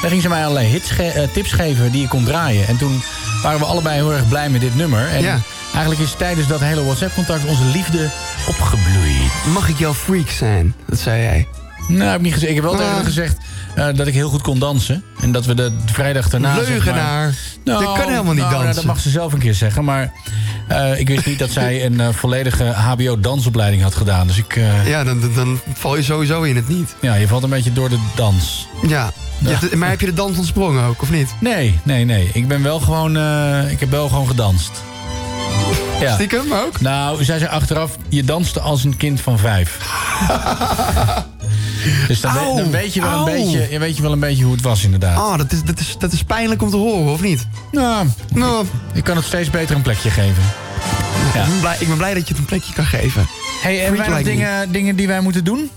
[0.00, 2.66] Daar ging ze mij allerlei hits ge- tips geven die ik kon draaien.
[2.68, 3.02] En toen
[3.42, 5.08] waren we allebei heel erg blij met dit nummer.
[5.08, 5.38] En Ja.
[5.72, 8.10] Eigenlijk is tijdens dat hele WhatsApp-contact onze liefde
[8.48, 9.52] opgebloeid.
[9.52, 10.74] Mag ik jouw freak zijn?
[10.86, 11.46] Dat zei jij.
[11.88, 12.50] Nou, heb ik niet gezegd.
[12.50, 12.78] Ik heb wel Ah.
[12.78, 13.36] tegen haar gezegd
[13.74, 15.02] eh, dat ik heel goed kon dansen.
[15.20, 16.54] En dat we de vrijdag daarna...
[16.54, 17.34] zeg maar- Leugenaar.
[17.64, 18.74] Je kan helemaal niet nou, nou, dansen.
[18.74, 19.84] dat mag ze zelf een keer zeggen.
[19.84, 20.12] Maar
[20.68, 24.26] eh, ik wist niet dat zij een eh, volledige HBO-dansopleiding had gedaan.
[24.26, 24.58] Dus ik...
[24.84, 26.94] Ja, dan, dan, dan val je sowieso in het niet.
[27.00, 28.66] ja, je valt een beetje door de dans.
[28.86, 29.10] Ja.
[29.76, 31.34] Maar heb je de dans ontsprongen ook, of niet?
[31.40, 32.30] Nee, nee, nee.
[32.32, 33.16] Ik ben wel gewoon...
[33.68, 34.70] ik heb wel gewoon gedanst.
[36.00, 36.14] Ja.
[36.14, 36.80] Stiekem ook?
[36.80, 39.78] Nou, zij zei achteraf, je danste als een kind van vijf.
[42.08, 44.62] dus dan, weet, je wel een beetje, je weet je wel een beetje hoe het
[44.62, 45.18] was inderdaad.
[45.18, 47.46] Oh, dat is, dat, is, dat is pijnlijk om te horen, of niet?
[47.72, 50.42] Nou, Nou, ik kan het steeds beter een plekje geven.
[51.34, 51.42] Ja.
[51.42, 53.26] ik, ben blij, ik ben blij dat je het een plekje kan geven.
[53.62, 55.70] Hey, en Freak wij nog dingen, dingen die wij moeten doen?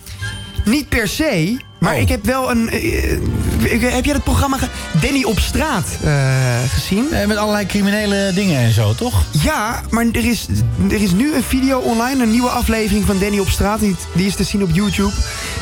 [0.66, 2.00] Niet per se, maar Oh.
[2.02, 2.70] ik heb wel een...
[2.70, 4.58] eh, heb jij het programma
[5.02, 7.12] Danny op straat eh, gezien?
[7.12, 9.24] Eh, met allerlei criminele dingen en zo, toch?
[9.32, 10.48] Ja, maar er is,
[10.90, 13.80] er is nu een video online, een nieuwe aflevering van Danny op straat.
[13.80, 15.12] Die, die is te zien op YouTube.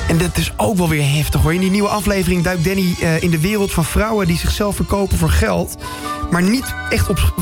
[0.07, 1.53] En dat is ook wel weer heftig hoor.
[1.53, 5.29] In die nieuwe aflevering duikt Danny in de wereld van vrouwen die zichzelf verkopen voor
[5.29, 5.75] geld.
[6.31, 7.33] Maar niet echt op,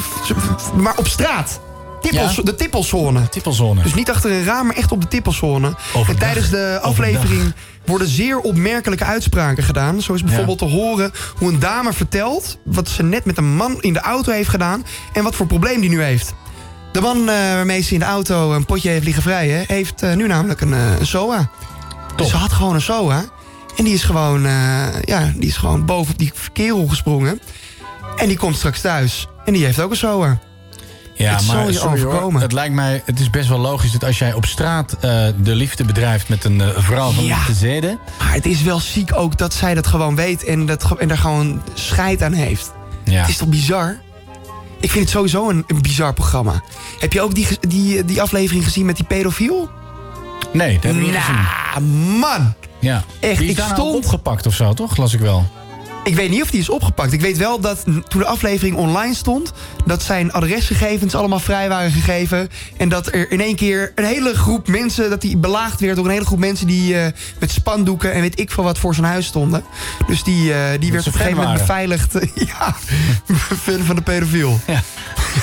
[0.76, 1.60] maar op straat.
[2.02, 2.44] Tippels, Ja.
[2.44, 3.30] De tippelzone.
[3.30, 3.84] Tippelzone.
[3.84, 5.76] Dus niet achter een raam, maar echt op de tippelzone.
[6.07, 7.53] En tijdens de aflevering
[7.86, 10.02] worden zeer opmerkelijke uitspraken gedaan.
[10.02, 12.57] Zo is bijvoorbeeld te horen hoe een dame vertelt...
[12.64, 14.86] wat ze net met een man in de auto heeft gedaan...
[15.14, 16.34] en wat voor probleem die nu heeft.
[16.91, 19.64] De man eh, waarmee ze in de auto een potje heeft liggen vrijen...
[19.68, 21.49] heeft eh, nu namelijk een, een SOA.
[22.15, 23.24] Dus ze had gewoon een SOA.
[23.76, 24.41] En die is gewoon,
[25.02, 27.40] ja, die is gewoon bovenop die kerel gesprongen.
[28.15, 29.28] En die komt straks thuis.
[29.45, 30.40] En die heeft ook een SOA.
[31.18, 32.07] Ja, Het maar je sorry, hoor.
[32.11, 32.41] overkomen.
[32.41, 34.99] het lijkt mij, het is best wel logisch dat als jij op straat eh,
[35.41, 37.45] de liefde bedrijft met een eh, vrouw van Ja.
[37.45, 37.99] de zeden.
[38.19, 41.18] Maar het is wel ziek ook dat zij dat gewoon weet en, dat, en daar
[41.18, 42.72] gewoon scheid aan heeft.
[43.03, 43.19] Ja.
[43.19, 43.98] Het is toch bizar?
[44.80, 46.64] Ik vind het sowieso een, een bizar programma.
[46.99, 49.69] Heb je ook die, die, die aflevering gezien met die pedofiel?
[50.53, 51.41] Nee, dat heb ik niet gezien.
[51.72, 51.81] Nou,
[52.19, 52.53] man!
[52.80, 53.03] Ja.
[53.19, 54.98] Echt, die is ik stond- opgepakt of zo, toch?
[54.98, 55.45] Las ik wel.
[56.08, 57.14] Ik weet niet of die is opgepakt.
[57.14, 59.54] Ik weet wel dat toen de aflevering online stond...
[59.86, 62.50] dat zijn adresgegevens allemaal vrij waren gegeven.
[62.78, 65.10] En dat er in één keer een hele groep mensen...
[65.10, 66.68] dat die belaagd werd door een hele groep mensen...
[66.68, 69.64] die eh, met spandoeken en weet ik veel wat voor zijn huis stonden.
[70.08, 72.14] Dus die, eh, die werd op een gegeven moment beveiligd.
[72.50, 72.76] ja,
[73.64, 74.60] fan van de pedofiel.
[74.68, 74.82] Ja.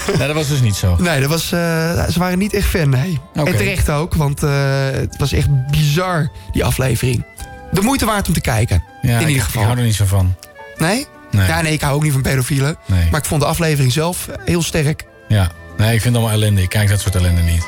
[0.06, 0.96] nee, dat was dus niet zo.
[0.98, 3.20] Nee, dat was, eh, ze waren niet echt fan, nee.
[3.32, 7.24] En terecht ook, want het was echt bizar, die aflevering.
[7.72, 9.62] De moeite waard om te kijken, Ja, in ik, ieder geval.
[9.62, 10.34] Ik hou er niet zo van.
[10.76, 11.06] Nee?
[11.30, 11.46] Nee.
[11.46, 12.76] Ja, nee, ik hou ook niet van pedofielen.
[12.86, 13.08] Nee.
[13.10, 15.04] Maar ik vond de aflevering zelf heel sterk.
[15.28, 15.50] Ja.
[15.76, 16.62] Nee, ik vind het allemaal ellende.
[16.62, 17.66] Ik kijk dat soort ellende niet.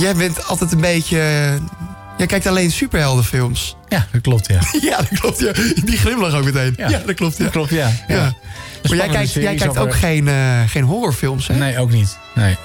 [0.00, 1.18] Jij bent altijd een beetje...
[1.20, 1.54] eh,
[2.18, 3.76] Jij kijkt alleen superheldenfilms.
[3.88, 4.60] Ja, dat klopt, ja.
[4.90, 5.38] ja, dat klopt.
[5.40, 5.52] Ja.
[5.84, 6.74] Die glimlach ook meteen.
[6.76, 7.36] Ja, dat klopt.
[7.36, 7.42] Ja.
[7.44, 7.90] Dat klopt, ja.
[8.08, 8.14] Ja.
[8.16, 8.34] ja.
[8.88, 11.54] Maar jij kijkt, jij kijkt ook geen, eh, geen horrorfilms, hè?
[11.54, 12.18] Nee, ook niet.
[12.34, 12.56] Nee.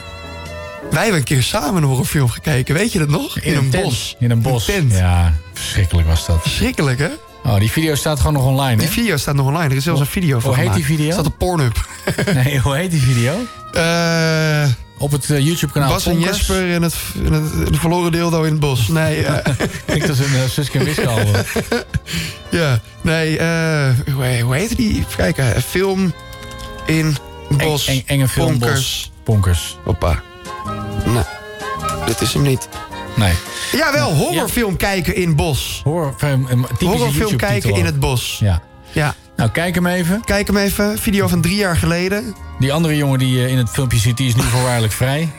[0.91, 2.75] Wij hebben een keer samen een horrorfilm gekeken.
[2.75, 3.39] Weet je dat nog?
[3.39, 4.15] In, een, bos.
[4.19, 4.65] In een bos.
[4.65, 4.93] tent.
[4.93, 6.41] Ja, verschrikkelijk was dat.
[6.41, 7.09] Verschrikkelijk, hè?
[7.45, 8.93] Oh, die video staat gewoon nog online, Die hè?
[8.93, 9.69] video staat nog online.
[9.69, 10.99] Er is zelfs een video van Hoe heet die gemaakt.
[11.01, 11.13] video?
[11.13, 11.87] staat op Pornhub.
[12.43, 13.33] Nee, hoe heet die video?
[13.73, 14.67] Eh,
[14.97, 16.19] Op het eh, YouTube-kanaal Bas en.
[16.19, 18.87] Jesper in het, in het, de verloren dildo in het bos.
[18.87, 19.55] Nee, eh,
[19.85, 21.33] Klinkt als een uh, Suske en Wiske album.
[22.59, 22.79] ja.
[23.01, 24.91] Nee, eh, hoe, hoe heet die?
[24.97, 25.61] Even kijken.
[25.61, 26.13] Film
[26.85, 27.15] in
[27.49, 27.87] bos.
[27.87, 29.11] Eng, eng, enge film Ponkers.
[29.23, 29.77] Ponkers.
[29.83, 30.21] Hoppa.
[31.05, 31.25] Nou,
[32.05, 32.67] dit is hem niet.
[33.15, 33.33] Nee.
[33.71, 35.81] Jawel, horrorfilm kijken in bos.
[35.83, 38.37] Horror, een typische Horrorfilm kijken in het bos.
[38.39, 38.61] Ja.
[38.91, 39.15] Ja.
[39.35, 40.21] Nou, kijk hem even.
[40.25, 40.97] Kijk hem even.
[40.97, 42.35] Video van drie jaar geleden.
[42.59, 45.29] Die andere jongen die je in het filmpje ziet, die is nu voorwaardelijk vrij.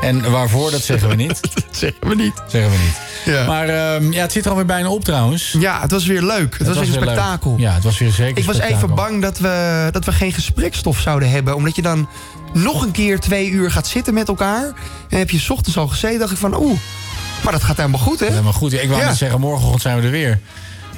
[0.00, 1.40] En waarvoor, dat zeggen we niet.
[1.54, 2.32] dat zeggen we niet.
[2.48, 3.34] Zeggen we niet.
[3.34, 3.46] Ja.
[3.46, 5.54] Maar ehm, ja, het zit er alweer bijna op trouwens.
[5.58, 6.58] Ja, het was weer leuk.
[6.58, 7.08] Het, was, weer een weer leuk.
[7.08, 7.54] spektakel.
[7.58, 8.84] Ja, het was weer zeker Ik was spektakel.
[8.84, 11.54] even bang dat we, dat we geen gesprekstof zouden hebben.
[11.56, 12.08] Omdat je dan
[12.52, 14.72] nog een keer twee uur gaat zitten met elkaar.
[15.08, 16.78] En heb je 's ochtends al gezeten, dacht ik van oeh.
[17.42, 18.26] Maar dat gaat helemaal goed, hè?
[18.26, 18.72] Helemaal goed.
[18.72, 19.06] Ik wou Ja.
[19.08, 20.40] net zeggen, morgenochtend zijn we er weer.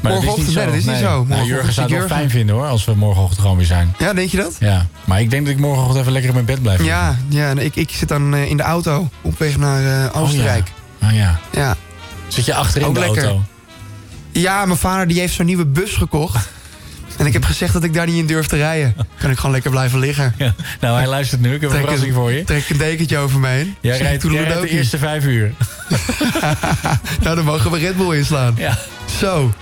[0.01, 1.17] Maar Morgenochtend, dat is nee, niet zo.
[1.17, 1.35] dat is niet zo.
[1.35, 3.95] Nou, Jurgen zou het wel fijn vinden hoor, als we morgenochtend gewoon weer zijn.
[3.99, 4.57] Ja, denk je dat?
[4.59, 6.79] Ja, maar ik denk dat ik morgenochtend even lekker in mijn bed blijf.
[6.79, 6.99] liggen.
[6.99, 10.21] Ja, ja en ik, ik zit dan eh, in de auto op weg naar eh,
[10.21, 10.73] Oostenrijk.
[11.03, 11.41] Oh ja.
[11.51, 11.77] ja.
[12.29, 13.25] Zit je achterin Ook de lekker.
[13.25, 13.43] auto?
[14.33, 16.49] Ja, mijn vader die heeft zo'n nieuwe bus gekocht.
[17.17, 18.95] En ik heb gezegd dat ik daar niet in durf te rijden.
[19.19, 20.35] Kan ik gewoon lekker blijven liggen.
[20.39, 20.55] Ja.
[20.81, 21.55] Nou, hij luistert nu.
[21.55, 22.45] Ik heb een verrassing voor je.
[22.45, 23.77] Trek een dekentje over me heen.
[23.81, 25.53] Jij rijdt, jij rijdt de eerste vijf uur.
[27.23, 28.55] nou, dan mogen we Red Bull inslaan.
[28.57, 28.79] Ja.
[29.19, 29.53] Zo.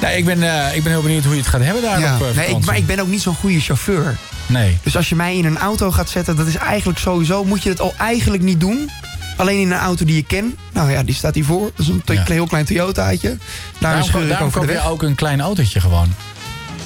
[0.00, 2.14] Nou, ik, ben, eh, ik ben heel benieuwd hoe je het gaat hebben daar Ja.
[2.14, 4.16] op eh, Nee, ik, maar ik ben ook niet zo'n goede chauffeur.
[4.46, 4.78] Nee.
[4.82, 7.44] Dus als je mij in een auto gaat zetten, dat is eigenlijk sowieso...
[7.44, 8.90] moet je het al eigenlijk niet doen.
[9.36, 10.56] Alleen in een auto die je ken.
[10.72, 11.70] Nou ja, die staat hiervoor.
[11.76, 12.22] Dat is een Ja.
[12.26, 13.28] heel klein Toyotaatje.
[13.28, 13.38] Daar
[13.78, 16.14] Daarom, scheur ik daarom koop je ook een klein autootje gewoon.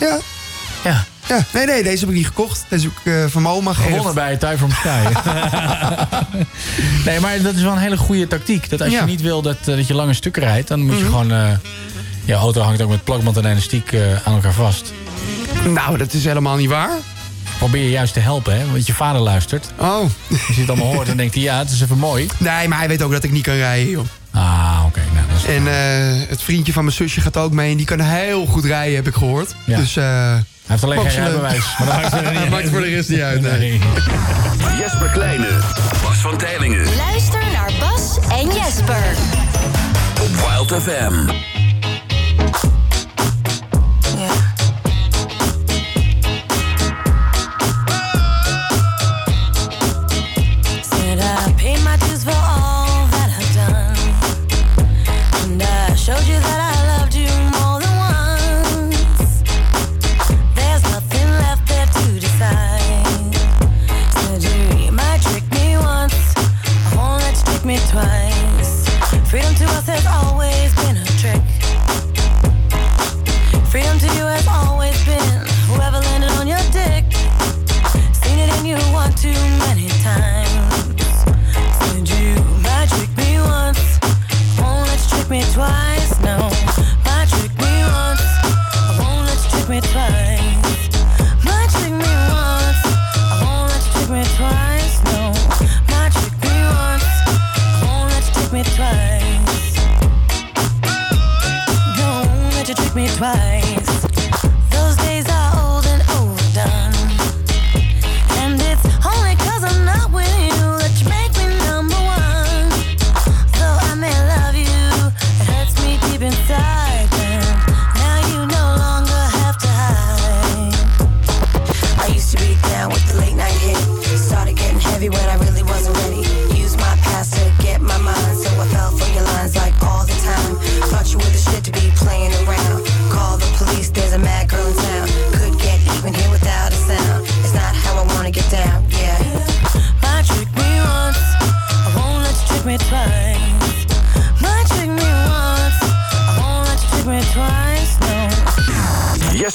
[0.01, 0.19] Ja.
[0.85, 1.05] Ja.
[1.29, 2.65] Ja, nee, nee, deze heb ik niet gekocht.
[2.69, 3.91] Deze heb ik eh, van mijn oma geërfd.
[3.91, 5.03] Gewonnen bij Tuin from Sky.
[7.07, 8.71] nee, maar dat is wel een hele goede tactiek.
[8.71, 9.01] Dat als Ja.
[9.01, 10.69] je niet wil dat, dat je lange stukken rijdt...
[10.69, 11.11] dan moet je Mhm.
[11.11, 11.59] gewoon...
[12.31, 14.93] je auto hangt ook met plakband en elastiek eh, aan elkaar vast.
[15.69, 16.91] Nou, dat is helemaal niet waar.
[17.59, 18.71] Probeer je juist te helpen, hè?
[18.71, 19.73] Want je vader luistert.
[19.77, 20.01] Oh.
[20.31, 21.43] Als je het allemaal hoort, dan denkt hij...
[21.43, 22.27] ja, het is even mooi.
[22.39, 24.05] Nee, maar hij weet ook dat ik niet kan rijden, joh.
[24.35, 25.01] Ah, oké.
[25.15, 27.71] nou, is- En eh, het vriendje van mijn zusje gaat ook mee.
[27.71, 29.55] En die kan heel goed rijden, heb ik gehoord.
[29.67, 29.77] Ja.
[29.77, 31.65] Dus, eh Hij heeft alleen geen rijbewijs.
[31.79, 33.81] Maar dat maakt niet voor de rest niet uit, nee.
[34.79, 35.49] Jesper Kleine,
[36.03, 36.85] Bas van Tijlingen.
[36.97, 39.03] Luister naar Bas en Jesper.
[40.21, 41.49] Op Wild FM.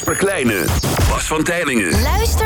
[0.05, 0.11] No.
[0.11, 0.65] Jesper Kleine,
[1.09, 2.01] Bas van Tijlingen.
[2.01, 2.44] Luister